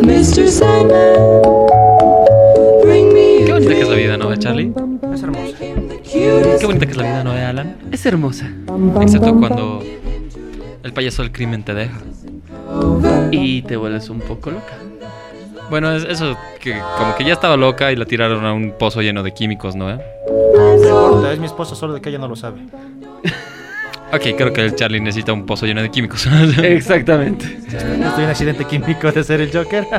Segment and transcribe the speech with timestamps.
[0.00, 0.48] Mr.
[0.48, 1.42] Sandman,
[2.82, 4.72] bring me Qué bonita que es la vida, ¿no, Charlie?
[5.12, 5.54] Es hermoso.
[6.58, 7.76] Qué bonita que es la vida, ¿no, Alan?
[7.92, 8.50] Es hermosa.
[9.02, 9.82] Excepto cuando
[10.82, 11.98] el payaso del crimen te deja.
[13.30, 14.72] Y te vuelves un poco loca.
[15.68, 19.02] Bueno, es eso que como que ya estaba loca y la tiraron a un pozo
[19.02, 19.90] lleno de químicos, ¿no?
[19.90, 20.00] eh?
[20.30, 22.60] No importa, es mi esposa, solo de que ella no lo sabe.
[24.10, 26.26] Ok, creo que el Charlie necesita un pozo lleno de químicos.
[26.62, 27.58] Exactamente.
[27.66, 29.86] Estoy en un accidente químico de ser el Joker.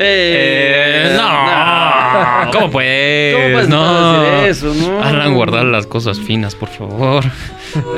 [0.00, 2.52] Eh, no.
[2.52, 3.34] ¿Cómo pues?
[3.34, 4.20] ¿Cómo puedes no.
[4.20, 5.02] decir eso, no?
[5.02, 7.24] Alan, guardar las cosas finas, por favor.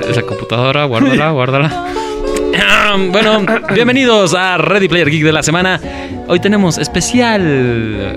[0.08, 1.86] Esa computadora, guárdala, guárdala.
[3.10, 5.78] Bueno, bienvenidos a Ready Player Geek de la semana.
[6.28, 8.16] Hoy tenemos especial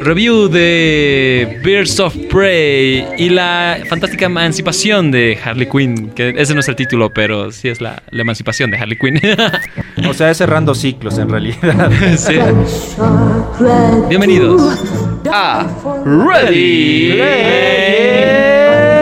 [0.00, 6.10] review de Birds of Prey y la fantástica emancipación de Harley Quinn.
[6.10, 9.20] Que ese no es el título, pero sí es la, la emancipación de Harley Quinn.
[10.08, 11.90] O sea, es cerrando ciclos en realidad.
[12.16, 12.34] Sí.
[14.08, 14.78] Bienvenidos
[15.30, 15.66] Ah,
[16.04, 17.12] ready.
[17.12, 18.99] Geek.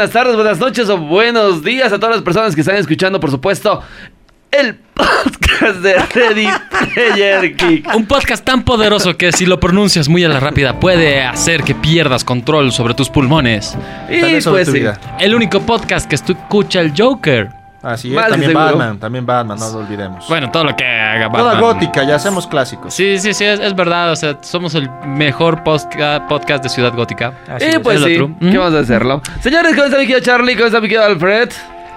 [0.00, 3.30] Buenas tardes, buenas noches o buenos días a todas las personas que están escuchando, por
[3.30, 3.82] supuesto,
[4.50, 6.48] el podcast de Ready
[6.94, 7.94] Player Geek.
[7.94, 11.74] Un podcast tan poderoso que si lo pronuncias muy a la rápida puede hacer que
[11.74, 13.76] pierdas control sobre tus pulmones.
[14.08, 14.78] Y pues tu sí.
[14.78, 14.98] vida.
[15.18, 17.59] El único podcast que escucha el Joker.
[17.82, 18.66] Así es, también seguro.
[18.66, 20.28] Batman, también Batman, no lo olvidemos.
[20.28, 21.60] Bueno, todo lo que haga Toda Batman.
[21.62, 22.92] gótica, ya hacemos clásicos.
[22.92, 24.12] Sí, sí, sí, es, es verdad.
[24.12, 27.32] O sea, somos el mejor podcast de Ciudad Gótica.
[27.48, 27.78] Así Y es.
[27.78, 28.34] pues es lo sí, true.
[28.38, 28.58] ¿qué Mm.
[28.60, 29.22] vamos a hacerlo?
[29.40, 30.54] Señores, ¿cómo está mi querido Charlie?
[30.56, 31.48] ¿Cómo está mi querido Alfred?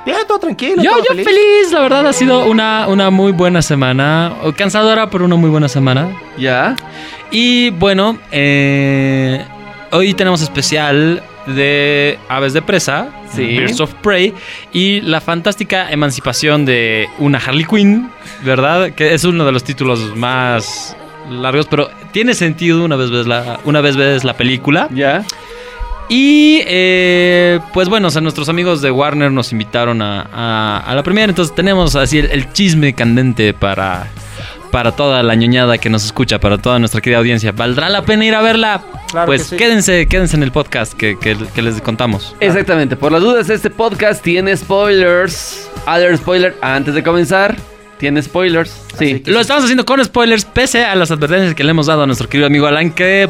[0.06, 0.82] Bien, todo tranquilo.
[0.84, 1.72] Yo, todo yo feliz.
[1.72, 4.34] la verdad ha sido una, una muy buena semana.
[4.44, 6.08] O Cansadora, pero una muy buena semana.
[6.38, 6.76] ¿Ya?
[7.32, 9.44] Y bueno, eh,
[9.92, 13.58] hoy tenemos especial de Aves de Presa, Sí.
[13.58, 14.34] Birds of Prey,
[14.72, 18.10] y la fantástica emancipación de una Harley Quinn,
[18.44, 18.92] ¿verdad?
[18.92, 20.96] Que es uno de los títulos más
[21.32, 24.88] largos, pero tiene sentido una vez ves la, una vez ves la película.
[24.94, 25.24] ¿Ya?
[26.10, 30.96] Y eh, pues bueno, o sea, nuestros amigos de Warner nos invitaron a, a- a
[30.96, 34.08] la primera, entonces tenemos así el, el chisme candente para,
[34.74, 37.52] para toda la ñoñada que nos escucha, para toda nuestra querida audiencia.
[37.52, 38.82] ¿Valdrá la pena ir a verla?
[39.12, 39.58] Claro pues que sí.
[39.58, 42.36] quédense, quédense en el podcast que, que- que les contamos.
[42.40, 42.96] Exactamente.
[42.96, 45.70] Por las dudas, este podcast tiene spoilers.
[45.86, 47.56] Other spoiler antes de comenzar.
[48.04, 48.70] Tiene spoilers.
[49.00, 49.24] Sí.
[49.28, 52.28] Lo estamos haciendo con spoilers, pese a las advertencias que le hemos dado a nuestro
[52.28, 53.30] querido amigo Alan, que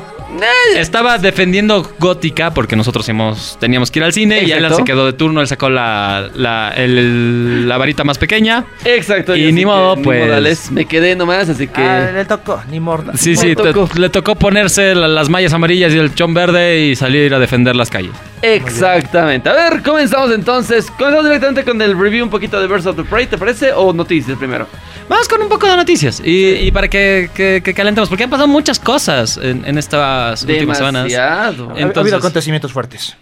[0.75, 4.51] estaba defendiendo Gótica, porque nosotros hemos, teníamos que ir al cine, y.
[4.51, 8.65] Alan se quedó de turno, él sacó la, la, el- la varita más pequeña.
[8.83, 9.35] Exacto.
[9.35, 10.25] Y ni que, modo, ni pues.
[10.25, 10.71] modales.
[10.71, 11.83] Me quedé nomás, así que.
[11.83, 13.13] Ah, le tocó, ni morda.
[13.15, 16.95] Sí, sí, te- le tocó ponerse la- las mallas amarillas y el chón verde y
[16.95, 18.13] salir a defender las calles.
[18.43, 19.49] Exactamente.
[19.49, 20.91] A ver, comenzamos entonces.
[20.91, 23.71] Comenzamos directamente con el review un poquito de Birds of the Prey, ¿te parece?
[23.73, 24.67] ¿O noticias primero?
[25.09, 28.29] Vamos con un poco de noticias y, y para que, que- que calentemos, porque han
[28.29, 31.03] pasado muchas cosas en, en estas últimas semanas.
[31.03, 31.69] Demasiado.
[31.69, 33.15] Ha- ha Entonces- habido acontecimientos fuertes.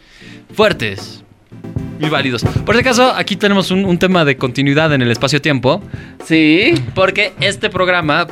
[0.54, 1.24] Fuertes
[2.02, 2.44] y válidos.
[2.66, 5.82] Por si acaso, aquí tenemos un, un tema de continuidad en el espacio-tiempo,
[6.26, 6.74] Sí.
[6.96, 8.28] porque este programa,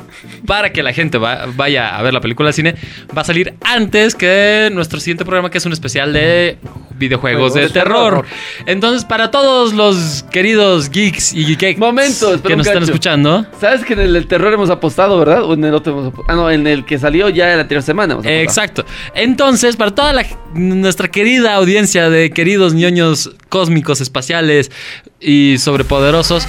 [0.45, 2.75] para que la gente va- vaya a ver la película al cine,
[3.15, 6.57] va a salir antes que nuestro siguiente programa, que es un especial de
[6.99, 8.23] videojuegos de terror.
[8.23, 8.25] terror.
[8.65, 13.83] Entonces, para todos los queridos geeks y geeks Momento, espera que nos están escuchando, ¿Sabes
[13.83, 15.43] que en el, terror hemos apostado, verdad?
[15.43, 16.31] ¿O en el otro hemos apostado?
[16.31, 18.13] Ah, no, en el que salió ya la anterior semana.
[18.13, 18.25] hemos.
[18.25, 18.85] Exacto.
[19.15, 24.71] Entonces, para toda la, nuestra querida audiencia de queridos ñoños cósmicos, espaciales
[25.19, 26.47] y sobrepoderosos,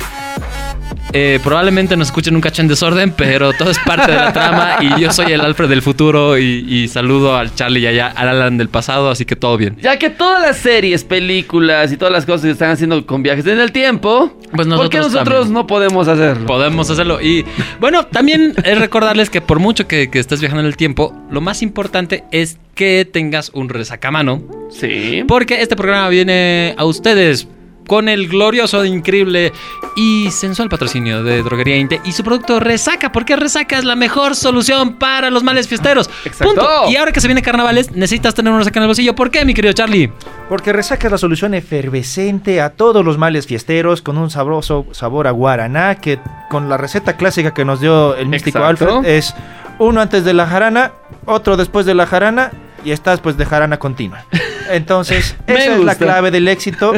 [1.12, 4.76] eh, probablemente nos escuchen un cacho en desorden, pero todo es parte de la trama
[4.80, 8.28] y yo soy el Alfred del futuro y, y saludo al Charlie y allá, al
[8.28, 9.76] Alan del pasado, así que todo bien.
[9.82, 13.46] Ya que todas las series, películas y todas las cosas que están haciendo con viajes
[13.46, 15.52] en el tiempo, Pues ¿por qué nosotros nosotros también.
[15.54, 16.46] no podemos hacerlo?
[16.46, 17.20] Podemos hacerlo.
[17.20, 17.44] Y
[17.80, 21.40] bueno, también es recordarles que por mucho que, que estés viajando en el tiempo, lo
[21.40, 24.42] más importante es que tengas un resacamano.
[24.70, 25.24] Sí.
[25.26, 27.48] Porque este programa viene a ustedes
[27.86, 29.52] con el glorioso, increíble
[29.96, 34.36] y sensual patrocinio de Droguería Inte y su producto Resaca, porque Resaca es la mejor
[34.36, 36.08] solución para los males fiesteros.
[36.24, 36.54] Exacto.
[36.54, 36.90] Punto.
[36.90, 39.14] Y ahora que se viene carnavales, necesitas tener una resaca en el bolsillo.
[39.14, 40.12] ¿Por qué, mi querido Charlie?
[40.48, 45.26] Porque resaca es la solución efervescente a todos los males fiesteros con un sabroso sabor
[45.26, 48.98] a guaraná que con la receta clásica que nos dio el místico Exacto.
[48.98, 49.34] Alfred es
[49.78, 50.92] uno antes de la jarana,
[51.24, 52.50] otro después de la jarana
[52.84, 54.24] y estás pues de jarana continua.
[54.70, 56.92] Entonces, esa es la clave del éxito.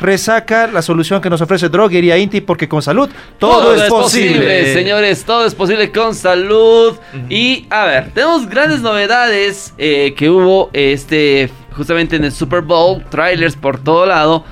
[0.00, 3.08] Resaca la solución que nos ofrece Droguería Inti porque con salud
[3.38, 4.34] todo, Todo es es posible.
[4.34, 4.74] posible.
[4.74, 6.96] señores, todo es posible con salud.
[7.28, 13.04] Y a ver, tenemos grandes novedades eh, que hubo este justamente en el Super Bowl,
[13.10, 14.44] trailers por todo lado.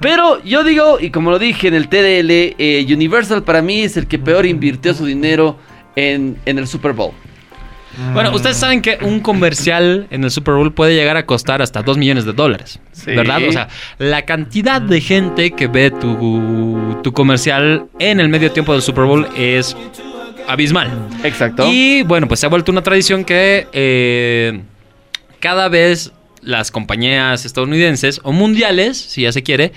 [0.00, 3.96] Pero yo digo, y como lo dije en el TDL, eh, Universal para mí es
[3.98, 5.58] el que peor invirtió su dinero
[5.96, 7.12] en, en el Super Bowl.
[8.12, 11.82] Bueno, ustedes saben que un comercial en el Super Bowl puede llegar a costar hasta
[11.82, 12.80] 2 millones de dólares.
[12.92, 13.12] Sí.
[13.12, 13.40] ¿Verdad?
[13.48, 18.72] O sea, la cantidad de gente que ve tu, tu comercial en el medio tiempo
[18.72, 19.76] del Super Bowl es
[20.46, 20.90] abismal.
[21.24, 21.66] Exacto.
[21.70, 24.60] Y bueno, pues se ha vuelto una tradición que eh,
[25.38, 29.72] cada vez las compañías estadounidenses o mundiales, si ya se quiere,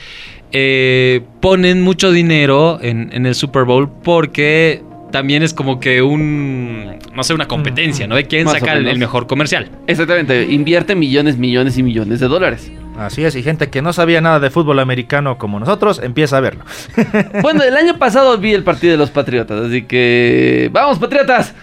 [0.51, 4.83] eh, ponen mucho dinero en, en el Super Bowl porque
[5.13, 8.15] también es como que un, no sé, una competencia, ¿no?
[8.15, 9.69] De quién Más saca el, el mejor comercial.
[9.86, 12.71] Exactamente, invierte millones, millones y millones de dólares.
[12.98, 16.39] Así es, y gente que no sabía nada de fútbol americano como nosotros empieza a
[16.39, 16.65] verlo.
[17.44, 20.69] Bueno, el año pasado vi el partido de los Patriotas, así que...
[20.74, 21.54] ¡Vamos, Patriotas!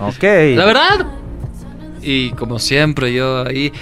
[0.00, 0.24] Ok.
[0.56, 1.06] La verdad,
[2.02, 3.72] y como siempre yo ahí,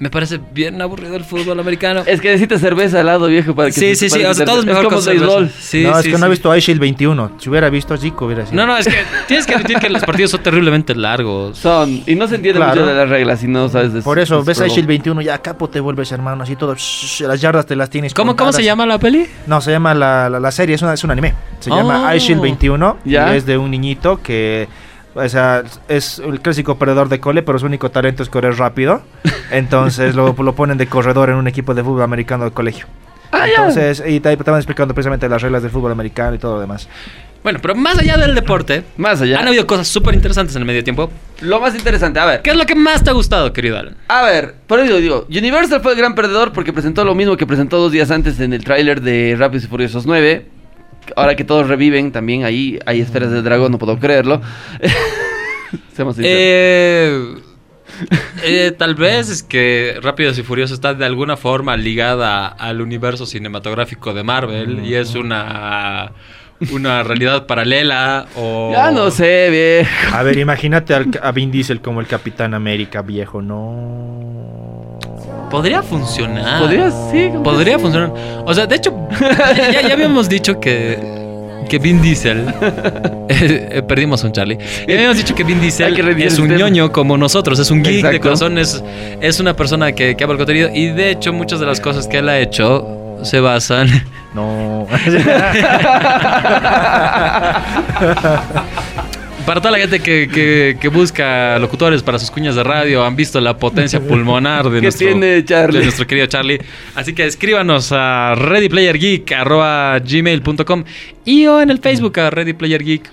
[0.00, 2.02] me parece bien aburrido el fútbol americano.
[2.06, 4.60] Es que necesitas cerveza al lado, viejo, para que Sí, sí, sí, o sea, todo
[4.60, 5.50] es mejor como béisbol.
[5.50, 7.32] Sí, no, es sí, que no he visto iShield 21.
[7.38, 8.56] Si hubiera visto Zico hubiera sido.
[8.56, 8.96] No, no, es que
[9.28, 11.58] tienes que admitir que los partidos son terriblemente largos.
[11.58, 12.80] Son, y no se entiende Claro.
[12.80, 14.68] mucho de las reglas si no sabes de Por eso, de ves Bowl.
[14.68, 16.74] iShield 21, ya capo te vuelves hermano, así todo.
[16.74, 18.14] shh, las yardas te las tienes.
[18.14, 19.26] ¿Cómo, ¿Cómo se llama la peli?
[19.46, 21.34] No, se llama la, la, la serie, es, una, es un anime.
[21.60, 21.76] Se Oh.
[21.76, 23.34] llama iShield 21 Ya.
[23.34, 24.66] y es de un niñito que.
[25.14, 29.02] O sea, es el clásico perdedor de cole, pero su único talento es correr rápido.
[29.50, 32.86] Entonces lo, lo ponen de corredor en un equipo de fútbol americano de colegio.
[33.32, 33.54] Ah, ya.
[33.56, 36.88] Entonces, y te estaban explicando precisamente las reglas del fútbol americano y todo lo demás.
[37.42, 39.40] Bueno, pero más allá del deporte, Más allá.
[39.40, 41.10] han habido cosas súper interesantes en el medio tiempo.
[41.40, 42.42] Lo más interesante, a ver.
[42.42, 43.96] ¿Qué es lo que más te ha gustado, querido Alan?
[44.08, 47.46] A ver, por eso digo, Universal fue el gran perdedor porque presentó lo mismo que
[47.46, 50.46] presentó dos días antes en el tráiler de Rápidos y Furiosos 9.
[51.16, 54.40] Ahora que todos reviven, también ahí hay esferas del dragón, no puedo creerlo.
[55.94, 56.38] Seamos sinceros.
[56.38, 57.34] Eh,
[58.44, 63.26] eh, tal vez es que Rápidos y Furiosos está de alguna forma ligada al universo
[63.26, 66.12] cinematográfico de Marvel y es una,
[66.72, 68.70] una realidad paralela o...
[68.72, 70.16] Ya no sé, viejo.
[70.16, 74.69] A ver, imagínate al- a Vin Diesel como el Capitán América viejo, no.
[75.50, 76.60] Podría funcionar.
[76.60, 77.30] Podría, sí.
[77.42, 77.82] Podría sí.
[77.82, 78.12] funcionar.
[78.46, 78.94] O sea, de hecho,
[79.56, 80.98] ya, habíamos dicho que,
[81.68, 82.46] que Vin Diesel.
[83.28, 84.58] eh, eh, perdimos a un Charlie.
[84.86, 88.08] Ya habíamos dicho que Vin Diesel que es un ñoño como nosotros, es un geek
[88.08, 88.82] de corazón, es,
[89.20, 90.70] es una persona que, que ama el contenido.
[90.72, 93.88] Y de hecho, muchas de las cosas que él ha hecho se basan.
[94.34, 94.86] No.
[99.46, 103.16] Para toda la gente que, que- que busca locutores para sus cuñas de radio, han
[103.16, 105.78] visto la potencia pulmonar de ¿Qué nuestro, tiene Charlie?
[105.78, 106.60] de nuestro querido Charlie.
[106.94, 110.84] Así que escríbanos a readyplayergeek.gmail.com
[111.24, 113.10] y o en el Facebook a readyplayergeek.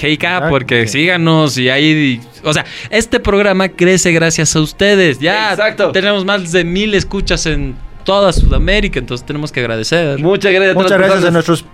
[0.00, 1.00] Heika, Ah, porque sí.
[1.00, 2.20] síganos y ahí.
[2.44, 5.18] O sea, este programa crece gracias a ustedes.
[5.18, 5.90] Ya Exacto.
[5.90, 7.74] tenemos más de mil escuchas en
[8.04, 10.20] toda Sudamérica, entonces tenemos que agradecer.
[10.20, 11.48] Muchas gracias a todas Muchas gracias a personas.
[11.48, 11.64] nuestros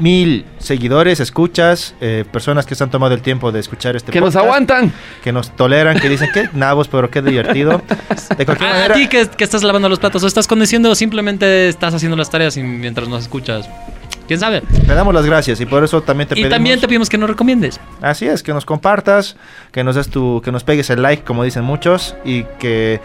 [0.00, 4.20] mil seguidores, escuchas, eh, personas que se han tomado el tiempo de escuchar este Que
[4.20, 4.92] nos podcast, aguantan.
[5.22, 7.82] que nos toleran, que dicen que nabos, pero qué divertido.
[8.36, 10.90] De cualquier A, a manera, ti que, que estás lavando los platos o estás conduciendo
[10.90, 13.68] o simplemente estás haciendo las tareas y mientras nos escuchas.
[14.26, 14.60] ¿Quién sabe?
[14.60, 16.50] te damos las gracias y por eso también te y pedimos.
[16.54, 17.80] también te pedimos que nos recomiendes.
[18.00, 19.36] Así es, que nos compartas,
[19.72, 23.00] que nos des tu, que nos pegues el like, como dicen muchos, y que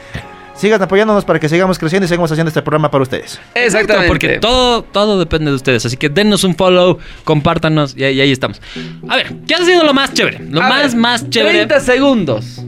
[0.55, 3.39] sigas apoyándonos para que sigamos creciendo y sigamos haciendo este programa para ustedes.
[3.53, 4.07] Exactamente.
[4.07, 5.85] Porque todo, todo depende de ustedes.
[5.85, 8.61] Así que denos un follow, compártanos y, ahí- y ahí estamos.
[9.07, 10.39] A ver, ¿qué ha sido lo más chévere?
[10.49, 11.65] Lo A más, ver, más chévere.
[11.65, 12.61] 30 segundos.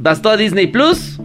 [0.00, 1.18] Bastó a Disney Plus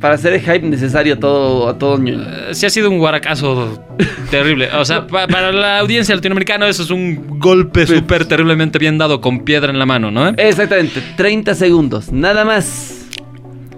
[0.00, 2.22] para hacer el hype necesario a todo, a todo ñoño.
[2.22, 3.84] Eh, Sí ha sido un guaracazo
[4.30, 4.68] terrible.
[4.76, 9.20] O sea, pa- para la audiencia latinoamericana eso es un golpe súper terriblemente bien dado
[9.20, 10.28] con piedra en la mano, ¿no?
[10.36, 12.94] Exactamente, 30 segundos, nada más.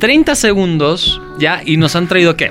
[0.01, 2.51] 30 segundos ya y nos han traído ¿qué?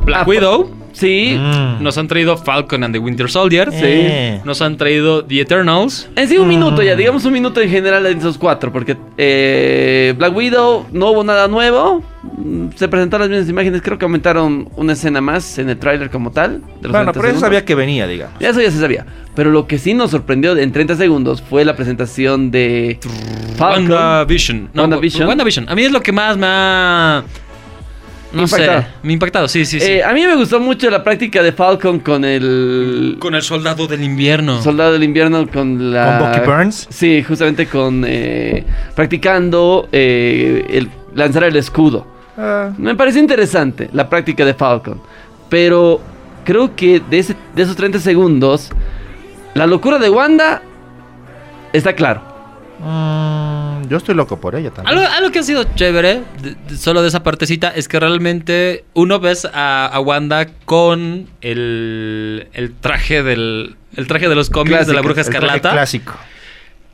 [0.00, 1.36] Black Ah, Widow, Sí.
[1.38, 1.82] Mm.
[1.82, 3.68] Nos han traído Falcon and the Winter Soldier.
[3.72, 4.40] Eh.
[4.44, 6.08] Nos han traído The Eternals.
[6.16, 10.12] En sí, un minuto ya, digamos un minuto en general en esos cuatro, porque eh,
[10.18, 12.02] Black Widow no hubo nada nuevo.
[12.36, 16.10] Mm, Se presentaron las mismas imágenes, creo que aumentaron una escena más en el tráiler
[16.10, 16.60] como tal.
[16.60, 18.34] de los Bueno, 30 pero eso sabía que venía, digamos.
[18.40, 19.06] Ya eso ya se sabía.
[19.36, 22.98] Pero lo que sí nos sorprendió en 30 segundos fue la presentación de
[23.56, 23.90] Falcon.
[23.92, 24.70] WandaVision.
[24.74, 25.28] No, WandaVision.
[25.28, 25.68] WandaVision.
[25.68, 27.22] A mí es lo que más me ha.
[28.32, 28.80] No Impactado.
[28.82, 28.86] sé.
[29.02, 29.86] Me ha impactado, sí, sí, sí.
[29.90, 33.86] Eh, a mí me gustó mucho la práctica de Falcon con el Con el soldado
[33.86, 34.60] del invierno.
[34.60, 36.18] Soldado del Invierno con la...
[36.18, 36.86] Con Bucky Barnes.
[36.90, 38.04] Sí, justamente con...
[38.06, 42.06] eh, practicando eh, el lanzar el escudo.
[42.36, 45.00] Ah, Me pareció interesante la práctica de Falcon.
[45.48, 46.00] Pero
[46.44, 48.68] creo que de, ese- de esos 30 segundos,
[49.54, 50.60] la locura de Wanda
[51.72, 52.22] está claro.
[52.80, 54.98] Mm, yo estoy loco por ella también.
[54.98, 58.84] Algo, algo que ha sido chévere, de- de- solo de esa partecita, es que realmente
[58.94, 64.86] uno ves a, a Wanda con el, el traje del el traje de los cómics
[64.86, 65.70] de la bruja El escarlata.
[65.72, 66.14] clásico.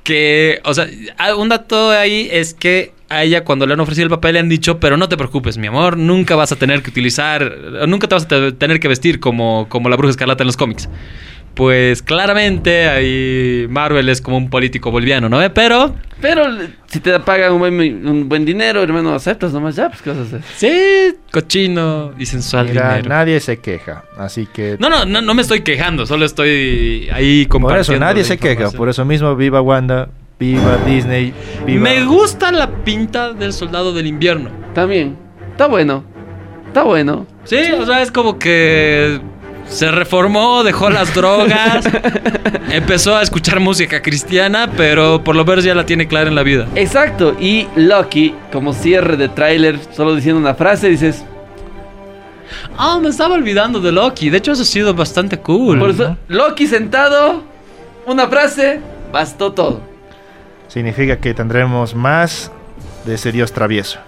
[0.05, 0.87] Que, o sea,
[1.19, 4.41] ah, un dato ahí es que a ella cuando le han ofrecido el papel le
[4.41, 7.57] han dicho, pero no te preocupes, mi amor, nunca vas a tener que utilizar,
[7.89, 10.57] nunca te vas a te- tener que vestir como, como la bruja escarlata en los
[10.57, 10.89] cómics.
[11.55, 15.39] Pues claramente ahí Marvel es como un político boliviano, ¿no?
[15.55, 16.45] Pero Pero
[16.87, 20.19] si te pagan un buen, un buen dinero, hermano, aceptas nomás ya, pues qué vas
[20.19, 20.41] a hacer.
[20.57, 23.09] sí, cochino y sensual Mira, dinero.
[23.09, 24.77] nadie se queja, así que...
[24.81, 27.93] No, no, no, no me estoy quejando, solo estoy ahí por compartiendo.
[27.93, 30.09] eso nadie se queja, por eso mismo viva Wanda,
[30.41, 31.33] viva Disney,
[31.67, 31.83] viva...
[31.83, 34.51] Me gusta la pinta del soldado del invierno.
[34.75, 35.17] También,
[35.51, 36.03] está bueno,
[36.67, 37.27] está bueno.
[37.45, 39.21] Sí, o sea, es como que
[39.69, 41.85] se reformó, dejó las drogas,
[42.71, 46.43] empezó a escuchar música cristiana, pero por lo menos ya la tiene clara en la
[46.43, 46.67] vida.
[46.75, 51.25] Exacto, y Lucky, como cierre de tráiler, solo diciendo una frase, dices,
[52.77, 54.31] Ah, me estaba olvidando de Loki.
[54.31, 55.79] De hecho, eso ha sido bastante cool.
[55.79, 57.43] por eso, Loki sentado,
[58.07, 58.81] una frase,
[59.13, 59.81] bastó todo.
[60.69, 62.51] Significa que tendremos más
[63.05, 63.99] de ese dios travieso.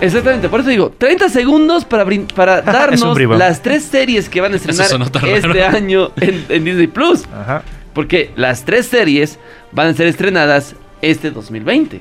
[0.00, 4.52] Exactamente, por eso digo, 30 segundos para, brin- para darnos las tres series que van
[4.52, 4.86] a estrenar
[5.26, 7.24] este año en, en Disney Plus.
[7.32, 7.62] Ajá.
[7.92, 9.38] Porque las tres series
[9.72, 12.00] van a ser estrenadas este 2020,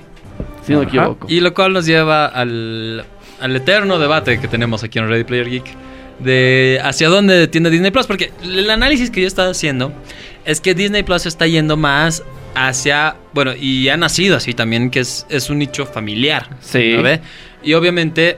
[0.65, 1.27] si no me equivoco.
[1.29, 3.05] Y lo cual nos lleva al,
[3.41, 5.65] al eterno debate que tenemos aquí en Ready Player Geek
[6.19, 8.05] de hacia dónde tiende Disney Plus.
[8.07, 9.91] Porque el análisis que yo estaba haciendo
[10.45, 12.23] es que Disney Plus está yendo más
[12.55, 16.49] hacia, bueno, y ha nacido así también, que es, es un nicho familiar.
[16.61, 16.93] Sí.
[16.95, 17.21] ¿no ve?
[17.63, 18.37] Y obviamente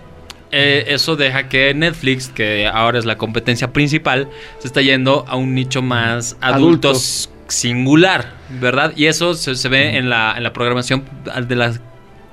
[0.52, 4.28] eh, eso deja que Netflix, que ahora es la competencia principal,
[4.60, 6.90] se está yendo a un nicho más Adulto.
[6.90, 8.94] adultos singular, ¿verdad?
[8.96, 11.04] Y eso se, se ve en la, en la programación
[11.48, 11.80] de las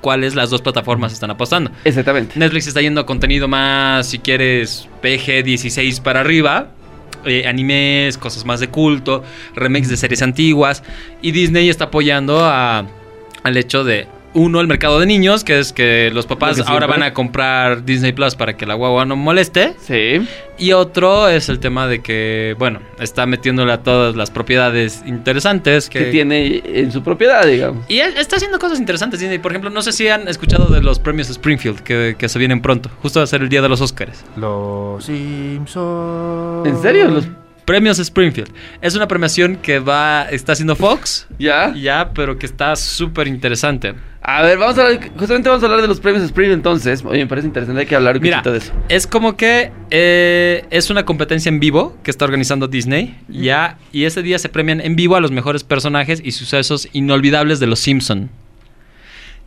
[0.01, 1.71] cuales las dos plataformas están apostando.
[1.83, 2.39] Exactamente.
[2.39, 6.69] Netflix está yendo a contenido más, si quieres, PG 16 para arriba.
[7.25, 10.83] eh, animes, cosas más de culto, remakes de series antiguas.
[11.21, 12.85] Y Disney está apoyando a-
[13.43, 16.71] al hecho de, uno, el mercado de niños, que es que los papás Lo que
[16.71, 19.73] ahora van a comprar Disney Plus para que la guagua no moleste.
[19.81, 20.21] Sí.
[20.57, 25.89] Y otro es el tema de que, bueno, está metiéndole a todas las propiedades interesantes
[25.89, 27.85] Que tiene en su propiedad, digamos.
[27.87, 29.39] y él está haciendo cosas interesantes, Disney.
[29.39, 32.61] Por ejemplo, no sé si han escuchado de los premios Springfield que, que se vienen
[32.61, 32.89] pronto.
[33.01, 34.25] Justo va a ser el día de los Oscars.
[34.35, 36.67] Los Simpsons.
[36.67, 37.07] ¿En serio?
[37.09, 37.27] Los-
[37.69, 38.49] Premios Springfield.
[38.81, 41.27] Es una premiación que va, está haciendo Fox.
[41.37, 41.71] ¿Ya?
[41.75, 43.93] Ya, pero que está súper interesante.
[44.23, 47.05] A ver, vamos a hablar, justamente vamos a hablar de los premios Spring entonces.
[47.05, 48.73] Oye, me parece interesante, hay que hablar un Mira, poquito de eso.
[48.89, 54.05] es como que eh, es una competencia en vivo que está organizando Disney, ya, y
[54.05, 57.77] ese día se premian en vivo a los mejores personajes y sucesos inolvidables de Los
[57.81, 58.31] Simpson.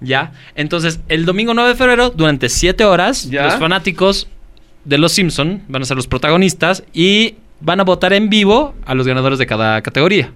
[0.01, 3.47] Ya, entonces el domingo 9 de febrero, durante 7 horas, Ya.
[3.47, 4.29] los fanáticos
[4.85, 8.95] de Los Simpson van a ser los protagonistas y van a votar en vivo a
[8.95, 10.31] los ganadores de cada categoría.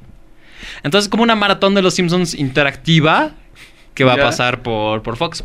[0.82, 3.32] Entonces, como una maratón de Los Simpsons interactiva
[3.94, 4.22] que va Ya.
[4.22, 5.44] a pasar por, por Fox.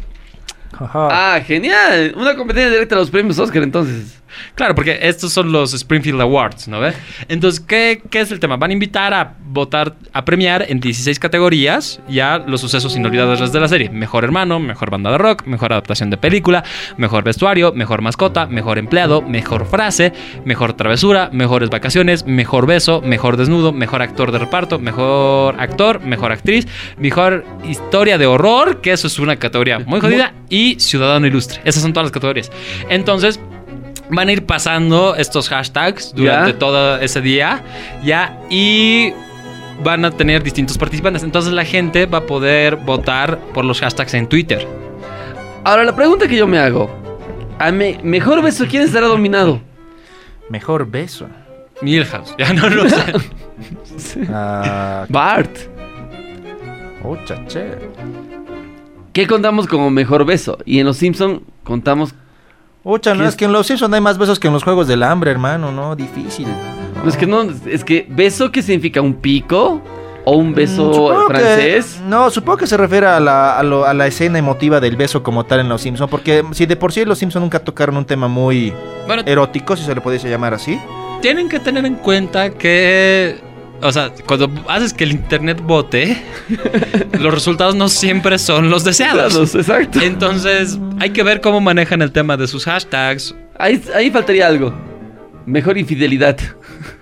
[0.73, 1.35] Ajá.
[1.35, 2.13] Ah, genial.
[2.15, 4.20] Una competencia directa a los premios Oscar entonces.
[4.55, 6.95] Claro, porque estos son los Springfield Awards, ¿no ves?
[7.27, 8.57] Entonces, ¿qué, qué es el tema?
[8.57, 13.59] Van a invitar a votar, a premiar en 16 categorías ya los sucesos inolvidables de
[13.59, 13.89] la serie.
[13.89, 16.63] Mejor hermano, mejor banda de rock, mejor adaptación de película,
[16.97, 20.13] mejor vestuario, mejor mascota, mejor empleado, mejor frase,
[20.45, 26.31] mejor travesura, mejores vacaciones, mejor beso, mejor desnudo, mejor actor de reparto, mejor actor, mejor
[26.31, 31.61] actriz, mejor historia de horror, que eso es una categoría muy jodida, y ciudadano ilustre.
[31.63, 32.51] Esas son todas las categorías.
[32.89, 33.39] Entonces,
[34.11, 36.59] van a ir pasando estos hashtags durante Ya.
[36.59, 37.63] todo ese día,
[38.03, 39.13] ya, y
[39.83, 41.23] van a tener distintos participantes.
[41.23, 44.67] Entonces la gente va a poder votar por los hashtags en Twitter.
[45.63, 46.89] Ahora, la pregunta que yo me hago.
[47.59, 49.61] A me- mejor beso, ¿quién estará dominado?
[50.49, 51.27] Mejor beso.
[51.81, 52.35] Milhouse.
[52.37, 52.97] Ya no lo sé.
[54.29, 55.55] Ah, Bart.
[57.03, 57.75] oh, chaché.
[59.13, 60.57] ¿Qué contamos como mejor beso?
[60.65, 62.15] Y en Los Simpson contamos...
[62.83, 64.87] Ucha, no, ¿Qué es que en los Simpsons hay más besos que en los Juegos
[64.87, 65.95] del Hambre, hermano, ¿no?
[65.95, 66.47] Difícil.
[67.03, 69.01] No, es que no, es que beso, ¿qué significa?
[69.01, 69.81] ¿Un pico?
[70.23, 71.99] ¿O un Mm, beso supongo que- francés?
[72.07, 75.23] no, supongo que se refiere a la, a, lo- a la escena emotiva del beso
[75.23, 78.05] como tal en Los Simpsons, porque si de por sí Los Simpsons nunca tocaron un
[78.05, 78.73] tema muy
[79.07, 80.79] Bueno, erótico, si se le pudiese llamar así.
[81.21, 83.39] tienen que tener en cuenta que.
[83.81, 86.21] O sea, cuando haces que el internet vote,
[87.19, 89.33] los resultados no siempre son los deseados.
[89.33, 89.99] Claro, exacto.
[90.01, 93.35] Entonces, hay que ver cómo manejan el tema de sus hashtags.
[93.57, 94.73] Ahí, ahí faltaría algo.
[95.45, 96.37] Mejor infidelidad.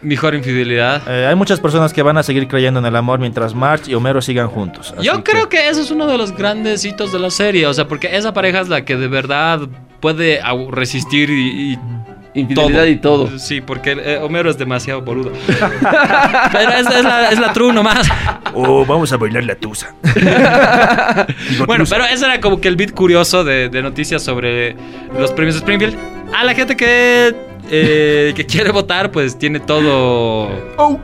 [0.02, 1.02] Mejor infidelidad.
[1.08, 3.96] Eh, hay muchas personas que van a seguir creyendo en el amor mientras Marge y
[3.96, 4.94] Homero sigan juntos.
[5.02, 7.68] Yo creo que eso es uno de los grandes hitos de la serie.
[7.68, 9.62] O sea, porque esa pareja es la que de verdad
[10.00, 11.80] puede resistir y, y
[12.36, 13.40] Infidelidad y todo.
[13.40, 15.32] Sí, porque eh, Homero es demasiado boludo.
[16.52, 18.08] Pero es, es la, es la true nomás.
[18.54, 19.94] Oh, vamos a bailar la tusa.
[21.66, 24.76] Bueno, pero ese era como que el bit curioso de, de noticias sobre
[25.18, 25.96] los premios Springfield.
[26.36, 27.36] A la gente que,
[27.70, 30.50] eh, que quiere votar, pues tiene todo.
[30.78, 31.00] Oh.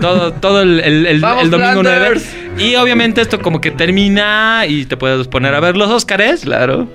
[0.00, 1.98] Todo, todo el, el- el- ¡Vamos, el domingo 9.
[1.98, 2.36] Flanders!
[2.58, 6.42] Y obviamente esto como que termina y te puedes poner a ver los Óscares.
[6.42, 6.88] Claro.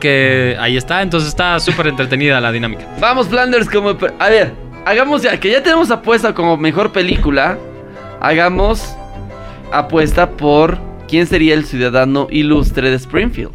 [0.00, 2.86] Que ahí está, entonces está súper entretenida la dinámica.
[3.00, 3.96] Vamos, Flanders, como...
[4.18, 4.52] A ver,
[4.84, 7.58] hagamos ya, que ya tenemos apuesta como mejor película.
[8.20, 8.94] Hagamos
[9.72, 13.52] apuesta por quién sería el ciudadano ilustre de Springfield.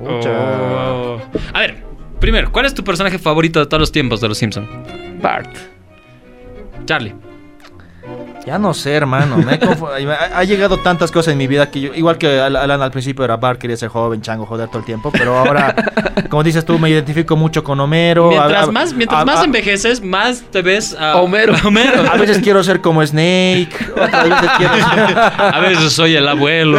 [0.00, 1.18] Oh.
[1.52, 1.76] A ver,
[2.20, 4.68] primero, ¿cuál es tu personaje favorito de todos los tiempos de los Simpsons?
[5.20, 5.56] Bart.
[6.84, 7.14] Charlie.
[8.44, 9.36] Ya no sé, hermano.
[9.38, 9.52] me
[10.14, 12.90] ha, ha llegado tantas cosas en mi vida que yo, igual que Al- Alan al
[12.90, 15.12] principio era Bart, quería ser joven, chango, joder todo el tiempo.
[15.12, 15.74] Pero ahora,
[16.28, 18.30] como dices tú, me identifico mucho con Homero.
[18.30, 21.54] Mientras A- a- más, mientras a- más a- envejeces, más te ves a Homero.
[21.62, 22.02] a Homero.
[22.12, 23.68] A veces quiero ser como Snake.
[23.92, 26.78] Otras veces quiero ser- A veces soy el abuelo.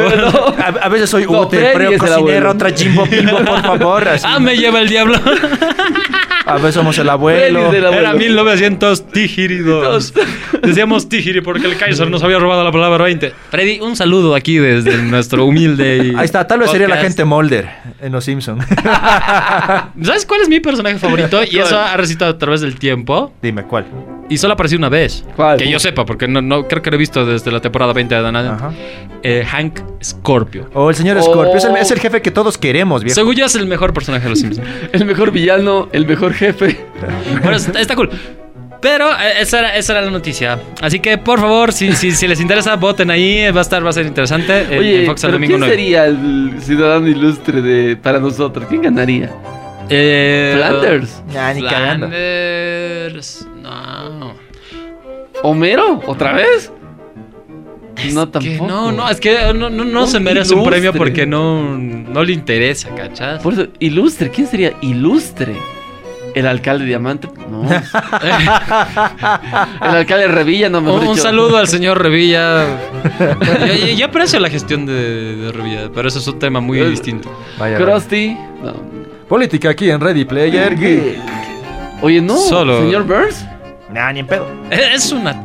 [0.60, 4.08] A, a veces soy No, Ute, pero cocinero, otra Jimbo Pimbo, por favor.
[4.10, 4.26] así.
[4.28, 5.16] Ah, me lleva el diablo.
[6.46, 7.72] A veces somos el abuelo.
[7.72, 7.94] El abuelo.
[7.94, 10.14] Era 1900 Tijiridos.
[10.62, 13.32] Decíamos Tijiri porque el Kaiser nos había robado la palabra 20.
[13.52, 15.98] Freddy, un saludo aquí desde nuestro humilde.
[16.14, 17.70] y- Ahí está, tal vez sería la gente Molder
[18.02, 18.66] en Los Simpsons.
[20.04, 21.42] ¿Sabes cuál es mi personaje favorito?
[21.44, 23.32] Y eso ha recitado a través del tiempo.
[23.42, 23.86] Dime, ¿cuál?
[24.30, 25.24] Y solo apareció una vez.
[25.36, 25.58] ¿Cuál?
[25.58, 28.16] Que yo sepa, porque no, no creo que lo he visto desde la temporada 20
[28.16, 28.56] de Danada.
[28.56, 28.72] Ajá.
[29.22, 30.70] Eh, Hank Scorpio.
[30.74, 31.24] O el señor Oh.
[31.24, 31.56] Scorpio.
[31.56, 33.16] Es el, es el jefe que todos queremos, viejo.
[33.16, 34.68] Según yo es el mejor personaje de los Simpsons.
[34.94, 36.86] El mejor villano, el mejor jefe.
[37.42, 38.10] Bueno, está, está cool.
[38.84, 40.60] Pero eh, esa era, esa era la noticia.
[40.82, 43.50] Así que, por favor, si, si, si les interesa, voten ahí.
[43.52, 44.68] Va a estar, va a ser interesante.
[44.70, 45.74] En- Oye, en Fox el pero domingo ¿quién 9.
[45.76, 48.66] sería el ciudadano ilustre de para nosotros?
[48.70, 49.32] ¿Quién ganaría?
[49.90, 51.24] Eh, Flanders.
[51.34, 52.08] Ya, ni cagando.
[52.10, 53.48] Flanders.
[53.62, 54.34] No.
[55.44, 56.02] ¿Homero?
[56.06, 56.72] ¿Otra vez?
[57.98, 58.68] Es no, que tampoco.
[58.68, 62.34] no, no, es que no, no, no se merece un premio porque no, no le
[62.34, 63.42] interesa, ¿cachas?
[63.42, 64.30] Por eso, ilustre.
[64.30, 65.56] ¿Quién sería ilustre?
[66.36, 67.28] ¿El alcalde Diamante?
[67.50, 67.64] No.
[69.82, 72.66] El alcalde Revilla, no, mejor Un, un saludo al señor Revilla.
[73.20, 76.80] yo, yo- yo aprecio la gestión de, de Revilla, pero eso es un tema muy
[76.80, 77.32] Eh, distinto.
[77.60, 78.36] Vaya, Krusty.
[78.64, 78.74] No.
[79.28, 81.18] Política aquí en Ready Player Geek.
[82.02, 82.38] Oye, no.
[82.38, 83.46] Solo- Señor Burns.
[83.92, 84.48] Nah, ni en pedo.
[84.72, 85.36] Es una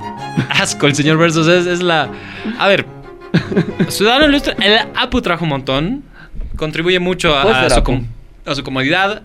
[0.51, 1.47] asco el señor Versus.
[1.47, 2.09] Es, es la.
[2.59, 2.87] A ver.
[3.89, 4.55] Ciudadano Ilustre.
[4.61, 6.03] El Apu trajo un montón.
[6.57, 7.39] Contribuye mucho su,
[8.47, 9.23] a su comodidad.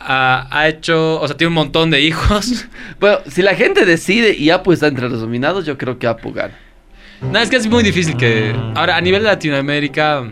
[0.00, 1.20] Ha, ha hecho.
[1.20, 2.66] O sea, tiene un montón de hijos.
[2.98, 6.32] Bueno, si la gente decide y Apu está entre los nominados, yo creo que Apu
[6.32, 6.54] gana.
[7.22, 8.54] No, es que es muy difícil que.
[8.74, 10.24] Ahora, a nivel de Latinoamérica.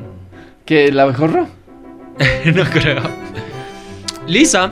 [0.66, 1.48] ¿Que la mejor no?
[2.54, 3.02] no creo.
[4.26, 4.70] Lisa.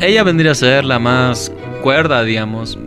[0.00, 2.78] Ella vendría a ser la más cuerda, digamos.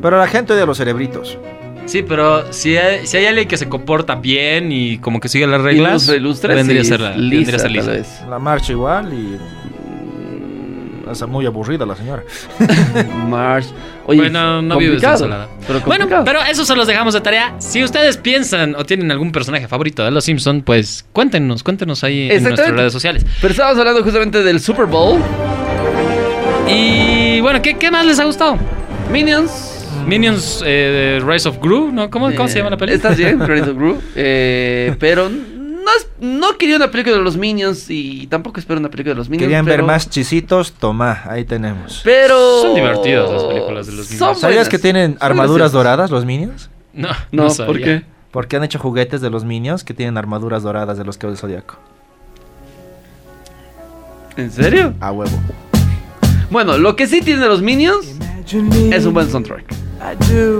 [0.00, 1.38] Pero la gente odia los cerebritos.
[1.86, 5.46] Sí, pero si hay, si hay alguien que se comporta bien y como que sigue
[5.46, 7.90] las reglas, Ilustre, ilustre, vendría, sí, a ser la, Lisa, vendría a ser tal Lisa.
[7.90, 8.22] vez.
[8.30, 9.38] La marcha igual y.
[11.10, 12.22] Es muy aburrida la señora.
[13.28, 13.66] March.
[14.06, 15.48] Oye, Bueno, no vives ensalada.
[15.66, 17.54] Pero Bueno, pero eso se los dejamos de tarea.
[17.58, 22.28] Si ustedes piensan o tienen algún personaje favorito de Los Simpson, pues cuéntenos, cuéntenos ahí
[22.30, 23.24] en nuestras redes sociales.
[23.40, 25.18] Pero estábamos hablando justamente del Super Bowl.
[26.68, 28.56] Y bueno, ¿qué, qué más les ha gustado?
[29.10, 29.70] Minions.
[30.06, 32.10] Minions eh, Rise of Gru, ¿no?
[32.10, 32.96] ¿Cómo, cómo se llama la película?
[33.10, 34.02] Estás bien, Rise of Gru.
[34.14, 35.30] Eh, pero
[35.84, 39.18] no, es- no quería una película de los Minions y tampoco espero una película de
[39.18, 39.44] los Minions.
[39.46, 42.00] Querían ver más chisitos, toma, ahí tenemos.
[42.04, 42.62] Pero.
[42.62, 44.18] Son divertidas las películas de los Minions.
[44.18, 46.70] Son ¿Sabías buenas, que tienen armaduras doradas los Minions?
[46.92, 47.66] No, No, sabía.
[47.66, 48.02] ¿por qué?
[48.30, 51.36] Porque han hecho juguetes de los Minions que tienen armaduras doradas de los que del
[51.36, 51.76] Zodíaco.
[54.36, 54.94] ¿En serio?
[55.00, 55.30] A huevo.
[56.50, 58.06] Bueno, lo que sí tienen los Minions
[58.92, 59.64] es un buen soundtrack.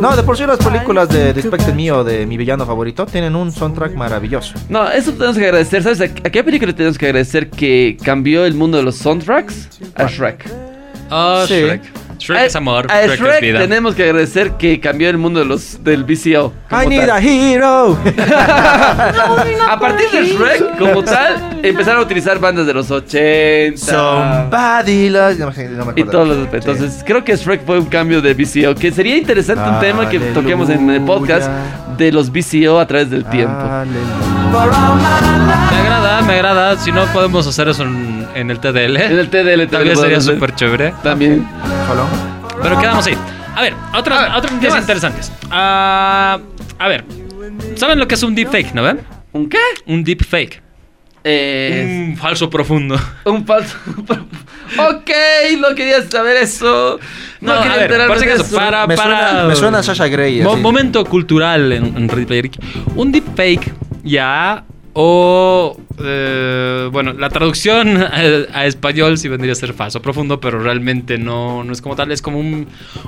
[0.00, 3.36] No, de por sí las películas de Respect Me o de mi villano favorito tienen
[3.36, 4.54] un soundtrack maravilloso.
[4.68, 5.82] No, eso tenemos que agradecer.
[5.82, 9.68] ¿Sabes a, a qué película tenemos que agradecer que cambió el mundo de los soundtracks?
[9.96, 10.50] A Shrek.
[11.10, 11.54] Oh, Sí.
[11.60, 11.82] Shrek.
[12.24, 12.86] Shrek A- es amor.
[12.90, 13.58] A Shrek, Shrek, es vida.
[13.60, 16.52] tenemos que agradecer que cambió el mundo de los, del VCO.
[16.70, 17.10] como I need tal.
[17.10, 17.98] a hero.
[19.68, 23.76] A partir de Shrek, como tal, empezaron a utilizar bandas de los 80.
[23.76, 26.10] Somebody loves- no no me Y acuerdo.
[26.10, 28.74] todos los Entonces, creo que Shrek fue un cambio de VCO.
[28.74, 30.34] Que sería interesante un tema que Aleluya.
[30.40, 31.50] toquemos en el podcast
[31.96, 33.54] de los VCO a través del tiempo.
[33.58, 34.00] Aleluya.
[35.70, 36.78] Me agrada, me agrada.
[36.78, 40.20] Si no podemos hacer eso en, en el TDL, En el TDL también también sería
[40.20, 40.94] súper chévere.
[41.02, 41.46] También.
[42.62, 43.16] Pero quedamos ahí.
[43.54, 45.32] A ver, otras, A ver, otras ¿qué noticias interesantes.
[45.50, 46.38] Ah,
[46.78, 47.04] a ver,
[47.76, 49.00] ¿saben lo que es un deepfake, no ven?
[49.32, 49.58] ¿Un qué?
[49.86, 50.63] Un deepfake.
[51.26, 52.98] Eh, Un falso profundo.
[53.24, 53.76] un falso.
[54.78, 55.10] ok,
[55.60, 56.98] no quería saber eso.
[57.40, 58.56] No, No, quería a ver, enterarme de eso.
[58.56, 60.42] para- Me suena, me suena a Sasha Grey.
[60.42, 60.60] Mo- así.
[60.62, 62.60] momento cultural en, en Ready Player Geek.
[62.96, 68.10] Un deepfake ya o eh, bueno la traducción a,
[68.52, 72.12] a español sí vendría a ser falso profundo pero realmente no, no es como tal
[72.12, 72.66] es como un,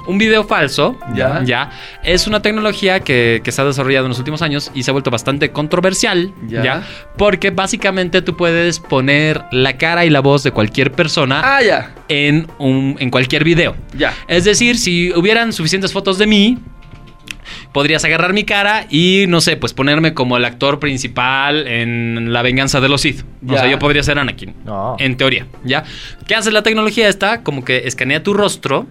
[0.09, 1.43] un video falso Ya.
[1.45, 1.71] ya
[2.03, 4.93] es una tecnología que, que se ha desarrollado en los últimos años y se ha
[4.93, 6.63] vuelto bastante controversial Ya.
[6.63, 6.83] ya,
[7.17, 11.95] porque básicamente tú puedes poner la cara y la voz de cualquier persona Ah, ya.
[12.09, 14.13] en un en cualquier video Ya.
[14.27, 16.59] es decir, si hubieran suficientes fotos de mí,
[17.77, 22.41] podrías agarrar mi cara y, no sé, pues ponerme como el actor principal en La
[22.41, 23.21] venganza de los Sith.
[23.47, 23.59] O Ya.
[23.61, 24.55] sea, yo podría ser Anakin.
[24.65, 24.97] No.
[24.99, 25.85] En teoría, ¿ya?
[26.27, 27.43] ¿Qué hace la tecnología esta?
[27.43, 28.87] Como que escanea tu rostro,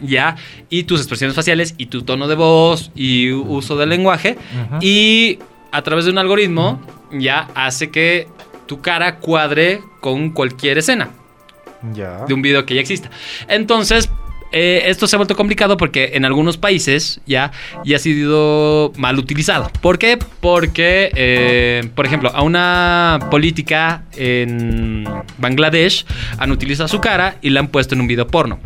[0.00, 0.36] ¿ya?
[0.70, 4.38] Y tus expresiones faciales y tu tono de voz y uso del lenguaje.
[4.68, 4.78] Ujú.
[4.80, 5.38] Y
[5.70, 6.80] a través de un algoritmo,
[7.12, 8.26] ya hace que
[8.64, 11.10] tu cara cuadre con cualquier escena
[11.92, 12.24] Ya.
[12.26, 13.10] de un video que ya exista.
[13.48, 14.08] Entonces,
[14.52, 17.52] eh, esto se ha vuelto complicado porque en algunos países ya,
[17.84, 19.70] ya ha sido mal utilizado.
[19.80, 20.18] ¿Por qué?
[20.40, 25.04] Porque, eh, por ejemplo, a una política en
[25.38, 26.06] Bangladesh
[26.38, 28.60] han utilizado su cara y la han puesto en un video porno.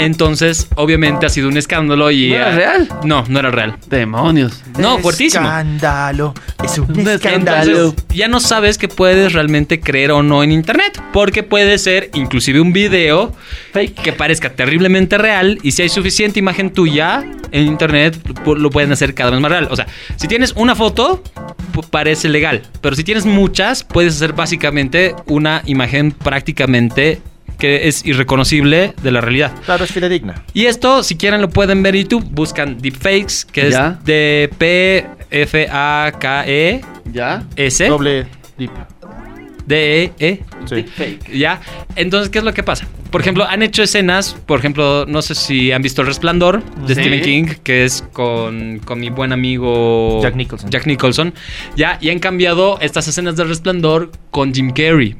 [0.00, 2.30] Entonces, obviamente ha sido un escándalo y...
[2.30, 2.88] ¿No era eh, real?
[3.04, 3.76] No, no era real.
[3.88, 4.62] Demonios.
[4.78, 5.44] No, fuertísimo.
[5.44, 6.34] Escándalo.
[6.64, 7.70] Es un escándalo.
[7.70, 11.00] Entonces, ya no sabes que puedes realmente creer o no en internet.
[11.12, 13.32] Porque puede ser inclusive un video
[13.72, 14.00] Fake.
[14.00, 15.58] que parezca terriblemente real.
[15.62, 19.68] Y si hay suficiente imagen tuya en internet, lo pueden hacer cada vez más real.
[19.70, 19.86] O sea,
[20.16, 21.22] si tienes una foto,
[21.90, 22.62] parece legal.
[22.80, 27.20] Pero si tienes muchas, puedes hacer básicamente una imagen prácticamente
[27.60, 29.52] que es irreconocible de la realidad.
[29.64, 30.42] Claro, es fidedigna.
[30.54, 32.24] Y esto, si quieren, lo pueden ver en YouTube.
[32.30, 34.00] Buscan deepfakes, que es Ya.
[34.04, 34.50] de
[35.60, 36.80] P-F-A-K-E.
[37.12, 37.44] ¿Ya?
[37.56, 38.26] S Doble
[38.58, 38.70] dip.
[39.66, 40.82] D E E Sí.
[40.82, 41.30] Fake.
[41.32, 41.60] ya
[41.94, 45.34] entonces qué es lo que pasa por ejemplo han hecho escenas por ejemplo no sé
[45.36, 47.00] si han visto El Resplandor de Sí.
[47.00, 50.70] Stephen King que es con, con mi buen amigo Jack Nicholson.
[50.70, 51.34] Jack Nicholson
[51.76, 55.14] ya y han cambiado estas escenas del Resplandor con Jim Carrey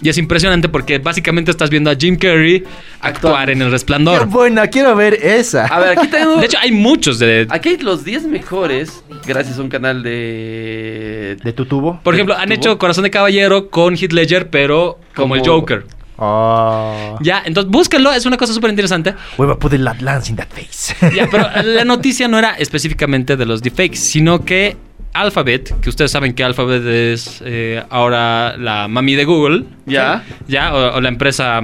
[0.00, 2.62] y es impresionante porque básicamente estás viendo a Jim Carrey
[3.00, 5.66] actuar en El Qué Resplandor buena, quiero ver esa.
[5.66, 6.36] A ver, aquí tengo.
[6.40, 11.36] de hecho hay muchos de Aquí hay los 10 mejores, gracias a un canal de.
[11.42, 12.00] ¿De tu tubo?
[12.02, 15.84] por ejemplo han hecho Corazón de Caballero con Heath Ledger pero como, el Joker
[16.18, 17.18] Oh.
[17.20, 20.36] ya entonces búsquenlo es una cosa súper interesante We will put the la- lance in
[20.36, 20.94] that face.
[21.14, 24.78] Ya, pero la noticia no era específicamente de los deepfakes, sino que
[25.20, 30.24] Alphabet, que ustedes saben que Alphabet es eh, ahora la mami de Google, Ya.
[30.48, 31.60] ya, o, o la empresa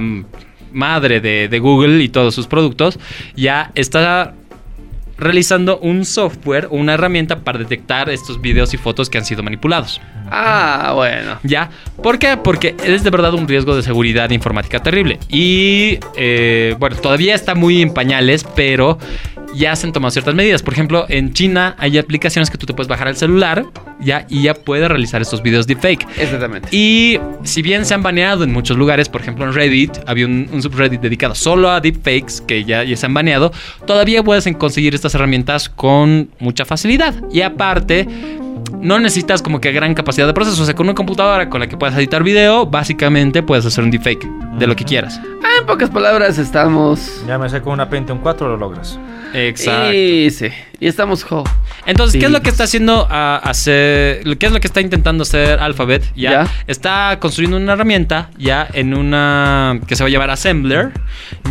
[0.71, 2.99] madre de, de Google y todos sus productos,
[3.35, 4.33] ya está
[5.17, 9.43] realizando un software o una herramienta para detectar estos videos y fotos que han sido
[9.43, 10.01] manipulados.
[10.35, 11.37] Ah, bueno.
[11.43, 11.69] ¿Ya?
[12.01, 12.37] ¿Por qué?
[12.37, 15.19] Porque es de verdad un riesgo de seguridad informática terrible.
[15.29, 18.97] Y eh, bueno, todavía está muy en pañales, pero
[19.53, 20.63] ya se han tomado ciertas medidas.
[20.63, 23.65] Por ejemplo, en China hay aplicaciones que tú te puedes bajar al celular
[23.99, 26.07] ya y ya puedes realizar estos videos deepfake.
[26.17, 26.67] Exactamente.
[26.71, 30.49] Y si bien se han baneado en muchos lugares, por ejemplo en Reddit, había un,
[30.51, 33.51] un subreddit dedicado solo a deepfakes que ya, ya se han baneado,
[33.85, 37.13] todavía puedes conseguir estas herramientas con mucha facilidad.
[37.31, 38.07] Y aparte,
[38.83, 40.61] no necesitas como que gran capacidad de proceso.
[40.61, 43.89] O sea, con una computadora con la que puedas editar video, básicamente puedes hacer un
[43.89, 45.19] deepfake de lo que quieras.
[45.43, 47.23] Ah, en pocas palabras, estamos.
[47.25, 48.99] Ya me sé con una Pentium 4 lo logras.
[49.33, 49.93] Exacto.
[49.93, 50.47] Y sí.
[50.79, 51.43] Y estamos jo.
[51.85, 54.23] Entonces, ¿qué es lo que está haciendo a hacer?
[54.37, 56.03] ¿Qué es lo que está intentando hacer Alphabet?
[56.15, 56.51] Ya, Ya.
[56.67, 60.91] está construyendo una herramienta ya en una que se va a llamar Assembler,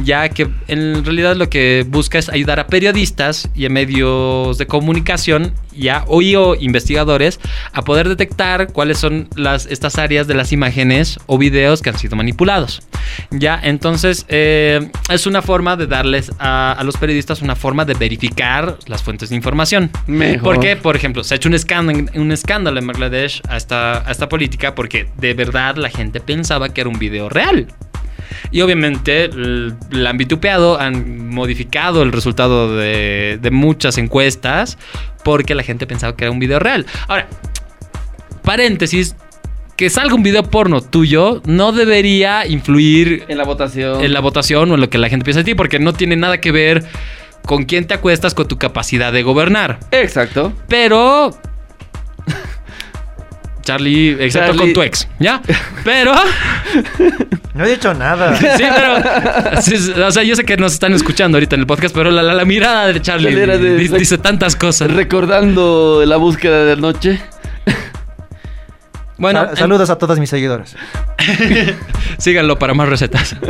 [0.04, 4.66] ya que en realidad lo que busca es ayudar a periodistas y a medios de
[4.66, 7.40] comunicación ya o, y o investigadores
[7.72, 11.98] a poder detectar cuáles son las estas áreas de las imágenes o videos que han
[11.98, 12.82] sido manipulados.
[13.30, 17.94] Ya, entonces eh, es una forma de darles a, a los periodistas una forma de
[17.94, 19.90] verificar las fuentes de información.
[20.22, 20.54] Mejor.
[20.54, 24.10] Porque, por ejemplo, se ha hecho un escándalo, un escándalo en Bangladesh a esta, a
[24.10, 27.66] esta política porque de verdad la gente pensaba que era un video real.
[28.50, 29.30] Y obviamente
[29.90, 34.78] la han vitupeado, han modificado el resultado de, de muchas encuestas
[35.24, 36.86] porque la gente pensaba que era un video real.
[37.08, 37.28] Ahora,
[38.42, 39.16] paréntesis,
[39.76, 44.02] que salga un video porno tuyo no debería influir En la votación.
[44.02, 46.16] en la votación o en lo que la gente piensa de ti, porque no tiene
[46.16, 46.84] nada que ver
[47.46, 49.78] con quién te acuestas, con tu capacidad de gobernar.
[49.90, 50.52] Exacto.
[50.68, 51.30] Pero.
[53.62, 54.58] Charlie, excepto Charlie.
[54.58, 55.40] con tu ex, ¿ya?
[55.84, 56.12] Pero.
[57.54, 58.34] No he dicho nada.
[58.56, 59.60] Sí, pero.
[59.62, 62.22] sí, o sea, yo sé que nos están escuchando ahorita en el podcast, pero la,
[62.24, 64.90] la- la mirada de Charlie de- di- dice tantas cosas.
[64.90, 67.22] Recordando la búsqueda de noche.
[69.22, 70.76] Bueno, Sa- saludos a todos mis seguidores.
[71.18, 71.76] en-
[72.18, 73.34] síganlo para más recetas.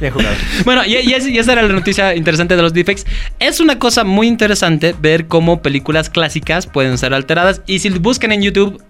[0.00, 0.34] Bien jugado.
[0.64, 3.02] Bueno, y, y esa era la noticia interesante de los deepfakes.
[3.38, 7.60] Es una cosa muy interesante ver cómo películas clásicas pueden ser alteradas.
[7.66, 8.82] Y si buscan en YouTube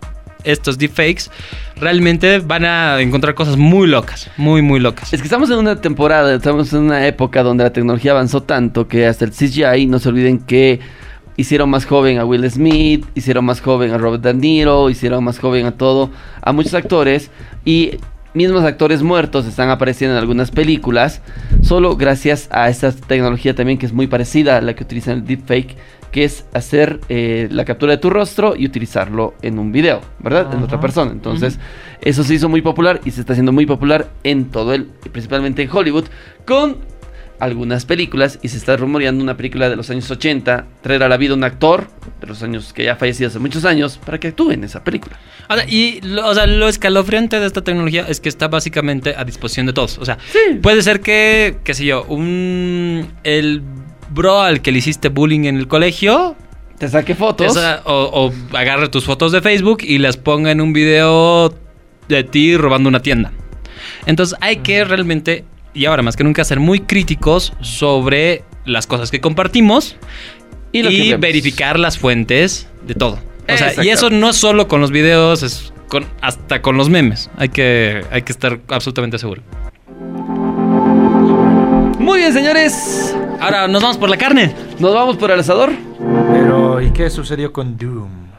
[0.45, 1.31] estos deepfakes,
[1.77, 4.31] realmente van a encontrar cosas muy locas.
[4.37, 5.13] Muy, muy locas.
[5.13, 8.87] Es que estamos en una temporada, estamos en una época donde la tecnología avanzó tanto
[8.89, 10.81] que hasta el CGI, no se olviden que
[11.37, 15.39] hicieron más joven a Will Smith, hicieron más joven a Robert De Niro, hicieron más
[15.39, 16.11] joven a todo,
[16.43, 17.31] a muchos actores
[17.65, 17.93] y
[18.35, 21.21] mismos actores muertos están apareciendo en algunas películas
[21.63, 25.25] solo gracias a esta tecnología también que es muy parecida a la que utilizan el
[25.25, 25.77] deepfake
[26.11, 30.53] que es hacer eh, la captura de tu rostro y utilizarlo en un video, ¿verdad?
[30.53, 31.13] En otra persona.
[31.13, 31.59] Entonces,
[32.01, 35.63] eso se hizo muy popular y se está haciendo muy popular en todo el, principalmente
[35.63, 36.07] en Hollywood,
[36.45, 36.79] con
[37.41, 41.17] algunas películas y se está rumoreando una película de los años 80, traer a la
[41.17, 41.89] vida un actor
[42.21, 44.85] de los años que ya ha fallecido hace muchos años para que actúe en esa
[44.85, 45.19] película.
[45.49, 49.15] O sea, y lo, o sea, lo escalofriante de esta tecnología es que está básicamente
[49.17, 49.99] a disposición de todos.
[49.99, 50.19] O sea,
[50.63, 53.09] puede ser que, qué sé yo, un.
[53.25, 53.63] El
[54.11, 56.37] bro al que le hiciste bullying en el colegio.
[56.79, 57.57] Te saque fotos.
[57.57, 61.55] esa- o, o agarre tus fotos de Facebook y las ponga en un video
[62.09, 63.33] de ti robando una tienda.
[64.07, 69.11] Entonces hay que realmente, y ahora más que nunca, ser muy críticos sobre las cosas
[69.11, 69.97] que compartimos
[70.73, 73.19] Y que verificar las fuentes de todo.
[73.49, 76.89] O sea, y eso no es solo con los videos, es con, hasta con los
[76.89, 77.31] memes.
[77.37, 79.43] Hay que, hay que estar absolutamente seguro.
[81.99, 83.15] Muy bien, señores.
[83.41, 84.55] Ahora nos vamos por la carne.
[84.79, 85.71] Nos vamos por el asador.
[86.33, 88.31] Pero, ¿y qué sucedió con Doom?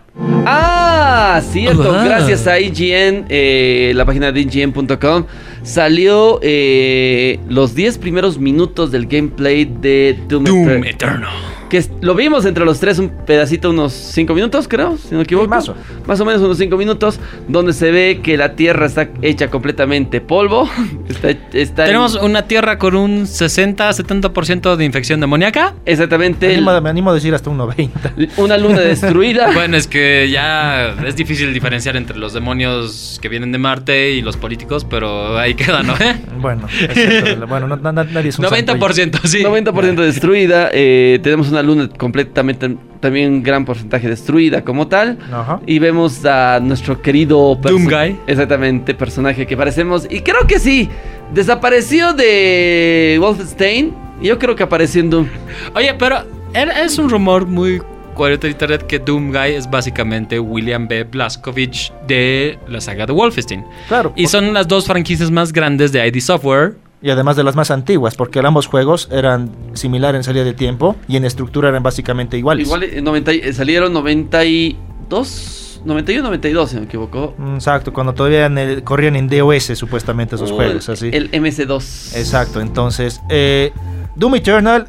[0.46, 1.94] Ah, cierto.
[1.94, 2.04] Ah.
[2.04, 5.26] Gracias a IGN, eh, la página de IGN.com,
[5.63, 11.28] salió eh, los 10 primeros minutos del gameplay de Doom, Doom Eter- Eterno.
[11.72, 15.24] Que lo vimos entre los tres un pedacito, unos 5 minutos, creo, si no me
[15.24, 15.46] equivoco.
[15.46, 18.86] Sí, más o- Más o menos unos 5 minutos, donde se ve que la tierra
[18.88, 20.70] está hecha completamente polvo.
[21.08, 25.74] está, está en- Tenemos una tierra con un 60-70% de infección demoníaca.
[25.86, 28.14] Me exactamente animo, me animo a decir hasta un 90.
[28.38, 29.52] una luna destruida.
[29.62, 34.22] Bueno, es que ya es difícil diferenciar entre los demonios que vienen de Marte y
[34.22, 35.94] los políticos, pero ahí queda, ¿no?
[36.40, 36.68] Bueno,
[37.48, 38.74] bueno no- na- na- nadie es un santo.
[38.76, 39.44] 90%, sí.
[39.44, 40.70] 90% destruida.
[40.74, 45.17] eh, tenemos una luna completamente, también un gran porcentaje destruida como tal.
[45.32, 45.60] Ajá.
[45.65, 48.19] Y vemos a nuestro querido perso- Doom Guy.
[48.28, 50.08] Exactamente, personaje que parecemos.
[50.10, 50.89] Y creo que sí,
[51.34, 53.93] desapareció de Wolfenstein.
[54.21, 55.28] Yo creo que apareció en Doom.
[55.76, 56.17] Oye, pero
[56.54, 57.82] era- es un rumor muy
[58.13, 61.06] cuarto de internet que Doom Guy es básicamente William B.
[61.06, 63.63] Blazkowicz de la saga de Wolfenstein.
[63.88, 64.12] Claro.
[64.15, 66.76] Y son las dos franquicias más grandes de ID Software.
[67.04, 70.96] Y además de las más antiguas, porque ambos juegos eran similares en salida de tiempo
[71.08, 72.68] y en estructura eran básicamente iguales.
[72.68, 77.34] Igual eh, 90 y- eh, salieron 92, 91, 92, si no me equivoco.
[77.38, 81.10] Mm, Exacto, cuando todavía en el- corrían en DOS supuestamente esos O juegos, el, así.
[81.12, 82.16] El MS2.
[82.18, 83.72] Exacto, entonces, eh,
[84.16, 84.86] Doom Eternal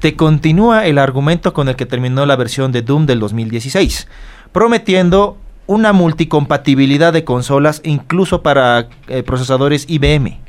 [0.00, 4.08] te continúa el argumento con el que terminó la versión de Doom del 2016,
[4.52, 10.40] prometiendo una multicompatibilidad de consolas incluso para eh, procesadores IBM.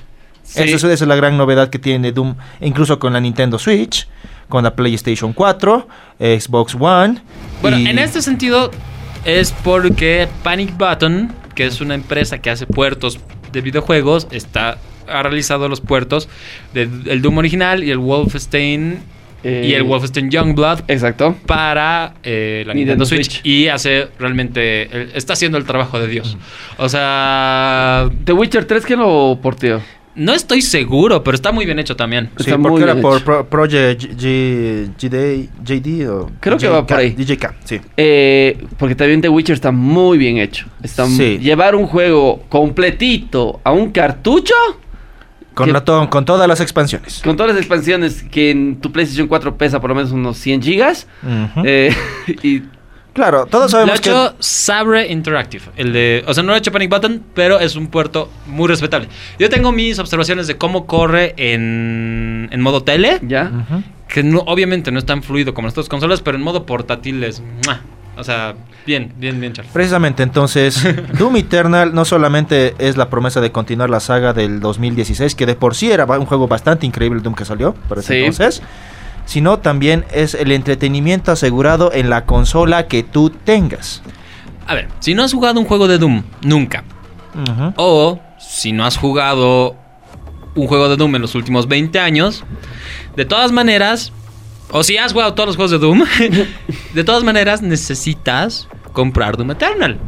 [0.50, 0.64] Sí.
[0.64, 4.08] Esa, es, esa es la gran novedad que tiene Doom, incluso con la Nintendo Switch,
[4.48, 5.88] con la PlayStation 4,
[6.20, 7.20] eh, Xbox One.
[7.62, 8.72] Bueno, y- en este sentido
[9.26, 13.20] es porque Panic Button, que es una empresa que hace puertos
[13.52, 16.30] de videojuegos, está ha realizado los puertos
[16.74, 19.00] del Doom original y el Wolfenstein
[19.44, 21.36] Eh, y el Wolfenstein Youngblood Exacto.
[21.48, 23.46] para eh, la Nintendo Nintendo Switch, Switch.
[23.46, 26.38] y hace realmente el- está haciendo el trabajo de Dios.
[26.78, 29.82] O sea, The Witcher 3, ¿quién lo porteó?
[30.16, 32.30] No estoy seguro, pero está muy bien hecho también.
[32.38, 33.26] Sí, Está muy porque era bien por hecho.
[33.26, 37.12] Pro- Project G- GD, JD o Creo que va por ahí.
[37.12, 37.80] DJK, sí.
[37.96, 40.66] Eh, porque también The Witcher está muy bien hecho.
[40.84, 41.38] Está Sí.
[41.40, 44.54] Llevar un juego completito a un cartucho
[45.54, 47.22] Con, Que- con todas las expansiones.
[47.24, 50.62] con todas las expansiones que en tu PlayStation 4 pesa por lo menos unos 100
[50.62, 51.08] gigas.
[51.64, 51.94] Eh,
[52.44, 52.62] y
[53.14, 54.10] Claro, todos Lo ha sabemos que...
[54.10, 55.66] hecho Sabre Interactive.
[55.76, 58.68] El de, o sea, no lo ha hecho Panic Button, pero es un puerto muy
[58.68, 59.10] respetable.
[59.40, 63.20] Yo tengo mis observaciones de cómo corre en, en modo tele.
[63.24, 63.52] ya.
[64.08, 67.24] Que no, obviamente no es tan fluido como las otras consolas, pero en modo portátil
[67.24, 67.42] es.
[67.66, 67.82] ¡mua!
[68.18, 69.72] O sea, bien, bien, bien, Charles.
[69.72, 70.84] Precisamente, entonces,
[71.18, 75.56] Doom Eternal no solamente es la promesa de continuar la saga del 2016, que de
[75.56, 78.20] por sí era un juego bastante increíble el Doom que salió, por ese Sí.
[78.26, 78.62] entonces,
[79.30, 84.02] sino también es el entretenimiento asegurado en la consola que tú tengas.
[84.66, 86.84] A ver, si no has jugado un juego de Doom, nunca.
[87.76, 89.76] O si no has jugado
[90.56, 92.44] un juego de Doom en los últimos 20 años,
[93.16, 94.12] de todas maneras,
[94.72, 96.06] o si has jugado todos los juegos de Doom,
[96.96, 100.00] de todas maneras necesitas comprar Doom Eternal.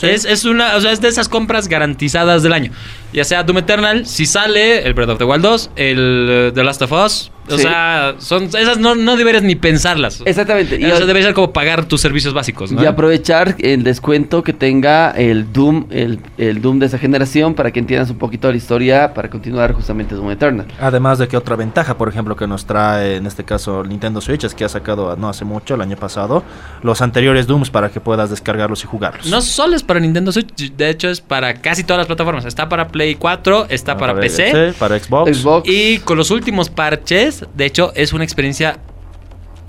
[0.00, 2.70] Es, es una, o sea, es de esas compras garantizadas del año.
[3.12, 6.62] Ya sea Doom Eternal, si sale el Breath of the Wild 2, el eh, The
[6.62, 7.32] Last of Us.
[7.50, 7.62] O Sí.
[7.62, 10.22] sea, son esas no, no deberías ni pensarlas.
[10.24, 10.78] Exactamente.
[10.80, 12.82] Y, o sea, debería ser como pagar tus servicios básicos, ¿no?
[12.82, 17.70] y aprovechar el descuento que tenga el Doom, el, el Doom de esa generación para
[17.70, 20.66] que entiendas un poquito la historia para continuar justamente Doom Eternal.
[20.80, 24.44] Además de que otra ventaja, por ejemplo, que nos trae en este caso Nintendo Switch
[24.44, 26.42] es que ha sacado no hace mucho, el año pasado,
[26.82, 29.26] los anteriores Dooms para que puedas descargarlos y jugarlos.
[29.26, 32.44] No solo es para Nintendo Switch, de hecho es para casi todas las plataformas.
[32.44, 34.74] Está para Play 4, está para, Para PC.
[34.78, 35.36] para Xbox.
[35.38, 35.68] Xbox.
[35.68, 38.78] Y con los últimos parches, de hecho, es una experiencia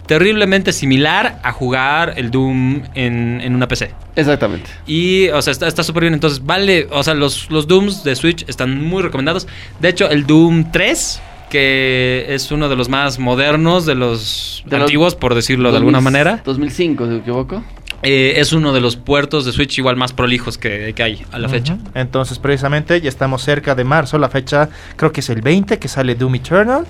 [0.05, 3.91] terriblemente similar a jugar el Doom en, en una PC.
[4.15, 4.69] Exactamente.
[4.88, 6.13] Y, o sea, está está súper bien.
[6.15, 6.88] Entonces, vale.
[6.91, 9.47] O sea, los, los Dooms de Switch están muy recomendados.
[9.79, 14.77] De hecho, el Doom 3, que es uno de los más modernos, de los De
[14.77, 17.63] los- antiguos, por decirlo de alguna 2000 manera, 2005, si no me equivoco.
[18.01, 21.38] eh, es uno de los puertos de Switch igual más prolijos que, que hay a
[21.38, 21.77] la fecha.
[21.93, 24.17] Entonces, precisamente, ya estamos cerca de marzo.
[24.17, 26.88] La fecha creo que es el 20 que sale Doom Eternal.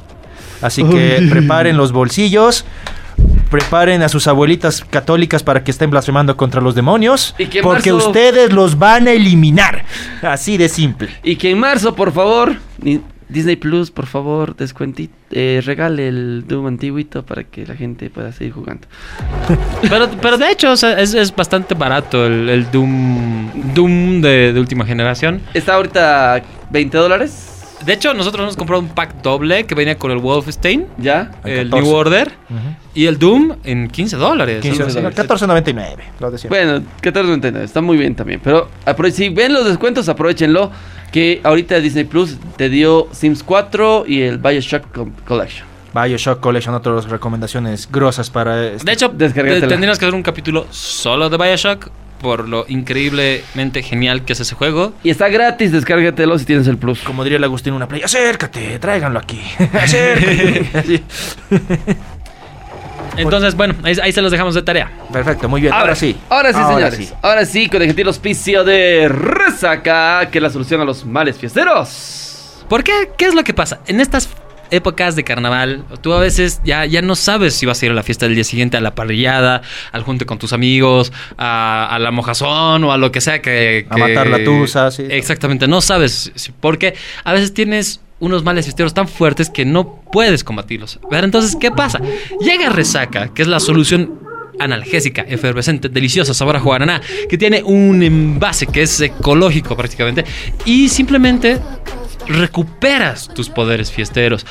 [0.61, 2.65] Así que preparen los bolsillos.
[3.51, 7.33] Preparen a sus abuelitas católicas para que estén blasfemando contra los demonios.
[7.37, 9.83] Y que en porque marzo- ustedes los van a eliminar.
[10.21, 11.09] Así de simple.
[11.23, 12.55] Y que en marzo, por favor,
[13.27, 18.31] Disney Plus, por favor, descuentito, eh, regale el Doom antiguito para que la gente pueda
[18.31, 18.87] seguir jugando.
[19.89, 24.53] Pero, pero de hecho, o sea, es, es bastante barato el, el Doom, Doom de,
[24.53, 25.41] de última generación.
[25.53, 30.11] Está ahorita 20 dólares, De hecho, nosotros hemos comprado un pack doble que venía con
[30.11, 31.31] el Wolfenstein, ¿ya?
[31.43, 31.81] El 14.
[31.81, 32.31] New Order
[32.93, 34.61] y el Doom en 15 dólares.
[34.61, 34.97] 15, sí, sí.
[34.99, 35.95] 14.99.
[36.19, 36.49] Lo decía.
[36.49, 38.41] Bueno, 14.99, está muy bien también.
[38.43, 38.67] Pero
[39.11, 40.71] si ven los descuentos, aprovechenlo.
[41.11, 45.67] Que ahorita Disney Plus te dio Sims 4 y el Bioshock Co- Collection.
[45.91, 48.67] Bioshock Collection, otras recomendaciones grosas para.
[48.67, 51.89] este- De hecho, tendríamos que hacer un capítulo solo de Bioshock
[52.19, 54.93] por lo increíblemente genial que es ese juego.
[55.03, 56.99] Y está gratis, descárgatelo si tienes el Plus.
[56.99, 59.41] Como diría el Agustín en una playa, acércate, tráiganlo aquí.
[59.73, 61.03] Acércate.
[63.17, 64.91] Entonces, bueno, ahí, ahí se los dejamos de tarea.
[65.11, 65.73] Perfecto, muy bien.
[65.73, 66.15] Ahora, sí.
[66.29, 66.95] Ahora sí, señores.
[66.95, 67.09] sí.
[67.21, 71.37] Ahora sí, con el gentil auspicio de Resaca, que es la solución a los males
[71.37, 72.63] fiesteros.
[72.69, 73.11] ¿Por qué?
[73.17, 73.79] ¿Qué es lo que pasa?
[73.87, 74.29] En estas
[74.71, 77.95] épocas de carnaval, tú a veces ya, ya no sabes si vas a ir a
[77.95, 81.99] la fiesta del día siguiente, a la parrillada, al junte con tus amigos, a, a
[81.99, 83.85] la mojazón o a lo que sea que...
[83.89, 85.03] A matar la tusa, sí.
[85.09, 86.31] Exactamente, no sabes.
[86.59, 90.99] Porque a veces tienes unos males fiesteros tan fuertes que no puedes combatirlos.
[91.09, 91.99] Pero entonces, ¿qué pasa?
[92.41, 94.19] Llega Resaca, que es la solución
[94.59, 100.25] analgésica, efervescente, deliciosa, sabor a guaraná, que tiene un envase que es ecológico prácticamente,
[100.65, 101.59] y simplemente
[102.27, 104.45] recuperas tus poderes fiesteros.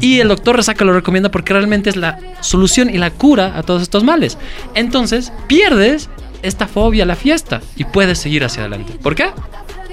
[0.00, 3.62] Y el doctor Resaca lo recomienda porque realmente es la solución y la cura a
[3.62, 4.38] todos estos males.
[4.74, 6.08] Entonces, pierdes
[6.42, 8.92] esta fobia a la fiesta y puedes seguir hacia adelante.
[9.02, 9.30] ¿Por qué?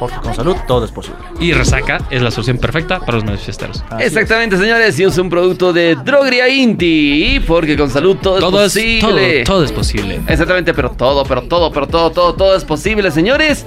[0.02, 1.20] Porque con salud todo es posible.
[1.40, 3.84] Y Resaca es la solución perfecta para los males fiesteros.
[3.92, 5.00] Así Exactamente, señores.
[5.00, 7.40] Y es un producto de Drogería Inti.
[7.48, 9.44] Porque con salud todo, Todo es es, todo, posible.
[9.44, 10.20] todo es posible.
[10.28, 13.66] Exactamente, pero todo, pero todo, pero todo, todo, todo es posible, señores.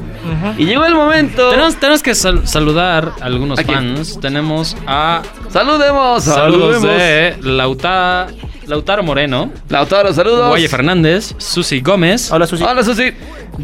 [0.58, 1.50] Y llegó el momento.
[1.50, 4.18] Tenemos, tenemos que sal- saludar a algunos fans.
[4.20, 6.98] Tenemos a Saludemos, saludos saludemos.
[6.98, 8.26] de Lauta,
[8.66, 10.48] Lautaro Moreno, Lautaro, saludos.
[10.48, 12.62] Guaye Fernández, Susi Gómez, Hola, Susi.
[12.64, 13.12] Hola, Susi.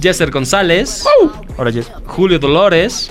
[0.00, 1.04] Jesser González,
[1.56, 1.90] Hola, Jess.
[2.06, 3.10] Julio Dolores,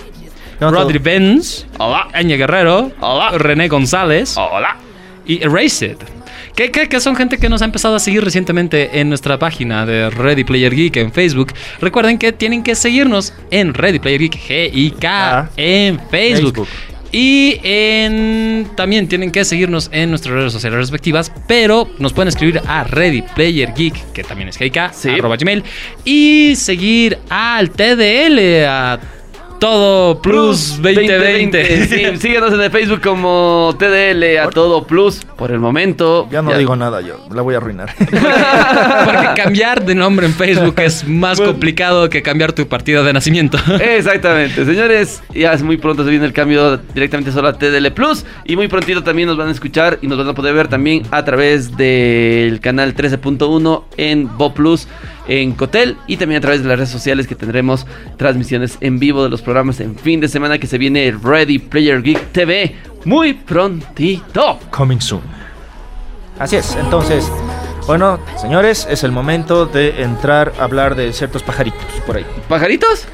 [0.60, 2.08] ¿Qué onda, Rodri Benz, Hola.
[2.14, 3.32] Eñe Guerrero, Hola.
[3.38, 4.78] René González Hola.
[5.26, 5.98] y Erased.
[6.56, 9.86] Que, que, que son gente que nos ha empezado a seguir recientemente en nuestra página
[9.86, 11.54] de Ready Player Geek en Facebook.
[11.80, 15.50] Recuerden que tienen que seguirnos en Ready Player Geek G-I-K Ah.
[15.56, 16.66] en Facebook.
[16.66, 16.68] Facebook.
[17.12, 22.62] Y en, también tienen que seguirnos en nuestras redes sociales respectivas, pero nos pueden escribir
[22.68, 25.10] a Ready Player Geek, que también es GK, Sí.
[25.10, 25.64] arroba gmail,
[26.06, 29.00] y seguir al TDL, a
[29.60, 31.86] Todo Plus 2020.
[31.90, 35.26] Sí, síguenos en el Facebook como TDL a todo plus.
[35.38, 36.28] Por el momento.
[36.32, 37.94] Ya no digo nada, yo la voy a arruinar.
[38.00, 43.58] Porque cambiar de nombre en Facebook es más complicado que cambiar tu partido de nacimiento.
[43.82, 48.26] Exactamente, señores, ya es muy pronto se viene el cambio directamente solo a TDL Plus
[48.46, 51.04] y muy prontito también nos van a escuchar y nos van a poder ver también
[51.12, 54.88] a través del canal 13.1 en Bo Plus
[55.30, 57.86] en Cotel y también a través de las redes sociales que tendremos
[58.18, 61.60] transmisiones en vivo de los programas en fin de semana que se viene el Ready
[61.60, 62.76] Player Geek TV
[63.06, 64.60] muy prontito.
[64.72, 65.22] Coming soon.
[66.40, 67.30] Así es, entonces,
[67.86, 72.26] bueno, señores, es el momento de entrar a hablar de ciertos pajaritos por ahí.
[72.48, 73.08] ¿Pajaritos?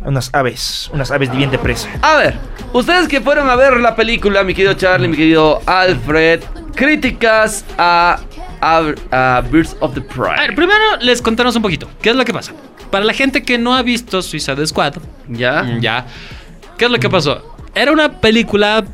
[0.00, 1.88] Unas aves, unas aves de bien de presa.
[2.00, 2.38] A ver,
[2.72, 6.40] ustedes que fueron a ver la película, mi querido Charlie, mi querido Alfred,
[6.74, 8.20] críticas a,
[8.60, 10.34] a, a Birds of the Pride.
[10.36, 11.88] A ver, primero les contamos un poquito.
[12.02, 12.52] ¿Qué es lo que pasa?
[12.90, 14.94] Para la gente que no ha visto Suicide Squad,
[15.28, 15.62] ¿Ya?
[15.62, 16.06] Mm, ya.
[16.76, 17.56] ¿Qué es lo que pasó?
[17.74, 18.84] Era una película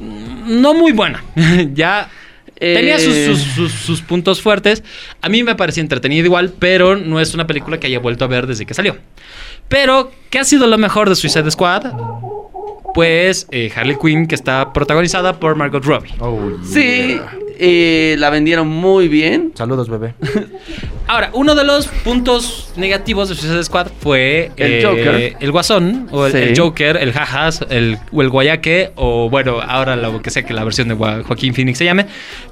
[0.00, 1.22] mm, no muy buena.
[1.74, 2.08] ya
[2.56, 4.84] Eh, tenía sus, sus- sus- sus puntos fuertes.
[5.20, 8.28] A mí me parecía entretenida igual, pero no es una película que haya vuelto a
[8.28, 8.96] ver desde que salió.
[9.68, 11.86] Pero, ¿qué ha sido lo mejor de Suicide Squad?
[12.94, 16.12] Pues eh, Harley Quinn, que está protagonizada por Margot Robbie.
[16.64, 17.18] Sí,
[17.58, 19.52] eh, la vendieron muy bien.
[19.54, 20.14] Saludos, bebé.
[21.08, 25.36] Ahora, uno de los puntos negativos de Suicide Squad fue El eh, Joker.
[25.40, 26.38] el Guasón, o el, Sí.
[26.38, 30.54] el Joker, el Jajas, el, o el Guayaque, o bueno, ahora lo que sea que
[30.54, 32.06] la versión de Joaquín Phoenix se llame.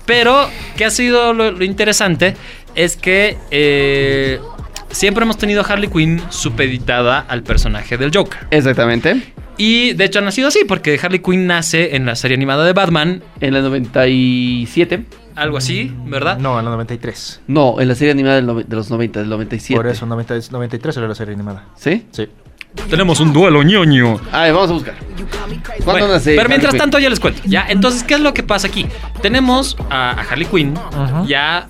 [0.05, 2.35] Pero, que ha sido lo, lo interesante
[2.75, 4.41] es que eh,
[4.91, 8.47] siempre hemos tenido a Harley Quinn supeditada al personaje del Joker.
[8.51, 9.33] Exactamente.
[9.57, 12.73] Y de hecho ha nacido así, porque Harley Quinn nace en la serie animada de
[12.73, 15.05] Batman, En la 97.
[15.37, 16.39] algo así, ¿verdad?
[16.39, 17.43] No, en la 93.
[17.47, 19.77] No, en la serie animada del de los 90, del 97.
[19.77, 21.67] Por eso, 90 93 era la serie animada.
[21.77, 22.07] ¿Sí?
[22.11, 22.27] Sí.
[22.89, 24.21] Tenemos un duelo ñoño.
[24.33, 24.95] A ver, vamos a buscar.
[24.95, 26.37] ¿Cuándo Bueno, nace?
[26.37, 27.43] pero mientras Harley tanto ya les cuento.
[27.45, 28.87] Ya, entonces, ¿qué es lo que pasa aquí?
[29.21, 30.75] Tenemos a, a Harley Quinn,
[31.27, 31.69] ya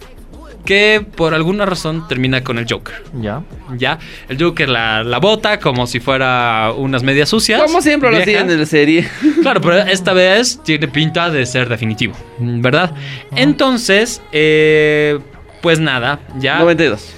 [0.64, 3.02] que por alguna razón termina con el Joker.
[3.20, 3.42] Ya.
[3.76, 3.98] Ya,
[4.28, 7.62] el Joker la, la bota como si fuera unas medias sucias.
[7.62, 9.08] Como siempre lo hacían en la serie.
[9.42, 12.92] Claro, pero esta vez tiene pinta de ser definitivo, ¿verdad?
[13.34, 15.18] Entonces, eh,
[15.62, 16.58] pues nada, ya.
[16.58, 17.14] 92.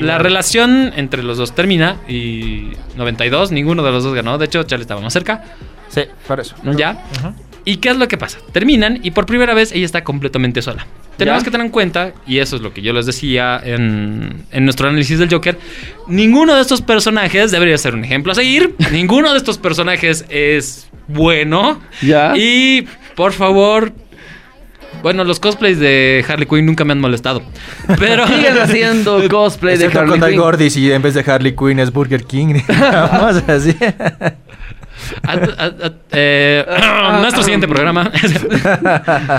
[0.00, 4.38] La relación entre los dos termina y 92, ninguno de los dos ganó.
[4.38, 5.44] De hecho, Charlie estaba más cerca.
[5.88, 6.54] Sí, por eso.
[6.76, 7.02] ¿Ya?
[7.18, 7.34] Ajá.
[7.68, 8.38] ¿Y qué es lo que pasa?
[8.52, 10.86] Terminan y por primera vez ella está completamente sola.
[11.18, 11.44] Tenemos ¿Ya?
[11.44, 14.88] que tener en cuenta, y eso es lo que yo les decía en, en nuestro
[14.88, 15.58] análisis del Joker,
[16.06, 18.74] ninguno de estos personajes debería ser un ejemplo a seguir.
[18.90, 21.78] ninguno de estos personajes es bueno.
[22.00, 22.32] ¿Ya?
[22.38, 23.92] Y por favor,
[25.02, 27.42] bueno, los cosplays de Harley Quinn nunca me han molestado.
[27.98, 28.26] Pero...
[28.28, 30.40] Siguen haciendo cosplay de Harley Quinn.
[30.40, 32.62] Gordis y en vez de Harley Quinn es Burger King.
[32.66, 33.76] Vamos así.
[35.26, 36.64] A- a- a- eh,
[37.20, 38.04] nuestro siguiente programa.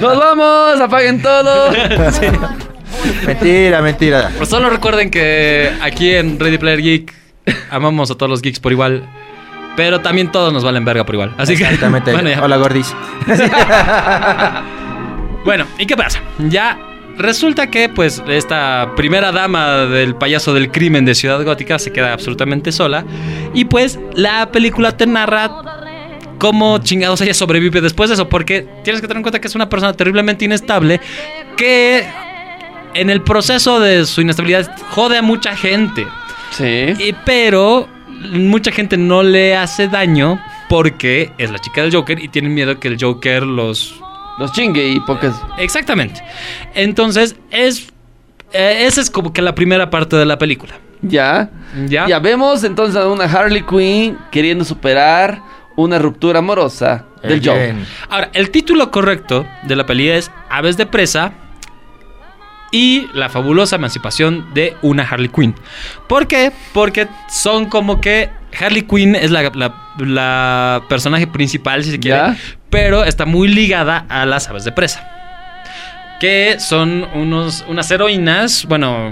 [0.02, 0.82] ¡Nos vamos!
[0.82, 1.72] ¡Apaguen todo!
[3.26, 4.32] mentira, mentira.
[4.38, 7.14] Pues solo recuerden que aquí en Ready Player Geek
[7.72, 9.04] amamos a todos los geeks por igual.
[9.76, 11.34] Pero también todos nos valen verga por igual.
[11.38, 11.64] Así que.
[11.64, 12.12] Exactamente.
[12.14, 12.44] Bueno, ya.
[12.44, 12.94] Hola, Gordis.
[15.46, 16.20] Bueno, ¿y qué pasa?
[16.38, 16.78] Ya
[17.20, 22.14] resulta que, pues, esta primera dama del payaso del crimen de Ciudad Gótica se queda
[22.14, 23.06] absolutamente sola.
[23.54, 25.52] Y pues, la película te narra
[26.40, 28.28] cómo chingados ella sobrevive después de eso.
[28.30, 31.00] Porque tienes que tener en cuenta que es una persona terriblemente inestable
[31.58, 32.06] que
[32.94, 36.08] en el proceso de su inestabilidad jode a mucha gente.
[36.52, 36.94] Sí.
[36.98, 37.88] Y- pero
[38.32, 42.80] mucha gente no le hace daño porque es la chica del Joker y tienen miedo
[42.80, 43.96] que el Joker los...
[44.40, 45.36] Los chingue y pocas.
[45.58, 46.24] Exactamente.
[46.74, 47.90] Entonces, es...
[48.54, 50.74] eh, esa es como que la primera parte de la película.
[51.02, 51.50] Ya.
[51.88, 52.08] ¿Ya?
[52.08, 55.42] Ya vemos entonces a una Harley Quinn queriendo superar
[55.76, 57.74] una ruptura amorosa del Joker.
[57.74, 57.86] Bien.
[58.10, 61.34] Ahora, el título correcto de la peli es Aves de presa
[62.72, 65.56] y la fabulosa emancipación de una Harley Quinn.
[66.08, 66.52] ¿Por qué?
[66.74, 72.18] Porque son como que Harley Quinn es la, la- la personaje principal, si se quiere,
[72.18, 72.38] Ya.
[72.70, 75.08] pero está muy ligada a las aves de presa.
[76.20, 79.12] Que son unos, unas heroínas, bueno,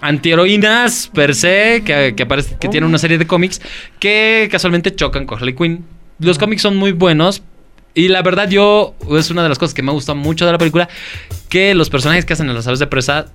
[0.00, 3.60] antiheroínas per se, que, que, aparece- que tienen una serie de cómics
[4.00, 5.84] que casualmente chocan con Harley Quinn.
[6.18, 7.42] Los cómics son muy buenos.
[7.94, 10.58] Y la verdad, yo, es una de las cosas que me gusta mucho de la
[10.58, 10.88] película,
[11.48, 13.26] que los personajes que hacen en las aves de presa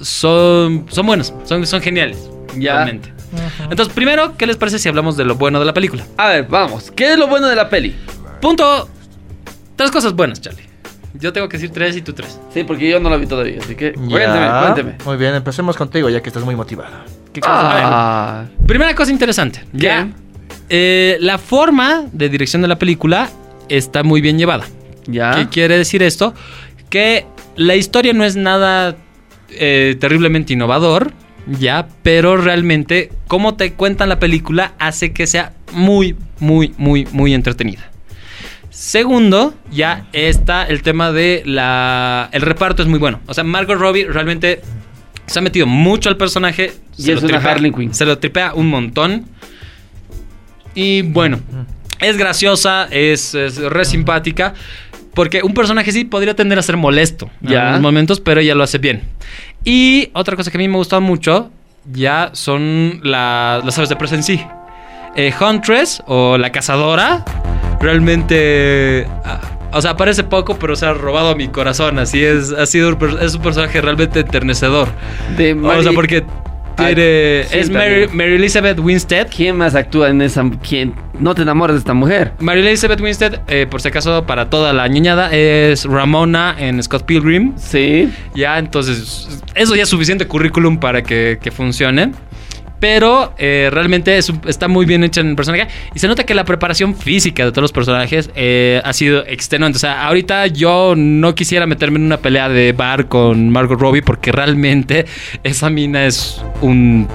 [0.00, 2.18] son, son buenos, son, son geniales.
[2.56, 2.74] Ya.
[2.76, 3.12] Realmente.
[3.70, 6.04] Entonces, primero, ¿qué les parece si hablamos de lo bueno de la película?
[6.16, 6.90] A ver, vamos.
[6.90, 7.94] ¿Qué es lo bueno de la peli?
[8.40, 8.88] Punto.
[9.76, 10.64] Tres cosas buenas, Charlie.
[11.14, 12.38] Yo tengo que decir tres y tú tres.
[12.54, 14.08] Sí, porque yo no la vi todavía, así que Ya.
[14.08, 14.94] cuénteme, cuénteme.
[15.04, 16.94] Muy bien, empecemos contigo ya que estás muy motivado.
[17.32, 17.56] ¿Qué cosas?
[17.58, 19.64] Ah, Primera cosa interesante.
[19.72, 20.08] Ya.
[20.68, 23.28] eh, la forma de dirección de la película
[23.68, 24.64] está muy bien llevada.
[25.06, 25.34] ya.
[25.36, 26.34] ¿Qué quiere decir esto?
[26.90, 28.96] Que la historia no es nada
[29.50, 31.12] eh, terriblemente innovador,
[31.60, 37.34] ya, pero realmente cómo te cuentan la película hace que sea muy, muy, muy, muy
[37.34, 37.90] entretenida.
[38.70, 42.28] Segundo, ya está el tema de la...
[42.32, 43.20] El reparto es muy bueno.
[43.26, 44.60] O sea, Margot Robbie realmente
[45.26, 46.72] se ha metido mucho al personaje.
[46.98, 47.94] Y se es lo una tripea- Harley Quinn.
[47.94, 49.24] Se lo tripea un montón.
[50.74, 51.40] Y bueno,
[52.00, 54.54] es graciosa, es, es re simpática.
[55.14, 57.60] Porque un personaje sí podría tender a ser molesto en Ya.
[57.62, 59.02] algunos momentos, pero ella lo hace bien.
[59.64, 61.50] Y otra cosa que a mí me gustó mucho
[61.90, 64.44] ya son la- las aves de presa en sí.
[65.16, 67.24] Eh, Huntress o la cazadora
[67.80, 69.06] realmente...
[69.24, 69.40] ah,
[69.72, 71.98] o sea, aparece poco, pero se ha robado mi corazón.
[71.98, 74.88] Así es, ha sido es un personaje realmente enternecedor.
[75.36, 76.24] De o sea, porque
[76.78, 77.70] Sí, es.
[77.70, 79.28] Mary Elizabeth Winstead.
[79.34, 80.44] ¿Quién más actúa en esa?
[80.66, 80.94] ¿Quién?
[81.18, 82.32] No te enamores de esta mujer.
[82.40, 87.04] Mary Elizabeth Winstead, eh, por si acaso, para toda la ñoñada, es Ramona en Scott
[87.04, 87.54] Pilgrim.
[87.56, 88.12] Sí.
[88.34, 92.12] Ya, entonces, eso ya es suficiente currículum para que, que funcione.
[92.78, 95.68] Pero eh, realmente es está muy bien hecha en el personaje.
[95.94, 99.76] Y se nota que la preparación física de todos los personajes eh, ha sido extenuante.
[99.76, 104.02] O sea, ahorita yo no quisiera meterme en una pelea de bar con Margot Robbie
[104.02, 105.06] porque realmente
[105.42, 107.08] esa mina es un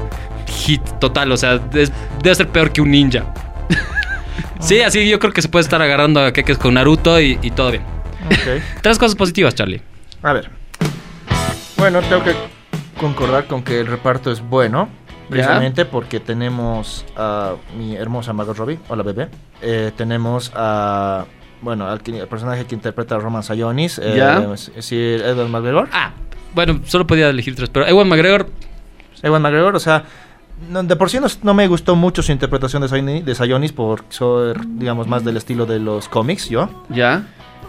[0.48, 1.32] hit total.
[1.32, 1.92] O sea, es-
[2.24, 3.24] debe ser peor que un ninja.
[4.60, 7.50] Sí, así yo creo que se puede estar agarrando a queques con Naruto y, y
[7.50, 7.82] todo bien.
[8.84, 9.82] Tres cosas positivas, Charlie.
[10.22, 10.50] A ver.
[11.78, 12.34] Bueno, tengo que
[13.00, 14.88] concordar con que el reparto es bueno.
[15.32, 19.30] Precisamente porque tenemos a mi hermosa Margot Robbie, hola bebé.
[19.62, 21.26] Eh, tenemos a,
[21.62, 24.38] bueno, al, personaje que interpreta a Roman Sayonis, eh, Ya.
[24.54, 25.90] es decir, Edward McGregor.
[25.94, 26.12] Ah,
[26.54, 28.50] bueno, solo podía elegir tres, pero Ewan McGregor,
[29.24, 30.04] Ewan McGregor, o sea,
[30.70, 33.72] no- de por sí no, no me gustó mucho su interpretación de, Sayoni- de Sayonis
[33.72, 36.70] por ser, digamos, más del estilo de los cómics, yo.
[36.90, 37.24] Ya.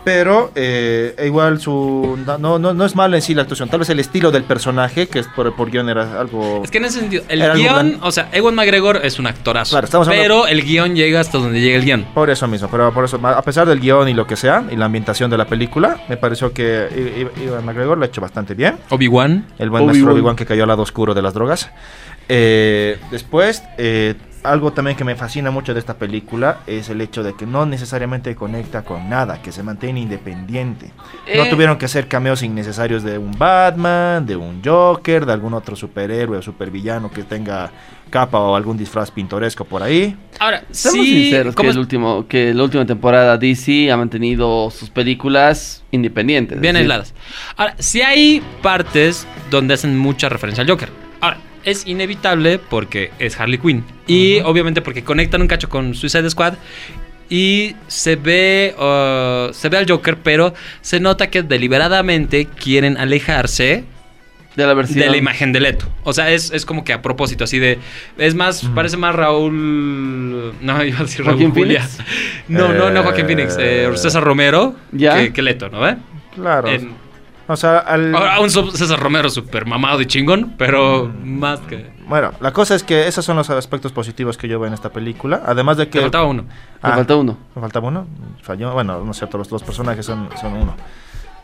[0.05, 3.89] Pero eh, igual su no, no, no es malo en sí la actuación, tal vez
[3.91, 6.61] el estilo del personaje, que es por, por guion era algo...
[6.65, 9.85] es que en ese sentido, el guion, o sea, Ewan McGregor es un actorazo, Claro,
[9.85, 12.05] estamos hablando- pero el guion llega hasta donde llega el guion.
[12.15, 14.75] Por eso mismo, pero por eso, a pesar del guion y lo que sea, y
[14.77, 18.79] la ambientación de la película, me pareció que Ivan McGregor lo ha hecho bastante bien.
[18.91, 19.87] Obi-Wan, El buen Obi-Wan.
[19.87, 21.71] maestro Obi-Wan que cayó al lado oscuro de las drogas.
[22.29, 27.23] Eh, después, eh, algo también que me fascina mucho de esta película es el hecho
[27.23, 30.91] de que no necesariamente conecta con nada, que se mantiene independiente.
[31.37, 31.49] No Eh.
[31.51, 36.39] tuvieron que hacer cameos innecesarios de un Batman, de un Joker, de algún otro superhéroe
[36.39, 37.71] o supervillano que tenga
[38.11, 40.15] capa o algún disfraz pintoresco por ahí.
[40.39, 44.71] Ahora, Seamos sí, sinceros que, como el último, que la última temporada DC ha mantenido
[44.71, 46.61] sus películas independientes.
[46.61, 47.15] bien es aisladas.
[47.57, 50.91] Ahora, sí hay partes donde hacen mucha referencia al Joker.
[51.21, 53.85] Ahora, es inevitable porque es Harley Quinn.
[54.07, 56.55] Y obviamente porque conectan un cacho con Suicide Squad.
[57.31, 60.53] Y se ve, uh, se ve al Joker, pero
[60.83, 63.85] se nota que deliberadamente quieren alejarse
[64.55, 64.99] De la versión.
[65.01, 65.87] de la imagen de Leto.
[66.05, 67.79] O sea, es, es como que a propósito, así de.
[68.19, 70.53] Es más, parece más Raúl.
[70.61, 71.89] No, iba a decir Raúl ¿Joaquín Julia.
[72.49, 73.57] No, no, no, Eh, Joaquín Phoenix.
[73.59, 74.75] eh, César Romero.
[74.93, 75.17] ¿Ya?
[75.19, 75.97] Que, que Leto, ¿no ve?
[76.35, 76.69] Claro.
[76.69, 76.91] En-
[77.49, 78.15] o sea, al...
[78.51, 81.93] sub- César Romero súper mamado y chingón, pero más que.
[82.09, 84.91] Bueno, la cosa es que esos son los aspectos positivos que yo veo en esta
[84.91, 85.43] película.
[85.47, 85.99] Además de que...
[85.99, 86.43] Te faltaba uno.
[86.43, 86.49] Me
[86.83, 87.39] Ah, falta uno.
[87.55, 88.07] ¿Me faltaba uno?
[88.43, 88.73] Falló.
[88.73, 90.75] Bueno, no es cierto, los dos personajes son, son uno.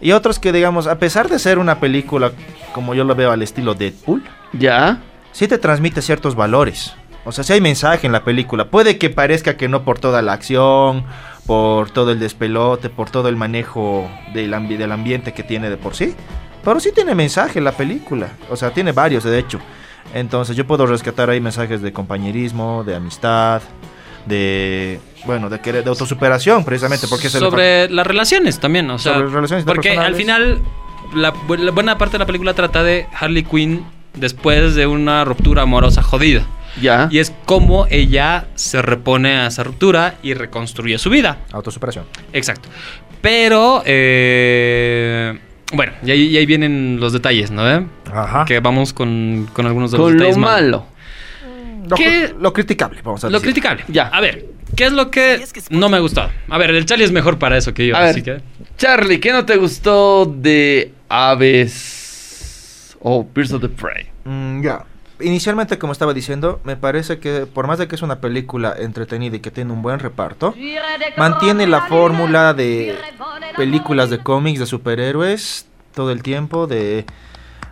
[0.01, 2.33] Y otros que, digamos, a pesar de ser una película
[2.73, 4.23] como yo lo veo al estilo Deadpool,
[4.53, 4.99] Ya.
[5.33, 6.95] sí te transmite ciertos valores.
[7.25, 8.67] O sea, sí hay mensaje en la película.
[8.67, 11.05] Puede que parezca que no por toda la acción,
[11.49, 15.79] por todo el despelote, por todo el manejo del, ambi- del ambiente que tiene de
[15.79, 16.15] por sí.
[16.63, 18.29] Pero sí tiene mensaje la película.
[18.51, 19.59] O sea, tiene varios, de hecho.
[20.13, 23.63] Entonces yo puedo rescatar ahí mensajes de compañerismo, de amistad,
[24.27, 25.01] de...
[25.25, 27.09] Bueno, de, querer- de autosuperación, precisamente.
[27.09, 29.15] Porque es el- Sobre las relaciones también, o sea.
[29.15, 30.61] Sobre relaciones porque al final,
[31.15, 33.85] la, la buena parte de la película trata de Harley Quinn
[34.15, 36.45] después de una ruptura amorosa jodida.
[36.81, 37.09] Ya.
[37.11, 41.39] Y es cómo ella se repone a esa ruptura y reconstruye su vida.
[41.53, 42.05] Autosuperación.
[42.33, 42.68] Exacto.
[43.20, 45.39] Pero, eh,
[45.72, 47.68] bueno, y ahí, y ahí vienen los detalles, ¿no?
[47.70, 47.85] eh?
[48.12, 48.45] Ajá.
[48.45, 50.83] Que vamos con, con algunos de los Con lo detalles malos.
[50.83, 50.99] malo.
[51.89, 52.35] Lo, ¿Qué?
[52.39, 53.47] lo criticable, vamos a Lo decir.
[53.55, 53.85] criticable.
[53.89, 54.09] Ya.
[54.09, 54.45] A ver,
[54.76, 56.31] ¿qué es lo que no me ha gustado?
[56.49, 58.45] A ver, el Charlie es mejor para eso que yo, A así ver, que...
[58.76, 64.07] Charlie, ¿qué no te gustó de Aves o Pierce of the Prey?
[64.24, 64.85] Mm, ya.
[65.21, 69.37] Inicialmente, como estaba diciendo, me parece que por más de que es una película entretenida
[69.37, 70.55] y que tiene un buen reparto,
[71.16, 72.97] mantiene la fórmula de
[73.57, 77.05] películas de cómics de superhéroes todo el tiempo, de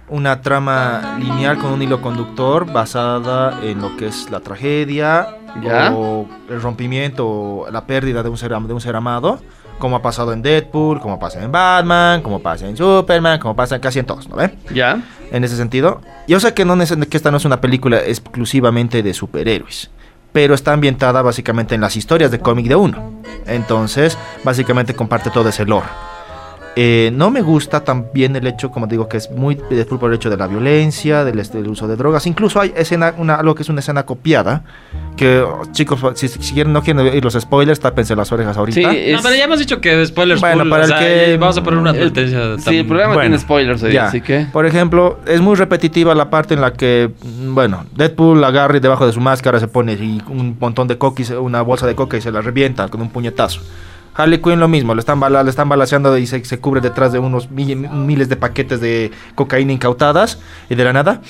[0.08, 5.28] una trama lineal con un hilo conductor basada en lo que es la tragedia
[5.62, 5.90] Ya.
[5.94, 9.40] o el rompimiento o la pérdida de un ser, de un ser amado,
[9.78, 13.80] como ha pasado en Deadpool, como pasa en Batman, como pasa en Superman, como pasa
[13.80, 14.54] casi en todos, ¿no ve?
[14.72, 15.02] ¿Ya?
[15.30, 16.00] en ese sentido.
[16.28, 19.90] Yo sé que, no que esta no es una película exclusivamente de superhéroes,
[20.32, 23.22] pero está ambientada básicamente en las historias de cómic de uno.
[23.46, 25.86] Entonces, básicamente comparte todo ese lore.
[26.78, 30.16] Eh, no me gusta también el hecho, como digo, que es muy Deadpool por el
[30.16, 32.26] hecho de la violencia, del, este, del uso de drogas.
[32.26, 34.62] Incluso hay escena, una, algo que es una escena copiada.
[35.16, 38.78] Que, oh, chicos, si, si quieren, no quieren oír los spoilers, tápense las orejas ahorita.
[38.78, 40.98] Sí, No, es- pero ya hemos dicho que spoilers Bueno, full, para o el sea,
[40.98, 42.58] que- Vamos a poner una el- advertencia.
[42.58, 44.08] sí, el programa Bueno, tiene spoilers hoy, Ya.
[44.08, 44.46] así que...
[44.52, 47.10] Por ejemplo, es muy repetitiva la parte en la que,
[47.48, 51.30] bueno, Deadpool agarra y debajo de su máscara se pone y un montón de coquis,
[51.30, 53.62] una bolsa de coca y se la revienta con un puñetazo.
[54.16, 57.12] Harley Quinn lo mismo, le están, bala, le están balaceando y se, se cubre detrás
[57.12, 60.38] de unos mi- miles de paquetes de cocaína incautadas
[60.70, 61.20] y de la nada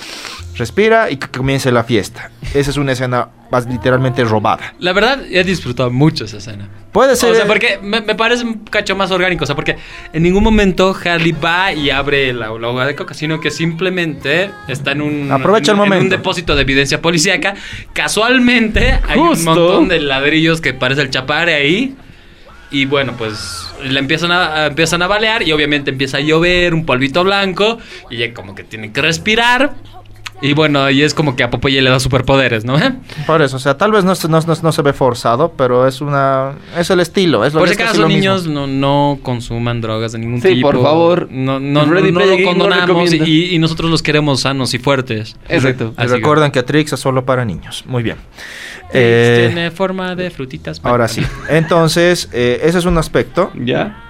[0.57, 2.31] respira y que comience la fiesta.
[2.55, 4.73] Esa es una escena más literalmente robada.
[4.79, 6.69] La verdad, he disfrutado mucho esa escena.
[6.93, 7.33] Puede ser...
[7.33, 9.45] O sea, porque me, me parece un cacho más orgánico.
[9.45, 9.77] O sea, porque
[10.15, 14.51] en ningún momento Harley va y abre la, la hoja de coca, sino que simplemente
[14.67, 16.17] está en un, Aprovecha en, el en un momento.
[16.17, 17.55] depósito de evidencia policíaca.
[17.93, 19.39] Casualmente hay Justo.
[19.51, 21.95] un montón de ladrillos que parece el chapare ahí.
[22.77, 26.85] Y bueno, pues le empiezan a, empiezan a balear y obviamente empieza a llover, un
[26.85, 27.79] polvito blanco.
[28.11, 29.73] Y como que tienen que respirar.
[30.43, 32.77] Y bueno, y es como que a Popeye le da superpoderes, ¿no?
[33.27, 35.87] Por eso, o sea, tal vez no, se- no, no- no se ve forzado, pero
[35.89, 36.53] es una...
[36.77, 38.19] Es el estilo, es lo Por si acaso, lo mismo.
[38.21, 40.71] niños, no, no consuman drogas de ningún Sí, tipo.
[40.71, 41.29] por favor.
[41.31, 45.37] No, no, no, Ready no lo condonamos y, y nosotros los queremos sanos y fuertes.
[45.49, 45.95] Exacto.
[45.97, 47.85] Y Así que- recuerden que Trix es solo para niños.
[47.87, 48.17] Muy bien.
[48.93, 50.81] Eh, tiene forma de frutitas.
[50.85, 51.23] ahora sí.
[51.49, 53.51] Entonces, eh, ese es un aspecto.
[53.55, 54.03] ¿Ya?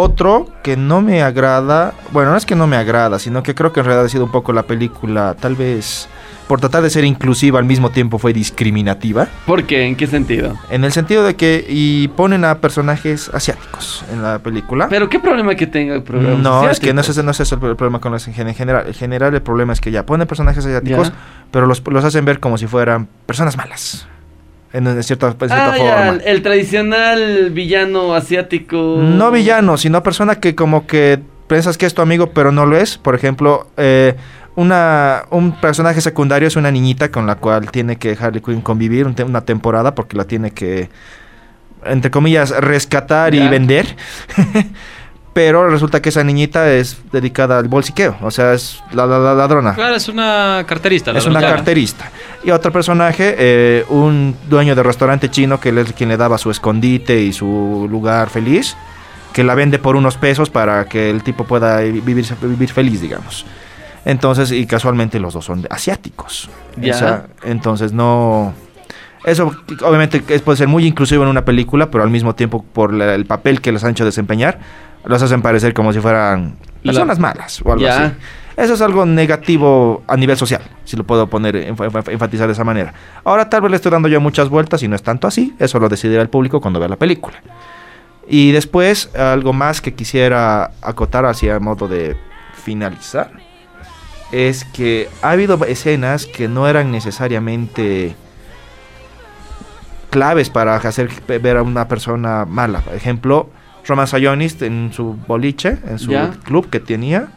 [0.00, 3.72] Otro que no me agrada, bueno, no es que no me agrada, sino que creo
[3.72, 6.08] que en realidad ha sido un poco la película, tal vez
[6.46, 9.26] por tratar de ser inclusiva al mismo tiempo fue discriminativa.
[9.44, 9.84] ¿Por qué?
[9.86, 10.56] ¿En qué sentido?
[10.70, 14.86] En el sentido de que y ponen a personajes asiáticos en la película.
[14.88, 16.38] ¿Pero qué problema que tenga el programa?
[16.40, 18.54] No, es que no es, no es ese el problema con los en gen- en
[18.54, 18.84] general.
[18.86, 21.14] En general el problema es que ya ponen personajes asiáticos, Ya.
[21.50, 24.07] pero los, los hacen ver como si fueran personas malas.
[24.72, 26.08] En, cierta, en cierta Ah, forma.
[26.08, 28.98] el, el tradicional villano asiático.
[29.00, 32.76] No villano, sino persona que como que piensas que es tu amigo, pero no lo
[32.76, 32.98] es.
[32.98, 34.14] Por ejemplo, eh,
[34.56, 39.06] una, un personaje secundario es una niñita con la cual tiene que Harley Quinn convivir
[39.06, 40.90] una temporada porque la tiene que,
[41.86, 43.86] entre comillas, rescatar y vender.
[45.38, 49.34] pero resulta que esa niñita es dedicada al bolsiqueo, o sea, es la, la- la
[49.36, 49.72] ladrona.
[49.72, 51.12] Claro, es una carterista.
[51.12, 52.10] la Es una carterista.
[52.42, 56.50] Y otro personaje, eh, un dueño de restaurante chino que es quien le daba su
[56.50, 58.76] escondite y su lugar feliz,
[59.32, 63.46] que la vende por unos pesos para que el tipo pueda vivir, vivir feliz, digamos.
[64.04, 66.50] Entonces, y casualmente los dos son asiáticos.
[66.76, 66.94] Ya.
[66.96, 68.54] O sea, entonces no...
[69.24, 69.52] Eso
[69.84, 73.24] obviamente puede ser muy inclusivo en una película, pero al mismo tiempo por la- el
[73.24, 74.58] papel que les han hecho desempeñar,
[75.08, 76.54] los hacen parecer como si fueran
[76.84, 78.14] La- personas malas o algo así.
[78.56, 82.52] Eso es algo negativo a nivel social, si lo puedo poner, enf- enf- enfatizar de
[82.54, 82.92] esa manera.
[83.24, 85.78] Ahora tal vez le estoy dando yo muchas vueltas y no es tanto así, eso
[85.78, 87.36] lo decidirá el público cuando vea la película.
[88.28, 92.16] Y después, algo más que quisiera acotar hacia modo de
[92.64, 93.30] finalizar,
[94.32, 98.14] es que ha habido escenas que no eran necesariamente
[100.10, 101.08] claves para hacer
[101.40, 102.80] ver a una persona mala.
[102.80, 103.50] Por ejemplo,
[103.88, 106.30] Roman Sionis en su boliche, en su Ya.
[106.44, 107.28] club que tenía,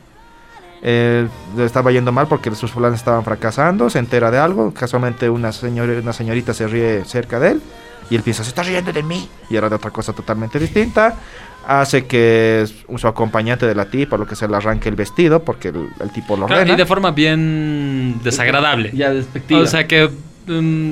[0.83, 5.29] eh, le estaba yendo mal porque sus planes estaban fracasando, se entera de algo, casualmente
[5.29, 7.61] una, señor, una señorita se ríe cerca de él
[8.09, 11.15] y él piensa, se está riendo de mí, y era de otra cosa totalmente distinta,
[11.65, 15.69] hace que su acompañante de la tipa, lo que se le arranque el vestido porque
[15.69, 16.73] el, el tipo lo Claro, ordena.
[16.73, 18.91] y de forma bien desagradable.
[18.93, 19.61] Ya despectiva.
[19.61, 20.09] O sea que.
[20.47, 20.91] mm,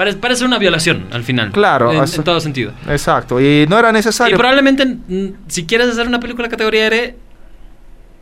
[0.00, 1.50] parece, parece una violación al final.
[1.52, 2.72] Claro, En, todo sentido.
[2.88, 4.38] Exacto, y no era Y necesario.
[4.38, 7.16] probablemente, mm, si quieres hacer una película categoría R,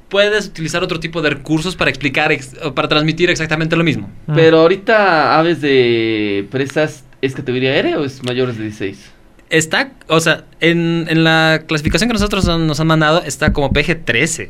[0.09, 4.11] puedes utilizar otro tipo de recursos para explicar, ex- o para transmitir exactamente lo mismo.
[4.27, 4.35] Mm.
[4.35, 9.13] Pero ahorita aves de presas, ¿es categoría R o es mayores de 16?
[9.51, 14.49] Está, o sea, en, en la clasificación que nosotros nos han mandado está como PG-13.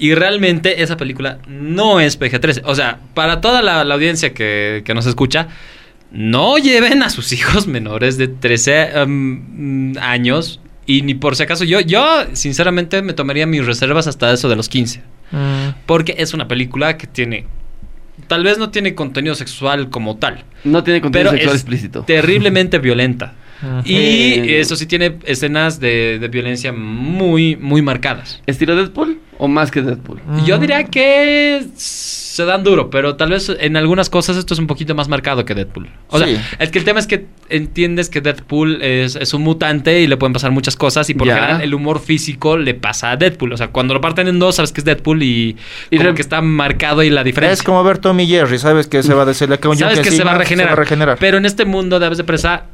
[0.00, 2.62] Y realmente esa película no es PG-13.
[2.64, 5.48] O sea, para toda la, la audiencia que, que nos escucha,
[6.10, 10.60] no lleven a sus hijos menores de 13 um, mm, años.
[10.86, 12.02] Y ni por si acaso, yo, yo
[12.32, 15.02] sinceramente me tomaría mis reservas hasta eso de los 15.
[15.30, 15.68] Mm.
[15.84, 17.46] Porque es una película que tiene
[18.26, 22.02] tal vez no tiene contenido sexual como tal, No tiene contenido pero sexual es explícito.
[22.02, 23.34] terriblemente violenta.
[23.84, 24.60] Y Eh.
[24.60, 28.40] eso sí tiene escenas de, de violencia muy, muy marcadas.
[28.46, 30.20] ¿Estilo Deadpool o más que Deadpool?
[30.46, 34.68] Yo diría que se dan duro, pero tal vez en algunas cosas esto es un
[34.68, 35.88] poquito más marcado que Deadpool.
[36.08, 36.24] O Sí.
[36.36, 40.06] sea, es que el tema es que entiendes que Deadpool es, es un mutante y
[40.06, 41.34] le pueden pasar muchas cosas y por Ya.
[41.34, 43.52] general el humor físico le pasa a Deadpool.
[43.52, 45.56] O sea, cuando lo parten en dos sabes que es Deadpool y,
[45.90, 47.54] Y como que está marcado ahí la diferencia.
[47.54, 50.10] Es como ver Tommy Jerry, sabes que se va a decirle a un Sabes que
[50.12, 50.68] se va a encima, regenerar.
[50.70, 51.16] Se va a regenerar.
[51.18, 52.66] Pero en este mundo de aves de presa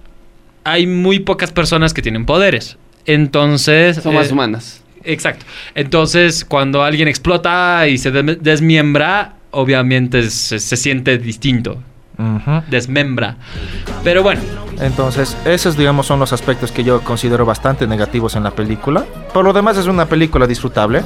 [0.64, 2.76] hay muy pocas personas que tienen poderes.
[3.06, 3.96] Entonces...
[3.96, 4.82] Son más eh, humanas.
[5.04, 5.44] Exacto.
[5.74, 11.82] Entonces, cuando alguien explota y se de- desmiembra, obviamente se, se siente distinto.
[12.16, 12.62] Ujú.
[12.70, 13.36] Desmembra.
[14.04, 14.40] Pero bueno,
[14.80, 19.04] Entonces, esos, digamos, son los aspectos que yo considero bastante negativos en la película.
[19.32, 21.02] Por lo demás, es una película disfrutable.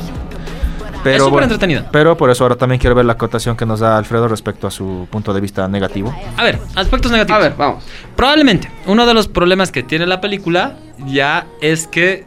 [1.05, 1.89] Pero, Es súper bueno, entretenida.
[1.93, 4.71] Pero por eso ahora también quiero ver la acotación que nos da Alfredo respecto a
[4.71, 6.15] su punto de vista negativo.
[6.37, 7.41] a ver, aspectos negativos.
[7.41, 7.85] A ver, vamos.
[8.17, 10.77] Probablemente, uno de los problemas que tiene la película
[11.07, 12.27] ya es que,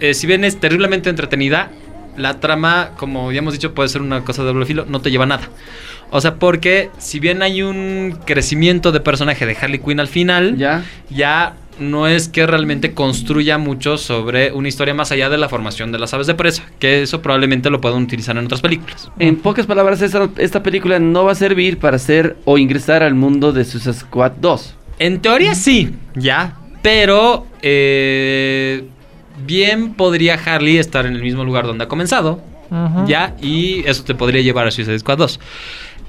[0.00, 1.70] eh, si bien es terriblemente entretenida,
[2.16, 5.10] la trama, como ya hemos dicho, puede ser una cosa de doble filo, no te
[5.10, 5.48] lleva a nada.
[6.10, 10.56] O sea, porque si bien hay un crecimiento de personaje de Harley Quinn al final,
[10.56, 10.82] Ya.
[11.10, 15.92] ya no es que realmente construya mucho sobre una historia más allá de la formación
[15.92, 19.10] de las aves de presa, que eso probablemente lo puedan utilizar en otras películas.
[19.18, 23.14] En pocas palabras, esta, esta película no va a servir para hacer o ingresar al
[23.14, 24.74] mundo de Suicide Squad 2.
[24.98, 28.84] En teoría sí, ya, pero eh,
[29.46, 32.40] bien podría Harley estar en el mismo lugar donde ha comenzado,
[33.06, 35.40] ya, y eso te podría llevar a Suicide Squad 2.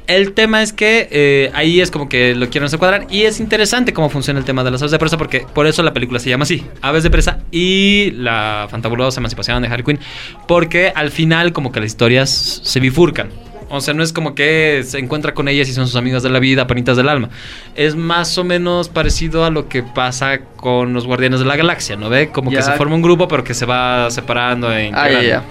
[0.10, 3.94] El tema es que eh, ahí es como que lo quieren secuadrar y es interesante
[3.94, 6.30] cómo funciona el tema de las aves de presa porque por eso la película se
[6.32, 10.00] llama así, Aves de presa y la fantabulosa emancipación de Harley Quinn,
[10.48, 12.30] porque al final como que las historias
[12.64, 13.30] se bifurcan.
[13.70, 16.32] O sea, no es como que se encuentra con ellas y son sus amigas de
[16.32, 17.30] la vida, panitas del alma.
[17.76, 21.96] Es más o menos parecido a lo que pasa con los Guardianes de la Galaxia,
[21.96, 22.30] ¿no ve?
[22.32, 22.58] Como Ya.
[22.58, 25.30] que se forma un grupo pero que se va separando e Ah, ya, integrando.
[25.30, 25.44] ya.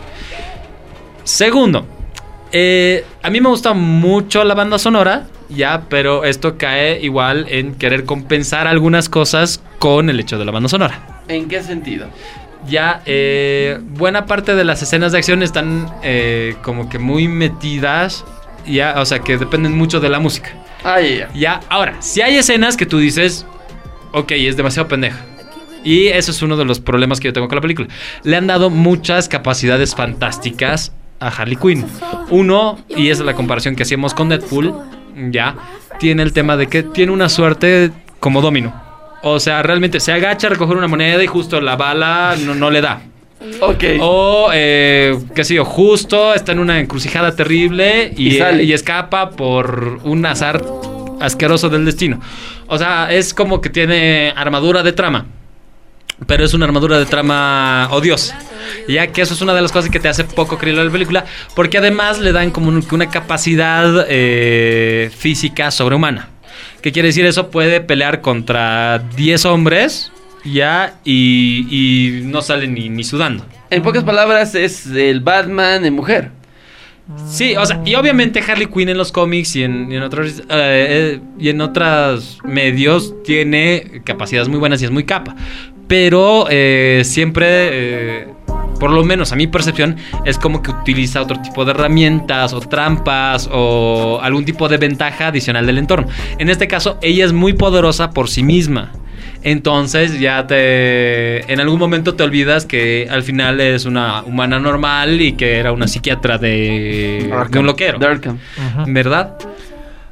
[1.22, 1.86] Segundo,
[2.53, 7.74] eh, a mí me gusta mucho la banda sonora, ya, pero esto cae igual en
[7.74, 11.22] querer compensar algunas cosas con el hecho de la banda sonora.
[11.28, 12.09] ¿En qué sentido?
[12.68, 18.24] Ya, eh, buena parte de las escenas de acción están eh, como que muy metidas,
[18.66, 20.51] ya, o sea, que dependen mucho de la música.
[20.84, 21.30] Ah, ya, ya.
[21.34, 23.46] Ya, ahora, si hay escenas que tú dices,
[24.12, 25.24] ok, es demasiado pendeja.
[25.84, 27.88] Y eso es uno de los problemas que yo tengo con la película.
[28.24, 31.84] Le han dado muchas capacidades fantásticas a Harley Quinn.
[32.30, 34.74] Uno, y es la comparación que hacíamos con Deadpool,
[35.30, 35.56] ya,
[35.98, 37.90] tiene el tema de que tiene una suerte
[38.20, 38.74] como domino.
[39.22, 42.70] O sea, realmente se agacha a recoger una moneda y justo la bala no, no
[42.70, 43.02] le da.
[43.60, 43.84] Ok.
[44.00, 48.64] O, eh, qué sé yo, justo está en una encrucijada terrible y, Y sale.
[48.64, 50.64] y escapa por un azar
[51.20, 52.20] asqueroso del destino.
[52.68, 55.26] O sea, es como que tiene armadura de trama.
[56.26, 58.38] Pero es una armadura de trama odiosa.
[58.89, 61.24] Ya que eso es una de las cosas que te hace poco creíble la película.
[61.55, 66.30] Porque además le dan como un- una capacidad eh, física sobrehumana.
[66.82, 67.51] ¿Qué quiere decir eso?
[67.51, 70.11] Puede pelear contra 10 hombres.
[70.45, 73.45] Ya, y, y no sale ni, ni sudando.
[73.70, 76.30] En pocas palabras, es el Batman en mujer.
[77.28, 80.41] Sí, o sea, y obviamente Harley Quinn en los cómics y en, y en otros
[80.41, 85.34] eh, eh, y en otros medios tiene capacidades muy buenas y es muy capa.
[85.86, 88.28] Pero eh, siempre, eh,
[88.79, 92.61] por lo menos a mi percepción, es como que utiliza otro tipo de herramientas o
[92.61, 96.09] trampas o algún tipo de ventaja adicional del entorno.
[96.39, 98.93] En este caso, ella es muy poderosa por sí misma.
[99.43, 101.51] Entonces ya te...
[101.53, 105.72] En algún momento te olvidas que al final es una humana normal y que era
[105.72, 107.99] una psiquiatra de, de un loquero.
[107.99, 108.39] De Arkham.
[108.89, 109.37] ¿Verdad?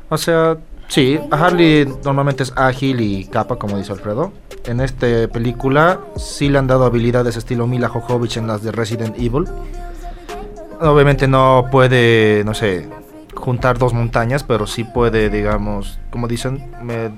[0.08, 0.56] O sea,
[0.88, 4.32] sí, Harley normalmente es ágil y capa, como dice Alfredo.
[4.64, 9.16] En esta película sí le han dado habilidades estilo Mila Jovovich en las de Resident
[9.18, 9.44] Evil.
[10.80, 12.88] Obviamente no puede, no sé,
[13.34, 16.70] juntar dos montañas, pero sí puede, digamos, como dicen,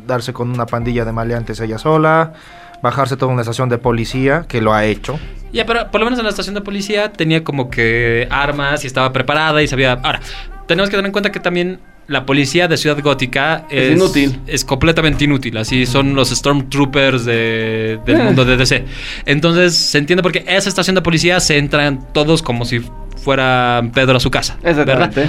[0.07, 2.35] darse con una pandilla de maleantes ella sola,
[2.83, 5.19] bajarse toda una estación de policía, que lo ha hecho.
[5.53, 8.87] Ya, pero por lo menos en la estación de policía tenía como que armas y
[8.87, 9.95] estaba preparada y sabía...
[10.03, 10.21] Ahora,
[10.67, 14.41] tenemos que tener en cuenta que también la policía de Ciudad Gótica Es es, inútil.
[14.47, 15.57] Es completamente inútil.
[15.59, 18.23] Así son los Stormtroopers de- del Eh.
[18.25, 18.85] mundo de DC.
[19.27, 22.81] Entonces se entiende porque esa estación de policía se entran todos como si
[23.23, 24.57] fuera Pedro a su casa.
[24.63, 25.11] ¿verdad?
[25.11, 25.27] Exactamente.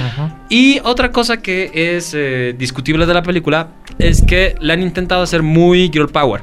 [0.49, 5.21] Y otra cosa que es eh, discutible de la película es que le han intentado
[5.21, 6.41] hacer muy girl power.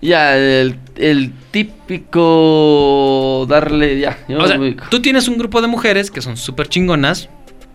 [0.00, 4.18] Ya, el, el típico darle, ya.
[4.28, 4.84] yo O sea, me ubico.
[4.90, 7.28] tú tienes un grupo de mujeres que son súper chingonas,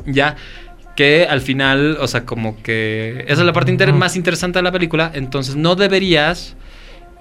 [0.06, 0.36] ya,
[0.96, 4.64] que al final, o sea, como que esa es la parte inter- más interesante de
[4.64, 6.56] la película, entonces no deberías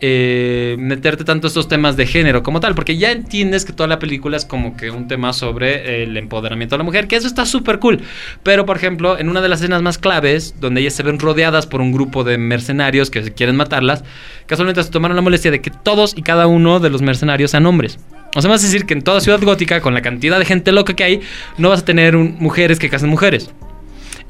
[0.05, 4.01] eh, meterte tanto estos temas de género como tal, porque ya entiendes que toda la
[4.01, 7.47] película es como que un tema sobre el empoderamiento de la mujer, que eso está
[7.47, 8.01] súper cool,
[8.43, 11.67] pero por ejemplo, en una de las escenas más claves, donde ellas se ven rodeadas
[11.69, 14.03] por un grupo de mercenarios que quieren matarlas,
[14.47, 17.65] casualmente se tomaron la molestia de que todos y cada uno de los mercenarios sean
[17.67, 17.99] hombres.
[18.35, 20.95] O sea, a decir que en toda ciudad gótica, con la cantidad de gente loca
[20.97, 21.21] que hay,
[21.59, 23.53] no vas a tener un- mujeres que casen mujeres.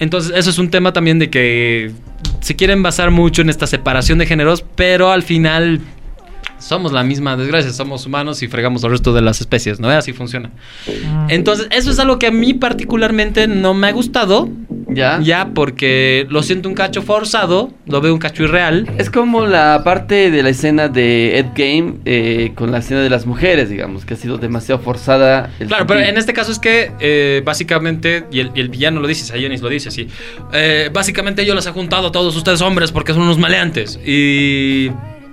[0.03, 1.93] Entonces, eso es un tema también de que
[2.41, 5.81] se quieren basar mucho en esta separación de géneros, pero al final
[6.63, 9.91] somos la misma desgracia, somos humanos y fregamos al resto de las especies, ¿no?
[9.91, 10.51] Así funciona.
[11.29, 14.49] Entonces, eso es algo que a mí particularmente no me ha gustado,
[14.89, 15.19] ¿Ya?
[15.21, 18.89] ya porque lo siento un cacho forzado, lo veo un cacho irreal.
[18.99, 23.11] Es como la parte de la escena de Ed Game eh, con la escena de
[23.11, 25.51] las mujeres, digamos, que ha sido demasiado forzada.
[25.59, 29.01] el Claro, pero en este caso es que eh, básicamente, y el, y el villano
[29.01, 30.09] lo dice, Sayonis lo dice así,
[30.53, 33.99] eh, básicamente yo les he juntado a todos ustedes hombres porque son unos maleantes.
[34.07, 34.91] Y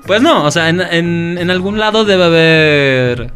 [0.10, 3.32] pues no, o sea, en, en- en algún lado debe haber...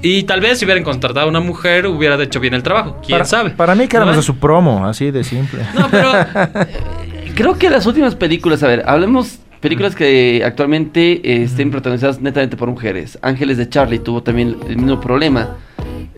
[0.00, 3.16] Y tal vez si hubieran contratado a una mujer hubiera hecho bien el trabajo, quién
[3.16, 3.50] para, sabe.
[3.50, 5.62] Para mí que de su promo, así de simple.
[5.74, 6.12] No, pero...
[7.34, 12.56] Creo que las últimas películas, a ver, hablemos películas que actualmente eh, estén protagonizadas netamente
[12.56, 13.18] por mujeres.
[13.22, 15.56] Ángeles de Charlie tuvo también el mismo problema.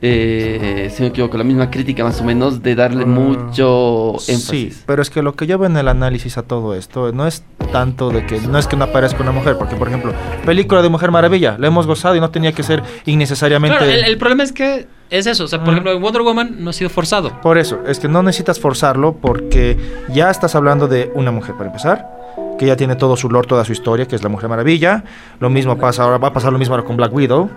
[0.03, 4.15] Eh, si no me equivoco, la misma crítica más o menos de darle Mm, mucho
[4.19, 4.85] Sí, énfasis.
[4.87, 7.45] pero es que lo que yo veo en el análisis a todo esto no es
[7.73, 10.13] tanto de que no es que no aparezca una mujer, porque por ejemplo,
[10.45, 13.77] película de Mujer Maravilla, la hemos gozado y no tenía que ser innecesariamente.
[13.79, 15.45] Claro, el, el problema es que es eso.
[15.45, 15.73] O sea, por Ah.
[15.73, 17.41] ejemplo, en Wonder Woman no ha sido forzado.
[17.41, 19.77] Por eso, es que no necesitas forzarlo porque
[20.13, 22.11] ya estás hablando de una mujer para empezar,
[22.59, 25.05] que ya tiene todo su lore, toda su historia, que es la Mujer Maravilla.
[25.41, 27.51] Lo mismo pasa ahora, va a pasar lo mismo ahora con Black Widow.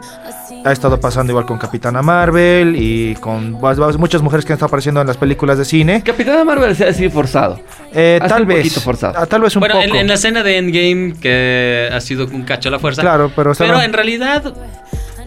[0.66, 4.58] Ha estado pasando igual con Capitana Marvel y con va- va- muchas mujeres que han
[4.58, 6.04] estado apareciendo en las películas de cine.
[6.04, 7.62] Capitana Marvel se ha sido forzado.
[7.94, 9.14] Eh, tal un vez, poquito forzado.
[9.18, 9.86] ah, tal vez un bueno, poco.
[9.88, 13.02] en, en la escena de Endgame que ha sido un cacho a la fuerza.
[13.02, 14.54] Claro, pero Pero en realidad,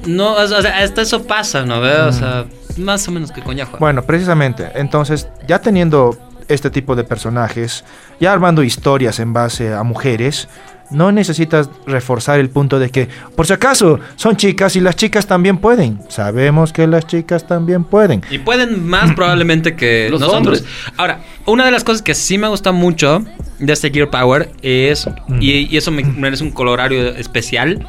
[0.07, 1.81] no, o sea, hasta eso pasa, ¿no?
[1.81, 1.95] ¿Ve?
[1.99, 2.13] O Mm.
[2.13, 2.45] sea,
[2.77, 3.79] más o menos que coñajo.
[3.79, 4.69] Bueno, precisamente.
[4.75, 6.15] Entonces, ya teniendo
[6.55, 7.85] este tipo de personajes,
[8.21, 10.49] ya armando historias en base a mujeres,
[10.91, 15.27] no necesitas reforzar el punto de que, por si acaso, son chicas y las chicas
[15.27, 16.01] también pueden.
[16.09, 18.23] Sabemos que las chicas también pueden.
[18.31, 20.59] Y pueden más probablemente que Los nosotros.
[20.61, 20.65] hombres.
[20.99, 23.25] Ahora, una de las cosas que sí me gusta mucho
[23.59, 25.09] de este Gear Power es,
[25.41, 27.89] y, y eso me merece un colorario especial,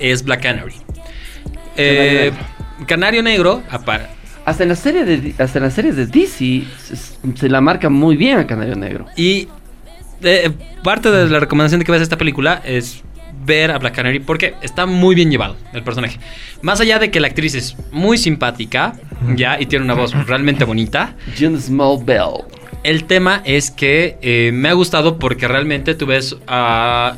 [0.00, 0.74] es Black Canary.
[1.76, 2.32] Eh,
[2.86, 4.08] Canario Negro, aparte.
[4.44, 6.96] Hasta en la serie de hasta en las series de DC se,
[7.34, 9.06] se la marca muy bien a Canario Negro.
[9.16, 9.48] Y
[10.22, 10.50] eh,
[10.82, 13.02] parte de la recomendación de que veas esta película es
[13.44, 16.18] ver a Black Canary porque está muy bien llevado el personaje.
[16.62, 18.94] Más allá de que la actriz es muy simpática,
[19.36, 21.14] ya, y tiene una voz realmente bonita.
[21.38, 22.44] June Small Bell.
[22.82, 27.16] El tema es que eh, me ha gustado porque realmente tú ves a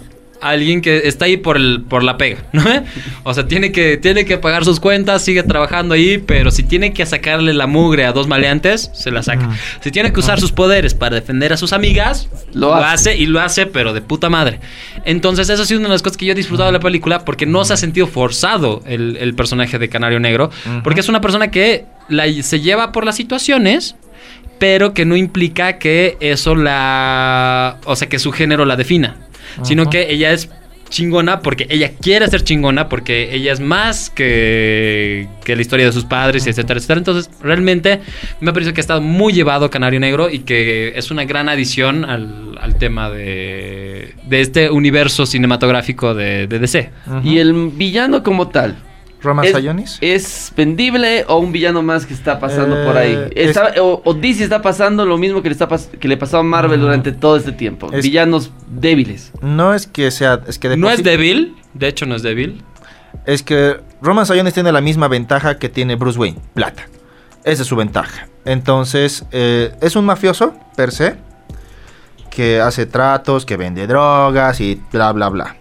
[0.51, 2.63] alguien que está ahí por el por la pega, ¿no?
[3.25, 6.93] O sea, tiene que tiene que pagar sus cuentas, sigue trabajando ahí, pero si tiene
[6.93, 9.51] que sacarle la mugre a dos maleantes, se la saca.
[9.81, 13.11] Si tiene que usar sus poderes para defender a sus amigas, Lo lo, hace.
[13.11, 13.17] hace.
[13.19, 14.61] y lo hace, pero de puta madre.
[15.05, 17.25] Entonces, eso ha sido una de las cosas que yo he disfrutado de la película
[17.25, 20.51] porque no se ha sentido forzado el, el personaje de Canario Negro,
[20.85, 23.95] porque es una persona que la- se lleva por las situaciones
[24.59, 27.77] pero que no implica que eso la...
[27.85, 29.17] O sea, que su género la defina,
[29.63, 29.91] sino Ajá.
[29.91, 30.49] que ella es
[30.89, 35.93] chingona porque ella quiere ser chingona, porque ella es más que, que la historia de
[35.93, 36.99] sus padres, etcétera, etcétera.
[36.99, 38.01] Entonces, realmente
[38.41, 41.49] me ha parecido que ha estado muy llevado Canario Negro y que es una gran
[41.49, 46.91] adición al, al tema de, de este universo cinematográfico de, de DC.
[47.25, 48.77] Y el villano como tal.
[49.27, 49.99] Roman ¿Es, Sayonis.
[50.01, 53.29] ¿Es vendible o un villano más que está pasando Eh, por ahí?
[53.35, 56.17] es- Está- o, o DC está pasando lo mismo que le, está pas- que le
[56.17, 57.93] pasó a Marvel durante todo este tiempo.
[57.93, 59.33] Es- Villanos débiles.
[59.43, 62.63] No es que sea, es que de No es débil, de hecho no es débil.
[63.27, 66.87] Es que Roman Sayonis tiene la misma ventaja que tiene Bruce Wayne, plata.
[67.45, 68.29] Esa es su ventaja.
[68.45, 71.17] Entonces, eh, es un mafioso, per se,
[72.31, 75.57] que hace tratos, que vende drogas y bla, bla, bla.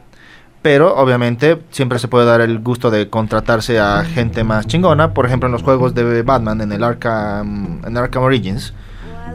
[0.65, 5.13] Pero, obviamente, siempre se puede dar el gusto de contratarse a gente más chingona.
[5.13, 8.73] Por ejemplo, en los juegos de Batman, en el Arkham, en Arkham Origins,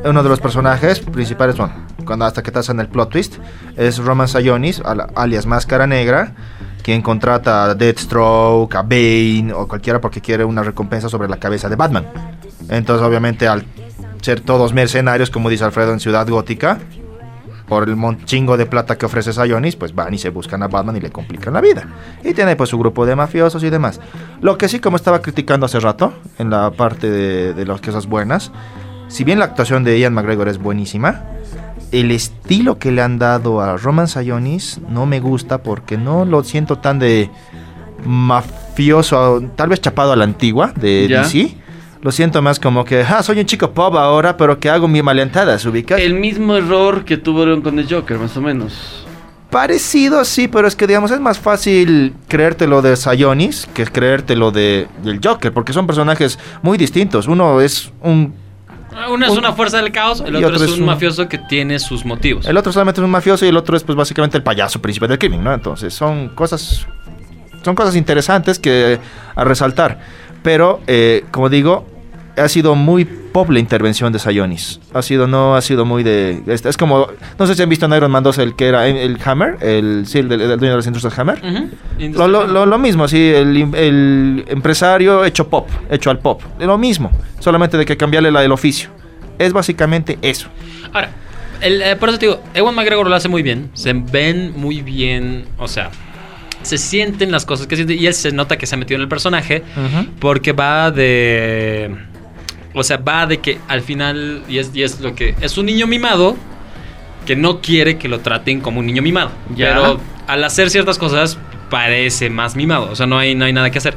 [0.05, 1.73] uno de los personajes principales, bueno,
[2.05, 3.37] cuando hasta que hacen el plot twist,
[3.77, 6.33] es Roman Sayonis, al- alias Máscara Negra,
[6.83, 11.69] quien contrata a Deathstroke, a Bane o cualquiera porque quiere una recompensa sobre la cabeza
[11.69, 12.07] de Batman.
[12.71, 13.65] Entonces, obviamente, al
[14.21, 16.81] ser todos mercenarios, como dice Alfredo en Ciudad Gótica,
[17.71, 20.97] por el chingo de plata que ofrece Sayonis, pues van y se buscan a Batman
[20.97, 21.87] y le complican la vida.
[22.25, 24.01] Y tiene pues su grupo de mafiosos y demás.
[24.43, 28.09] Lo que sí, como estaba criticando hace rato, en la parte de, de las cosas
[28.09, 28.51] buenas,
[29.07, 31.23] si bien la actuación de Ian McGregor es buenísima,
[31.93, 36.43] el estilo que le han dado a Roman Sionis no me gusta porque no lo
[36.43, 37.31] siento tan de
[38.05, 41.23] mafioso, tal vez chapado a la antigua de Ya.
[41.23, 41.57] DC.
[42.03, 45.03] Lo siento más como que, ah, soy un chico pop ahora, pero que hago mi
[45.03, 46.01] maleantadas, ¿ubicas?
[46.01, 49.05] El mismo error que tuvieron con el Joker, más o menos.
[49.51, 54.87] Parecido, sí, pero es que digamos es más fácil creértelo de Sionis que creértelo de
[55.03, 57.27] del Joker, porque son personajes muy distintos.
[57.27, 58.33] Uno es un
[59.13, 61.29] Uno es Un- una fuerza del caos, el otro, otro es es un un- mafioso
[61.29, 62.47] que tiene sus motivos.
[62.47, 65.07] el otro solamente es un mafioso y el otro es pues básicamente el payaso príncipe
[65.09, 65.53] del crimen, ¿no?
[65.53, 66.87] Entonces, son cosas
[67.65, 68.99] son cosas interesantes que
[69.35, 69.99] a resaltar,
[70.43, 71.87] pero eh, como digo,
[72.37, 74.81] ha sido muy pop la intervención de Sionis.
[74.95, 77.07] Ha sido no ha sido muy de es, es como
[77.39, 80.05] no sé si han visto en Iron Man 2 el que era el, Hammer, el
[80.07, 81.41] sí, el, dueño de las industrias Hammer.
[81.99, 86.41] Lo, lo- lo- lo mismo, sí, el, el empresario hecho pop, hecho al pop.
[86.59, 88.91] Lo mismo, solamente de que cambiarle la del oficio.
[89.39, 90.49] Es básicamente eso.
[90.93, 91.11] Ahora,
[91.61, 93.71] el, eh, por eso te digo, Ewan McGregor lo hace muy bien.
[93.75, 95.91] Se ven muy bien, o sea,
[96.63, 99.03] se sienten las cosas que siente y él se nota que se ha metido en
[99.03, 99.63] el personaje
[100.19, 101.95] porque va de...
[102.73, 105.35] O sea, va de que al final, y es, y es lo que...
[105.41, 106.37] Es un niño mimado
[107.27, 109.33] que no quiere que lo traten como un niño mimado.
[109.55, 109.75] Ya.
[109.75, 111.39] Pero al hacer ciertas cosas
[111.71, 112.91] parece más mimado.
[112.91, 113.97] O sea, no hay, no hay nada que hacer.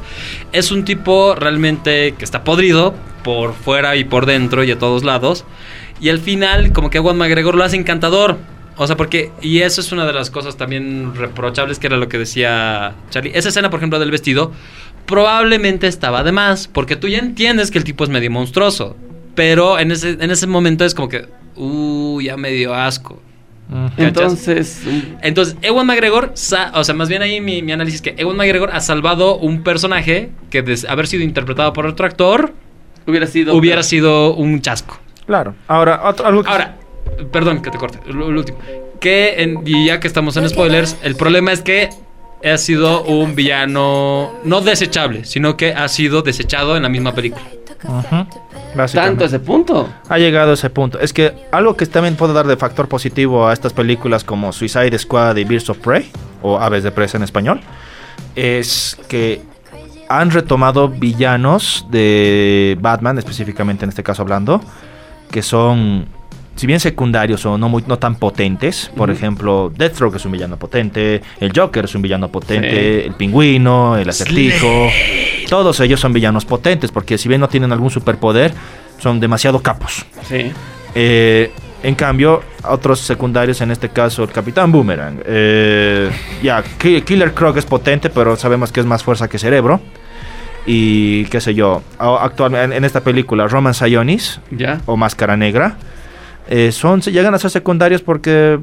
[0.52, 5.04] Es un tipo realmente que está podrido por fuera y por dentro y a todos
[5.04, 5.44] lados.
[6.00, 8.38] Y al final, como que Ewan McGregor lo hace encantador.
[8.76, 12.08] O sea, porque, y eso es una de las cosas también reprochables, que era lo
[12.08, 13.30] que decía Charlie.
[13.34, 14.50] Esa escena, por ejemplo, del vestido,
[15.06, 18.96] probablemente estaba de más, porque tú ya entiendes que el tipo es medio monstruoso.
[19.34, 23.20] Pero en ese, en ese momento es como que, uh, ya me dio asco.
[23.96, 24.82] Entonces,
[25.22, 26.36] Entonces, Ewan McGregor, o
[26.84, 30.62] sea, más bien ahí mi, mi análisis que Ewan McGregor ha salvado un personaje que
[30.62, 32.52] de haber sido interpretado por otro actor
[33.06, 33.54] hubiera sido.
[33.54, 35.00] hubiera sido un chasco.
[35.26, 35.54] Claro.
[35.66, 36.76] Ahora, otro- algo que- Ahora,
[37.32, 38.58] perdón que te corte, lo, lo último.
[39.00, 41.90] Que, en- y ya que estamos en spoilers, el problema es que
[42.44, 47.44] ha sido un villano no desechable, sino que ha sido desechado en la misma película.
[48.92, 49.88] Tanto a ese punto.
[50.08, 50.98] Ha llegado a ese punto.
[50.98, 54.98] Es que algo que también puede dar de factor positivo a estas películas como Suicide
[54.98, 56.10] Squad y Birds of Prey,
[56.42, 57.60] o Aves de Presa en español,
[58.34, 59.42] es que
[60.08, 64.60] han retomado villanos de Batman, específicamente en este caso hablando,
[65.30, 66.06] que son,
[66.56, 70.56] si bien secundarios o no, muy, no tan potentes, por ejemplo, Deathstroke es un villano
[70.56, 72.70] potente, el Joker es un villano potente,
[73.02, 73.06] Sí.
[73.08, 74.88] el pingüino, el acertijo,
[75.48, 78.52] todos ellos son villanos potentes, porque si bien no tienen algún superpoder,
[78.98, 80.04] son demasiado capos.
[80.28, 80.52] Sí.
[80.94, 81.50] Eh,
[81.82, 85.20] en cambio, otros secundarios, en este caso el Capitán Boomerang.
[85.26, 86.08] eh,
[86.42, 89.80] ya, Ki- Killer Croc es potente, pero sabemos que es más fuerza que cerebro.
[90.66, 94.80] Y qué sé yo, actualmente en esta película, Roman Sionis Ya.
[94.86, 95.76] o Máscara Negra,
[96.48, 98.58] eh, son, llegan a ser secundarios porque,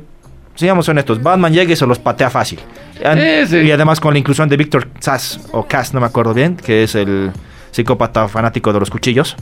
[0.56, 2.60] seamos honestos, Batman llega y se los patea fácil.
[3.04, 3.58] An- Sí, sí.
[3.58, 6.84] Y además con la inclusión de Victor Sass, o Cass, no me acuerdo bien, que
[6.84, 7.32] es el
[7.72, 9.36] psicópata fanático de los cuchillos.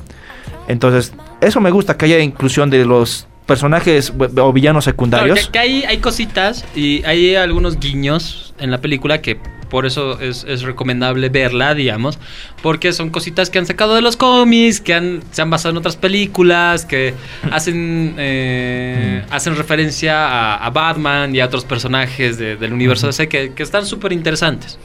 [0.67, 5.39] Entonces, eso me gusta, que haya inclusión de los personajes o villanos Claro, secundarios.
[5.47, 9.39] que, que hay, hay cositas y hay algunos guiños en la película que
[9.69, 12.19] por eso es, es recomendable verla, digamos,
[12.61, 15.77] porque son cositas que han sacado de los cómics, que han, se han basado en
[15.77, 17.13] otras películas, que
[17.51, 23.27] hacen, eh, hacen referencia a, a Batman y a otros personajes de- del universo DC
[23.29, 24.77] que, que están súper interesantes.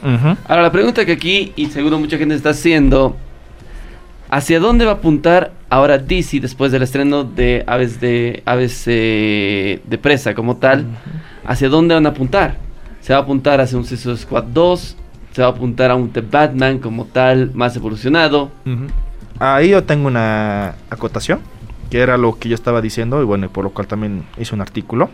[0.47, 3.17] Ahora, la pregunta que aquí, y seguro mucha gente está haciendo,
[4.29, 9.79] ¿hacia dónde va a apuntar ahora DC después del estreno de Aves de, Aves, eh,
[9.83, 10.85] de Presa como tal?
[11.45, 12.57] ¿Hacia dónde van a apuntar?
[13.05, 14.97] ¿Se va a apuntar hacia un Suicide Squad 2?
[15.31, 18.49] ¿Se va a apuntar a un The Batman como tal, más evolucionado?
[18.65, 18.87] Ujú.
[19.37, 21.41] Ahí yo tengo una acotación,
[21.91, 24.55] que era lo que yo estaba diciendo, y bueno, y por lo cual también hice
[24.55, 25.11] un artículo,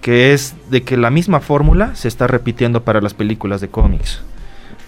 [0.00, 4.22] que es de que la misma fórmula se está repitiendo para las películas de cómics.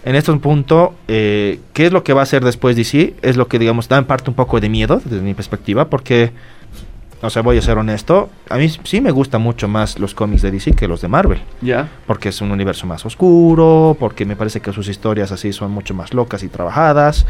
[0.02, 3.14] En este punto, eh, ¿qué es lo que va a hacer después DC?
[3.20, 6.32] Es lo que, digamos, da en parte un poco de miedo, desde mi perspectiva, porque,
[7.22, 10.42] o sea, voy a ser honesto, a mí sí me gustan mucho más los cómics
[10.42, 11.88] de DC que los de Marvel ¿Ya?
[12.06, 15.94] porque es un universo más oscuro, porque me parece que sus historias así son mucho
[15.94, 17.26] más locas y trabajadas.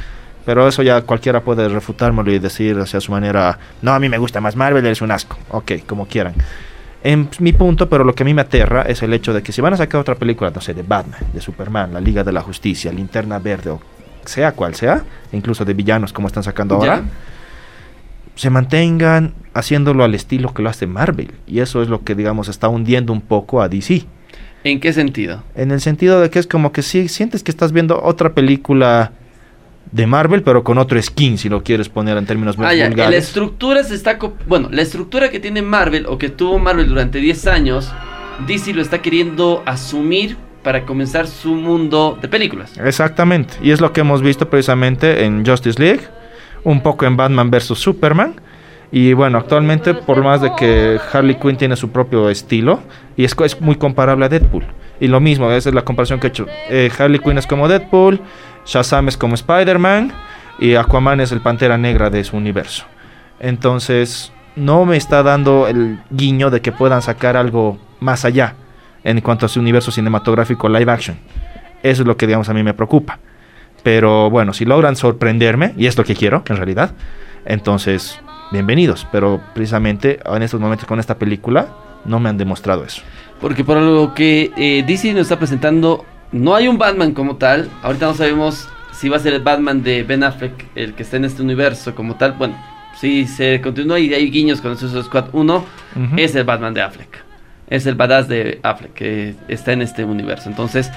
[0.47, 4.16] Pero eso ya cualquiera puede refutármelo y decir hacia su manera, no, a mí me
[4.16, 5.36] gusta más Marvel, es un asco.
[5.51, 6.34] Ok, como quieran.
[7.03, 9.53] En mi punto, pero lo que a mí me aterra es el hecho de que
[9.53, 12.32] si van a sacar otra película, no sé, de Batman, de Superman, la Liga de
[12.32, 13.80] la Justicia, Linterna Verde o
[14.24, 17.03] sea cual sea, incluso de villanos como están sacando ahora.
[18.41, 21.30] Se mantengan haciéndolo al estilo que lo hace Marvel.
[21.47, 24.07] Y eso es lo que, digamos, está hundiendo un poco a DC.
[24.64, 25.43] ¿En qué sentido?
[25.55, 29.12] En el sentido de que es como que sí, sientes que estás viendo otra película
[29.93, 32.88] de Marvel, pero con otro skin, si lo quieres poner en términos más Ah, ya,
[32.88, 34.18] La estructura se está...
[34.47, 37.93] Bueno, la estructura que tiene Marvel o que tuvo Marvel durante 10 años,
[38.47, 42.72] DC lo está queriendo asumir para comenzar su mundo de películas.
[42.82, 46.05] Exactamente, y es lo que hemos visto precisamente en Justice League,
[46.65, 47.79] un poco en Batman vs.
[47.79, 48.35] Superman,
[48.93, 52.81] y bueno, actualmente por más de que Harley Quinn tiene su propio estilo,
[53.17, 54.65] y es, es muy comparable a Deadpool,
[55.01, 57.69] y lo mismo, esa es la comparación que he hecho, Eh, Harley Quinn es como
[57.69, 58.21] Deadpool,
[58.67, 60.13] Shazam es como Spider-Man,
[60.59, 62.85] y Aquaman es el Pantera Negra de su universo.
[63.39, 68.57] Entonces, no me está dando el guiño de que puedan sacar algo más allá
[69.03, 71.17] en cuanto a su universo cinematográfico live action.
[71.83, 73.19] Eso es lo que, digamos, a mí me preocupa.
[73.83, 76.93] Pero bueno, si logran sorprenderme, y es lo que quiero, en realidad,
[77.45, 78.18] entonces,
[78.53, 79.07] bienvenidos.
[79.11, 81.68] Pero precisamente en estos momentos con esta película,
[82.05, 83.03] no me han demostrado eso.
[83.41, 87.70] Porque por lo que eh, DC nos está presentando, no hay un Batman como tal.
[87.83, 91.16] Ahorita no sabemos si va a ser el Batman de Ben Affleck el que está
[91.16, 92.33] en este universo como tal.
[92.33, 92.55] Bueno,
[92.99, 95.64] si se continúa y hay guiños con Suicide Squad 1, Ujú.
[96.18, 97.24] es el Batman de Affleck.
[97.68, 100.49] Es el badass de Affleck que está en este universo.
[100.51, 100.91] Entonces,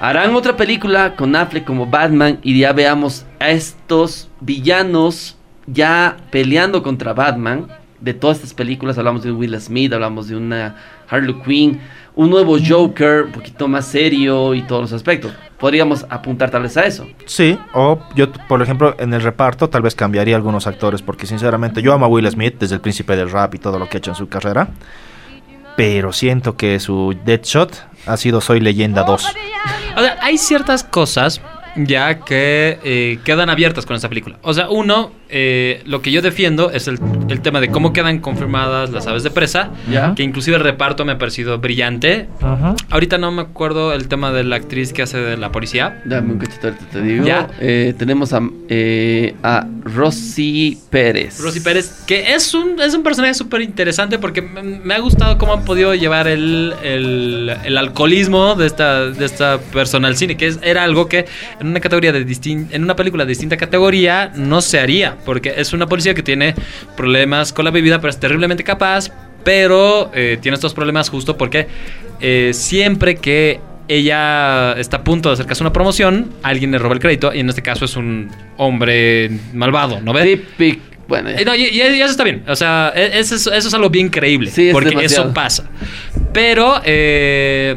[0.00, 5.36] harán otra película con Affleck como Batman y ya veamos a estos villanos
[5.66, 7.66] ya peleando contra Batman.
[8.00, 10.76] De todas estas películas hablamos de Will Smith, hablamos de una
[11.08, 11.80] Harley Quinn,
[12.14, 15.32] un nuevo Joker, un poquito más serio y todos los aspectos.
[15.58, 17.06] Podríamos apuntar tal vez a eso.
[17.24, 21.80] Sí, o yo, por ejemplo, en el reparto tal vez cambiaría algunos actores, porque sinceramente
[21.80, 23.98] yo amo a Will Smith desde el príncipe del rap y todo lo que ha
[23.98, 24.68] hecho en su carrera.
[25.76, 29.24] Pero siento que su Deadshot ha sido Soy Leyenda 2.
[29.96, 31.40] O sea, hay ciertas cosas
[31.76, 34.38] ya que eh, quedan abiertas con esta película.
[34.42, 36.98] O sea, uno, eh, lo que yo defiendo es el,
[37.28, 40.14] el tema de cómo quedan confirmadas las aves de presa, ¿Ya?
[40.14, 42.28] que inclusive el reparto me ha parecido brillante.
[42.40, 42.74] Ajá.
[42.90, 46.02] Ahorita no me acuerdo el tema de la actriz que hace de la policía.
[46.04, 47.24] Dame un cachito, ahorita te digo.
[47.26, 47.48] Ya.
[47.60, 51.40] Eh, tenemos a, eh, a Rosy Pérez.
[51.40, 55.38] Rosy Pérez, que es un, es un personaje súper interesante porque me, me ha gustado
[55.38, 60.36] cómo han podido llevar el, el, el alcoholismo de esta, de esta persona al cine,
[60.36, 61.26] que es, era algo que
[61.60, 65.54] en una categoría de distin- en una película de distinta categoría no se haría, porque
[65.56, 66.54] es una policía que tiene
[66.96, 69.10] problemas con la bebida, pero es terriblemente capaz,
[69.44, 71.66] pero eh, tiene estos problemas justo porque
[72.20, 76.94] eh, siempre que ella está a punto de acercarse a una promoción, alguien le roba
[76.94, 80.24] el crédito, y en este caso es un hombre malvado, ¿no ves?
[80.56, 80.82] Típico.
[81.06, 81.44] Bueno, ya.
[81.44, 82.42] No, y, y- y eso está bien.
[82.48, 84.50] O sea, e- eso es, eso es algo bien creíble.
[84.50, 85.26] Sí, es porque demasiado.
[85.26, 85.70] eso pasa.
[86.32, 87.76] Pero, eh,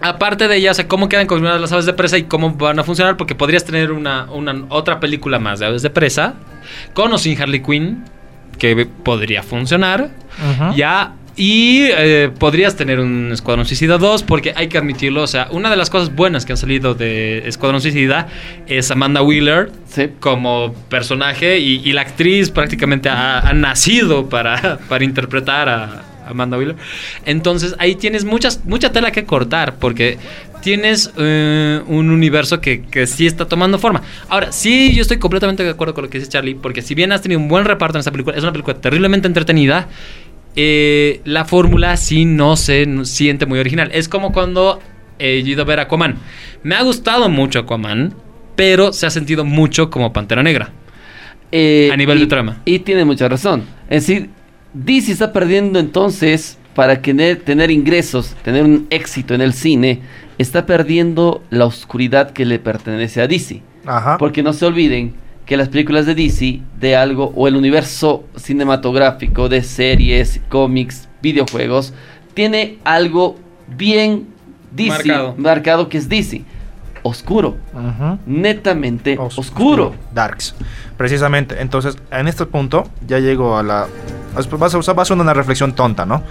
[0.00, 2.78] aparte de ella, o sea, cómo quedan confirmadas las aves de presa y cómo van
[2.78, 6.36] a funcionar, porque podrías tener una, una otra película más de aves de presa,
[6.92, 8.04] con o sin Harley Quinn,
[8.58, 10.10] que podría funcionar.
[10.76, 11.14] Ya.
[11.36, 15.22] Y eh, podrías tener un Escuadrón Suicida 2, porque hay que admitirlo.
[15.22, 18.28] O sea, una de las cosas buenas que han salido de Escuadrón Suicida
[18.68, 20.10] es Amanda Wheeler, Sí.
[20.20, 26.56] como personaje y, y la actriz prácticamente ha, ha nacido para, para interpretar a Amanda
[26.58, 26.76] Wheeler.
[27.24, 30.18] Entonces ahí tienes muchas, mucha tela que cortar porque
[30.62, 34.02] tienes eh, un universo que, que sí está tomando forma.
[34.28, 37.12] Ahora, sí, yo estoy completamente de acuerdo con lo que dice Charlie porque si bien
[37.12, 39.88] has tenido un buen reparto en esta película, es una película terriblemente entretenida.
[40.56, 43.90] eh, la fórmula sí no se siente muy original.
[43.92, 44.80] Es como cuando
[45.18, 46.16] eh, he ido a ver Aquaman.
[46.62, 48.14] Me ha gustado mucho Aquaman,
[48.56, 50.70] pero se ha sentido mucho como Pantera Negra.
[51.52, 52.62] Eh, A nivel y- de trama.
[52.64, 53.64] Y tiene mucha razón.
[53.90, 54.30] Es decir,
[54.74, 60.00] DC está perdiendo entonces, para tener, tener ingresos, tener un éxito en el cine,
[60.36, 63.62] está perdiendo la oscuridad que le pertenece a DC.
[63.86, 64.18] Ajá.
[64.18, 65.14] Porque no se olviden
[65.46, 71.92] que las películas de DC, de algo, o el universo cinematográfico de series, cómics, videojuegos,
[72.32, 73.36] tiene algo
[73.76, 74.26] bien
[74.72, 75.34] DC, Marcado.
[75.36, 76.42] marcado que es DC.
[77.06, 77.56] Oscuro,
[78.26, 79.94] netamente Os- oscuro.
[80.14, 80.54] Darks.
[80.96, 81.60] Precisamente.
[81.60, 83.86] Entonces, en este punto, ya llego a la.
[84.34, 86.22] Va a, ser- va a ser una reflexión tonta, ¿no?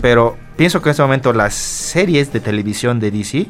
[0.00, 3.46] Pero pienso que en este momento las series de televisión de DC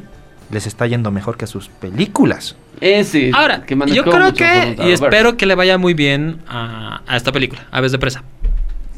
[0.51, 2.55] les está yendo mejor que a sus películas.
[2.81, 7.17] Ese Ahora, que yo creo que, y espero que le vaya muy bien a, a
[7.17, 8.23] esta película, Aves de Presa.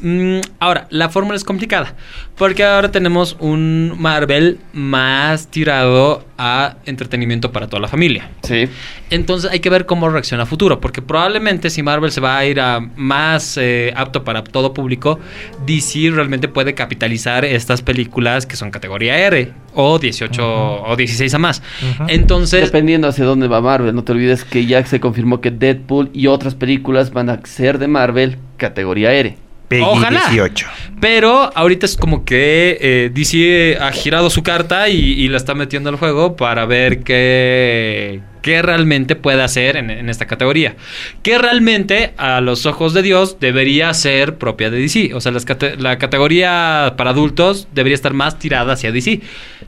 [0.02, 1.94] Mm, ahora, la fórmula es complicada,
[2.36, 8.28] porque ahora tenemos un Marvel más tirado a entretenimiento para toda la familia.
[8.42, 8.68] Sí.
[9.10, 12.44] Entonces hay que ver cómo reacciona a futuro, porque probablemente si Marvel se va a
[12.44, 15.20] ir a más eh, apto para todo público,
[15.66, 21.38] DC realmente puede capitalizar estas películas que son categoría R o 18 o 16 a
[21.38, 21.62] más.
[22.08, 26.10] Entonces, Dependiendo hacia dónde va Marvel, no te olvides que ya se confirmó que Deadpool
[26.12, 29.36] y otras películas van a ser de Marvel categoría R.
[29.72, 30.20] Peggy Ojalá.
[30.28, 30.66] 18.
[31.00, 35.54] Pero ahorita es como que eh, DC ha girado su carta y, y la está
[35.54, 40.76] metiendo al juego para ver qué, qué realmente puede hacer en, en esta categoría.
[41.22, 45.14] Que realmente, a los ojos de Dios, debería ser propia de DC.
[45.14, 45.46] O sea, las
[45.78, 49.20] la categoría para adultos debería estar más tirada hacia DC.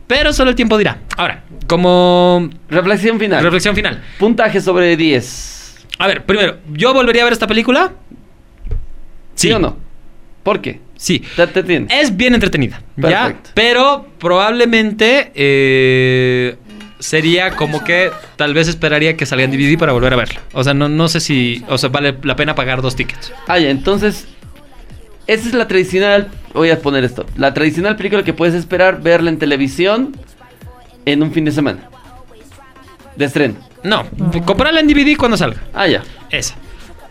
[0.06, 0.98] Pero solo el tiempo dirá.
[1.16, 3.42] Ahora, como Reflexión final.
[3.42, 4.02] reflexión final.
[4.18, 5.86] Puntaje sobre 10.
[5.98, 7.92] A ver, primero, ¿yo volvería a ver esta película?
[9.34, 9.83] ¿Sí, o no?
[10.44, 10.78] ¿Por qué?
[10.96, 11.22] Sí.
[11.34, 11.86] Te, te.
[11.88, 13.24] Es bien entretenida, ¿ya?
[13.24, 13.50] Perfecto.
[13.54, 16.56] Pero probablemente eh,
[17.00, 20.40] sería como que tal vez esperaría que salga en DVD para volver a verla.
[20.52, 21.64] O sea, no, no sé si...
[21.68, 23.32] O sea, vale la pena pagar dos tickets.
[23.48, 24.26] Ah, ya, entonces.
[25.26, 26.30] Esa es la tradicional.
[26.52, 27.26] Voy a poner esto.
[27.36, 30.14] La tradicional película que puedes esperar verla en televisión
[31.06, 31.88] en un fin de semana.
[33.16, 33.54] De estreno.
[33.82, 34.06] No,
[34.44, 35.60] comprarla en DVD cuando salga.
[35.72, 36.02] Ah, ya.
[36.30, 36.54] Esa.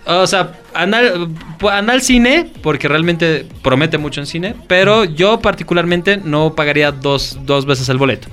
[0.06, 1.30] O sea, anda, al-
[1.72, 7.38] anda al cine, porque realmente promete mucho en cine, pero yo particularmente no pagaría dos,
[7.46, 8.28] dos veces el boleto.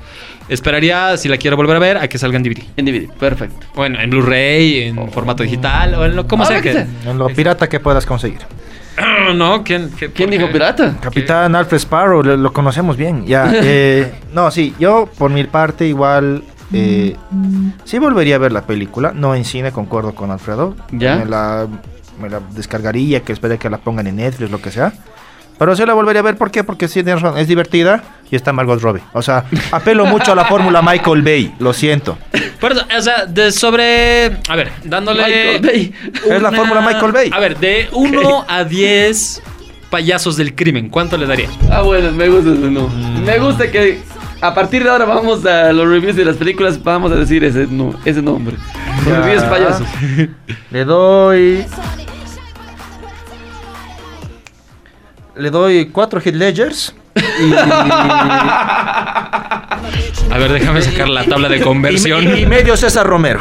[0.49, 2.63] Esperaría, si la quiero volver a ver, a que salga en DVD.
[2.77, 3.09] En DVD.
[3.19, 3.67] Perfecto.
[3.77, 6.71] Bueno, en Blu-ray, en formato digital, o en lo como Ah, sea que.
[7.07, 8.41] En lo pirata que puedas conseguir.
[9.37, 10.97] no, ¿quién, qué- ¿Quién dijo pirata?
[11.01, 13.25] Capitán Alfred Sparrow, lo, lo conocemos bien.
[13.27, 13.49] Ya.
[13.63, 16.43] eh, no, sí, yo por mi parte igual
[16.73, 17.17] eh,
[17.85, 20.77] sí volvería a ver la película, no en cine, concuerdo con Alfredo.
[20.93, 21.17] ¿Ya?
[21.17, 21.67] Me la,
[22.21, 24.93] me la descargaría, que espere que la pongan en Netflix, lo que sea.
[25.59, 26.65] Pero sí la volvería a ver, ¿por qué?
[26.65, 27.05] Porque sí,
[27.37, 29.03] es divertida y está Margot Robbie.
[29.13, 32.17] O sea, apelo mucho a la fórmula Michael Bay, lo siento.
[32.59, 34.39] Por eso, o sea, de sobre.
[34.49, 35.23] A ver, dándole.
[35.23, 35.95] Michael Bay.
[36.31, 37.31] Es la fórmula Michael Bay.
[37.31, 39.43] A ver, de 1 a 10
[39.91, 41.51] payasos del crimen, ¿cuánto le daría?
[41.71, 42.89] Ah, bueno, me gusta ese no.
[42.89, 44.01] Me gusta que
[44.41, 47.67] a partir de ahora vamos a los reviews de las películas, vamos a decir ese,
[47.69, 48.57] no, ese nombre.
[49.07, 49.21] Ya.
[49.21, 49.87] reviews payasos.
[50.71, 51.65] Le doy.
[55.37, 56.95] Le doy cuatro hit ledgers.
[57.15, 57.53] Y,
[60.33, 62.37] A ver, déjame sacar la tabla de conversión.
[62.37, 63.41] y- y medio César Romero.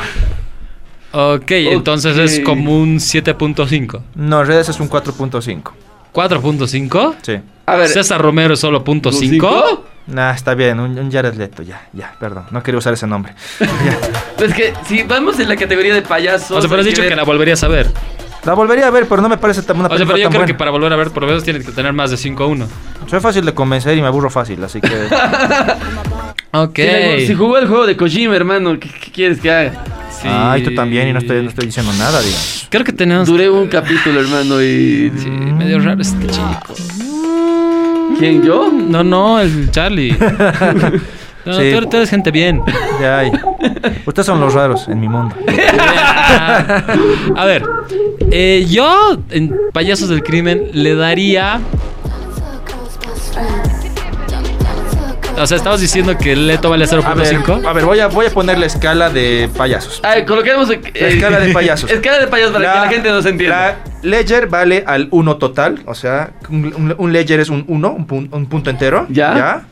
[1.12, 4.02] Ok, entonces es como un 7.5.
[4.16, 5.72] No, en redes es un 4.5.
[6.14, 7.16] ¿4.5?
[7.24, 7.38] Sí.
[7.66, 9.86] A ver, César Romero es solo punto ¿los 5.
[10.12, 12.46] Nah, está bien, un, un Jared Leto, ya, ya, perdón.
[12.52, 13.34] No quería usar ese nombre.
[14.40, 16.52] Es que si vamos en la categoría de payasos.
[16.52, 17.92] O sea, pero has dicho ver- que la volverías a ver.
[18.46, 20.42] La volvería a ver, pero no me parece tan una O sea, pero yo creo
[20.42, 20.58] que buena.
[20.58, 22.68] para volver a ver, por lo menos tienes que tener más de 5 a 1.
[23.08, 24.90] Soy fácil de convencer y me aburro fácil, así que...
[26.52, 26.80] Ok.
[27.20, 29.84] Si, si jugó el juego de Kojima, hermano, ¿qué, qué quieres que haga?
[30.10, 30.28] Sí.
[30.28, 32.68] Ay, tú también y no estoy, no estoy diciendo nada, digamos.
[32.72, 33.28] Creo que tenemos.
[33.28, 35.12] Duré un capítulo, hermano, y.
[35.16, 36.74] Sí, medio raro este chico.
[38.20, 38.70] ¿Quién, yo?
[38.72, 40.16] No, no, el Charlie.
[41.46, 41.72] No, Sí.
[41.72, 42.62] tú, eres- tú eres gente bien.
[43.00, 43.32] Ya, ay.
[44.06, 45.34] Ustedes son los raros en mi mundo.
[47.36, 47.64] A ver,
[48.30, 51.62] eh, yo en Payasos del Crimen le daría.
[55.40, 57.66] O sea, estabas diciendo que Leto vale A ver, 0.5.
[57.66, 60.02] a ver voy, a, voy a poner la escala de payasos.
[60.04, 60.70] A ver, coloquemos.
[60.72, 61.90] eh, La escala de payasos.
[61.90, 63.78] Escala de payasos para que la gente nos entienda.
[64.02, 68.30] La ledger vale al 1 total, o sea, un, ledger es un 1, un, pun-
[68.32, 69.06] un punto entero.
[69.10, 69.64] Ya.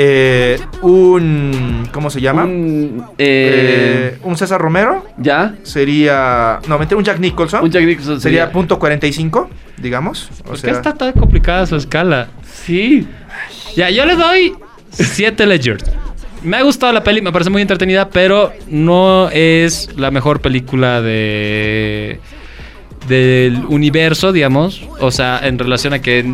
[0.00, 1.88] Eh, un...
[1.92, 2.44] ¿Cómo se llama?
[2.44, 5.56] Un, eh, Eh, un César Romero ¿Ya?
[5.64, 6.60] sería...
[6.68, 7.64] No, un Jack Nicholson.
[7.64, 10.30] Un Jack Nicholson sería sería- punto 45, digamos.
[10.42, 12.28] O ¿Por qué sea, está tan complicada su escala?
[12.44, 13.08] Sí.
[13.74, 14.54] Ya, yo le doy
[14.98, 15.84] 7 Ledgers.
[16.42, 21.00] Me ha gustado la peli, me parece muy entretenida, pero no es la mejor película
[21.02, 22.20] de
[23.08, 26.24] del universo, digamos, o sea, en relación a que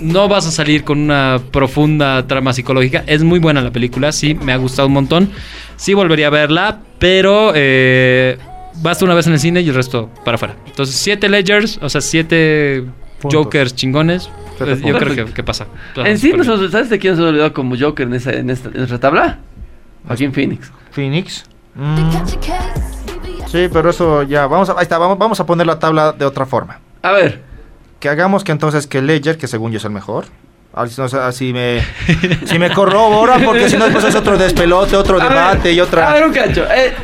[0.00, 3.02] no vas a salir con una profunda trama psicológica.
[3.06, 5.30] Es muy buena la película, sí, me ha gustado un montón.
[5.76, 8.36] Sí volvería a verla, pero eh,
[8.82, 10.56] basta una vez en el cine y el resto para afuera.
[10.66, 12.84] Entonces, siete Ledgers, o sea, siete
[13.20, 13.44] Puntos.
[13.44, 14.28] Jokers chingones.
[14.66, 15.66] Eh, yo creo que, que pasa.
[15.96, 18.76] En sí, nos- ¿sabes de quién se olvidó como Joker en, esa, en, esta, en
[18.78, 19.38] nuestra tabla?
[20.06, 20.70] Joaquín Phoenix.
[20.90, 21.44] Phoenix.
[21.74, 22.10] Mm,
[23.46, 24.46] sí, pero eso ya...
[24.46, 26.80] Vamos a, ahí está, vamos, vamos a poner la tabla de otra forma.
[27.02, 27.40] A ver.
[28.00, 30.24] Que hagamos que entonces que Ledger, que según yo es el mejor.
[30.74, 31.82] Así, no sé, así me,
[32.46, 35.80] si me corroboran, porque si no después es otro despelote, otro a debate ver, y
[35.80, 36.10] otra...
[36.10, 36.64] A ver, un cacho.
[36.64, 36.94] Eh,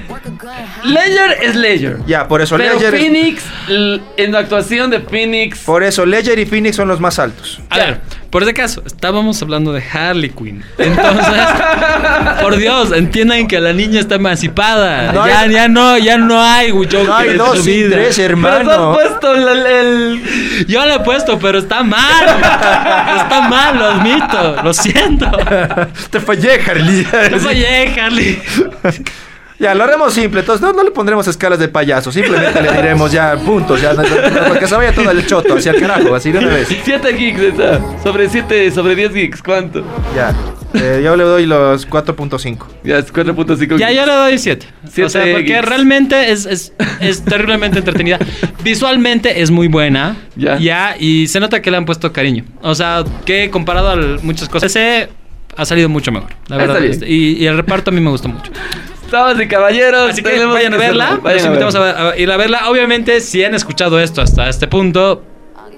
[0.85, 1.99] Ledger es Ledger.
[2.07, 2.95] Ya, por eso Pero Ledger...
[2.95, 5.59] es- Phoenix, l- en la actuación de Phoenix.
[5.61, 7.61] por eso Ledger y Phoenix son los más altos.
[7.71, 8.01] A ver,
[8.31, 10.63] por ese caso, estábamos hablando de Harley Quinn.
[10.77, 11.43] Entonces,
[12.43, 15.13] por Dios, entiendan que la niña está emancipada.
[15.13, 17.97] No ya, hay- ya no, ya no hay Joker No hay en dos su vida.
[17.97, 18.93] tres, Pero hermano.
[18.93, 22.27] has puesto el, el- Yo lo he puesto, pero está mal.
[22.27, 24.57] Está mal, lo admito.
[24.63, 25.31] Lo siento.
[26.11, 27.07] Te fallé, Harley.
[27.31, 28.43] No fallé, Harley.
[29.59, 33.11] Ya, lo haremos simple, entonces no, no le pondremos escalas de payaso, simplemente le diremos
[33.11, 36.15] ya puntos, ya, no- no- no, que se vaya todo el choto hacia el carajo,
[36.15, 36.69] así de una vez.
[36.85, 37.81] 7 geeks está.
[38.05, 39.85] Sobre 7, sobre 10 geeks, ¿cuánto?
[40.15, 40.33] Ya,
[40.75, 42.67] eh, yo le doy los 4.5.
[42.85, 44.65] Ya es 4.5 Ya, yo le doy 7.
[45.05, 45.65] O sea, porque geeks.
[45.65, 48.19] realmente es, es, es terriblemente entretenida.
[48.63, 50.17] Visualmente es muy buena.
[50.37, 50.95] Ya.
[51.01, 52.45] y se nota que le han puesto cariño.
[52.63, 55.09] O sea, que comparado a muchas cosas, ese
[55.57, 56.31] ha salido mucho mejor.
[56.47, 56.85] La Ah, verdad.
[56.85, 57.13] está bien.
[57.13, 58.53] Y, y el reparto a mí me gustó mucho.
[59.11, 61.19] Damas y caballeros, Así que vayan a verla.
[61.23, 62.05] Vayan Los invitamos a, verla.
[62.05, 62.71] ver- a ir a verla.
[62.71, 65.23] Obviamente, si han escuchado esto hasta este punto,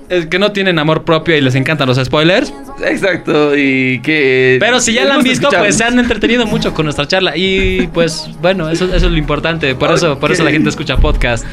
[0.09, 2.52] es que no tienen amor propio y les encantan los spoilers.
[2.85, 4.57] Exacto, y que...
[4.59, 7.36] Pero si ya la han visto, pues se han entretenido mucho con nuestra charla.
[7.36, 9.74] Y pues bueno, eso, eso es lo importante.
[9.74, 11.44] Por eso, por eso la gente escucha podcast.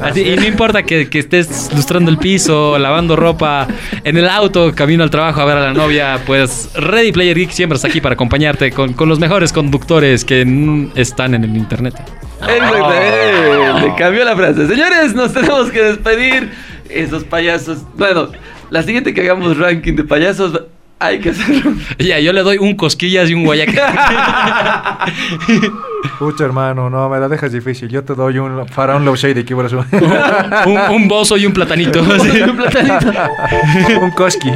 [0.00, 3.66] Así, y no importa que, que estés lustrando el piso, lavando ropa,
[4.04, 7.50] en el auto, camino al trabajo a ver a la novia, pues Ready Player Geek
[7.50, 10.42] siempre está aquí para acompañarte con, con los mejores conductores que
[10.94, 11.94] están en el internet.
[12.46, 14.66] Le cambió la frase.
[14.68, 16.50] Señores, nos tenemos que despedir.
[16.88, 17.78] Esos payasos.
[17.96, 18.28] Bueno,
[18.70, 20.62] la siguiente que hagamos ranking de payasos,
[20.98, 21.72] hay que hacerlo.
[21.98, 23.78] Ya, yo le doy un cosquillas y un guayaque.
[26.18, 27.88] Pucha, hermano, no, me la dejas difícil.
[27.88, 29.84] Yo te doy un faraón low shade que igual es un,
[30.66, 32.00] un, un bozo y un platanito.
[32.46, 33.12] Un platanito.
[34.00, 34.50] un koski.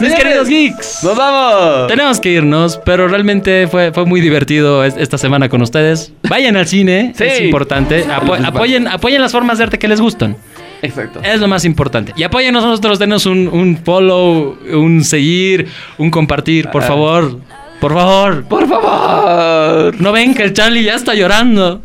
[0.00, 1.04] Mis queridos geeks.
[1.04, 1.86] ¡Nos vamos!
[1.88, 6.12] Tenemos que irnos, pero realmente fue, fue muy divertido es- esta semana con ustedes.
[6.28, 7.24] Vayan al cine, Sí.
[7.24, 8.04] es importante.
[8.06, 10.36] Apo- apoyen, apoyen las formas de arte que les gustan.
[10.84, 11.20] Exacto.
[11.22, 12.12] Es lo más importante.
[12.16, 16.86] Y apóyennos a nosotros, denos un, un follow, un seguir, un compartir, por Ah.
[16.86, 17.38] favor.
[17.80, 18.44] Por favor.
[18.44, 20.00] Por favor.
[20.00, 21.82] No ven que el Charlie ya está llorando.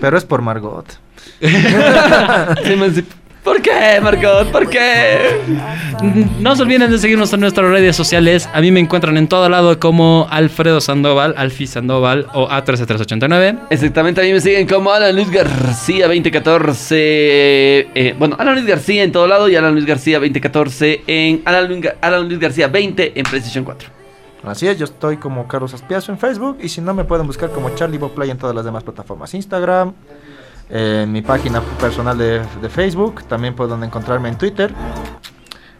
[0.00, 0.86] Pero es por Margot.
[3.44, 4.48] ¿Por qué, Margot?
[4.52, 5.40] ¿Por qué?
[6.40, 8.48] No se olviden de seguirnos en nuestras redes sociales.
[8.52, 13.58] A mí me encuentran en todo lado como Alfredo Sandoval, Alfi Sandoval o A13389.
[13.70, 16.94] Exactamente, a mí me siguen como Alan Luis García 2014.
[17.94, 21.66] eh, bueno, Alan Luis García en todo lado y Alan Luis García 2014 en Alan
[21.66, 23.88] Luis, Ga- Alan Luis García 20 en PlayStation 4.
[24.44, 27.50] Así es, yo estoy como Carlos Aspiazo en Facebook y si no me pueden buscar
[27.50, 29.32] como Charlie Bob Play en todas las demás plataformas.
[29.34, 29.92] Instagram,
[30.70, 34.72] en mi página personal de, de Facebook, también pueden encontrarme en Twitter.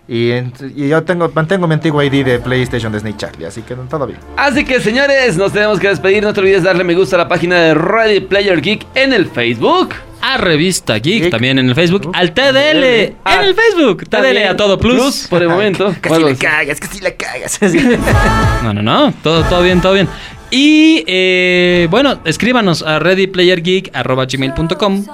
[0.09, 3.63] Y, en- y yo tengo, mantengo mi antiguo ID de PlayStation de Snake Charlie, así
[3.63, 4.19] que todo bien.
[4.37, 6.25] Así que señores, nos tenemos que despedir.
[6.25, 9.27] No te olvides darle me gusta a la página de Ready Player Geek en el
[9.27, 9.91] Facebook.
[10.23, 11.31] A Revista Geek, Geek.
[11.31, 12.11] también en el Facebook.
[12.13, 14.05] Al TDL Ah, en el Facebook.
[14.09, 15.29] TDL a todo plus.
[15.31, 15.95] por el momento.
[16.01, 17.59] Casi Bueno, le cagas, casi le cagas.
[18.65, 19.15] No, no, no.
[19.23, 20.09] Todo, todo bien, todo bien.
[20.51, 25.05] Y eh, bueno, escríbanos a readyplayergeek.com.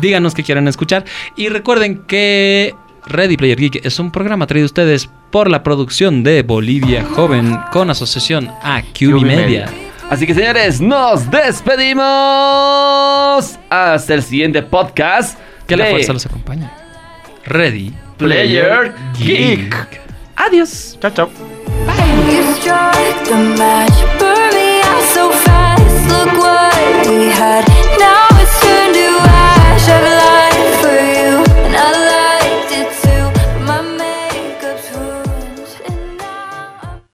[0.00, 1.04] Díganos qué quieren escuchar.
[1.36, 2.74] Y recuerden que
[3.06, 7.58] Ready Player Geek es un programa traído a ustedes por la producción de Bolivia Joven
[7.72, 9.66] con asociación a QB Media.
[10.10, 12.04] Así que señores, nos despedimos.
[13.68, 15.38] Hasta el siguiente podcast.
[15.66, 16.70] Que la fuerza los acompañe.
[17.44, 19.70] Ready Player Geek.
[19.70, 20.00] Geek.
[20.36, 20.96] Adiós.
[21.00, 21.30] Chao, chao.
[21.88, 22.17] You
[22.68, 23.98] you're the match.
[24.20, 25.96] Burned me out so fast.
[26.12, 27.87] Look what we had.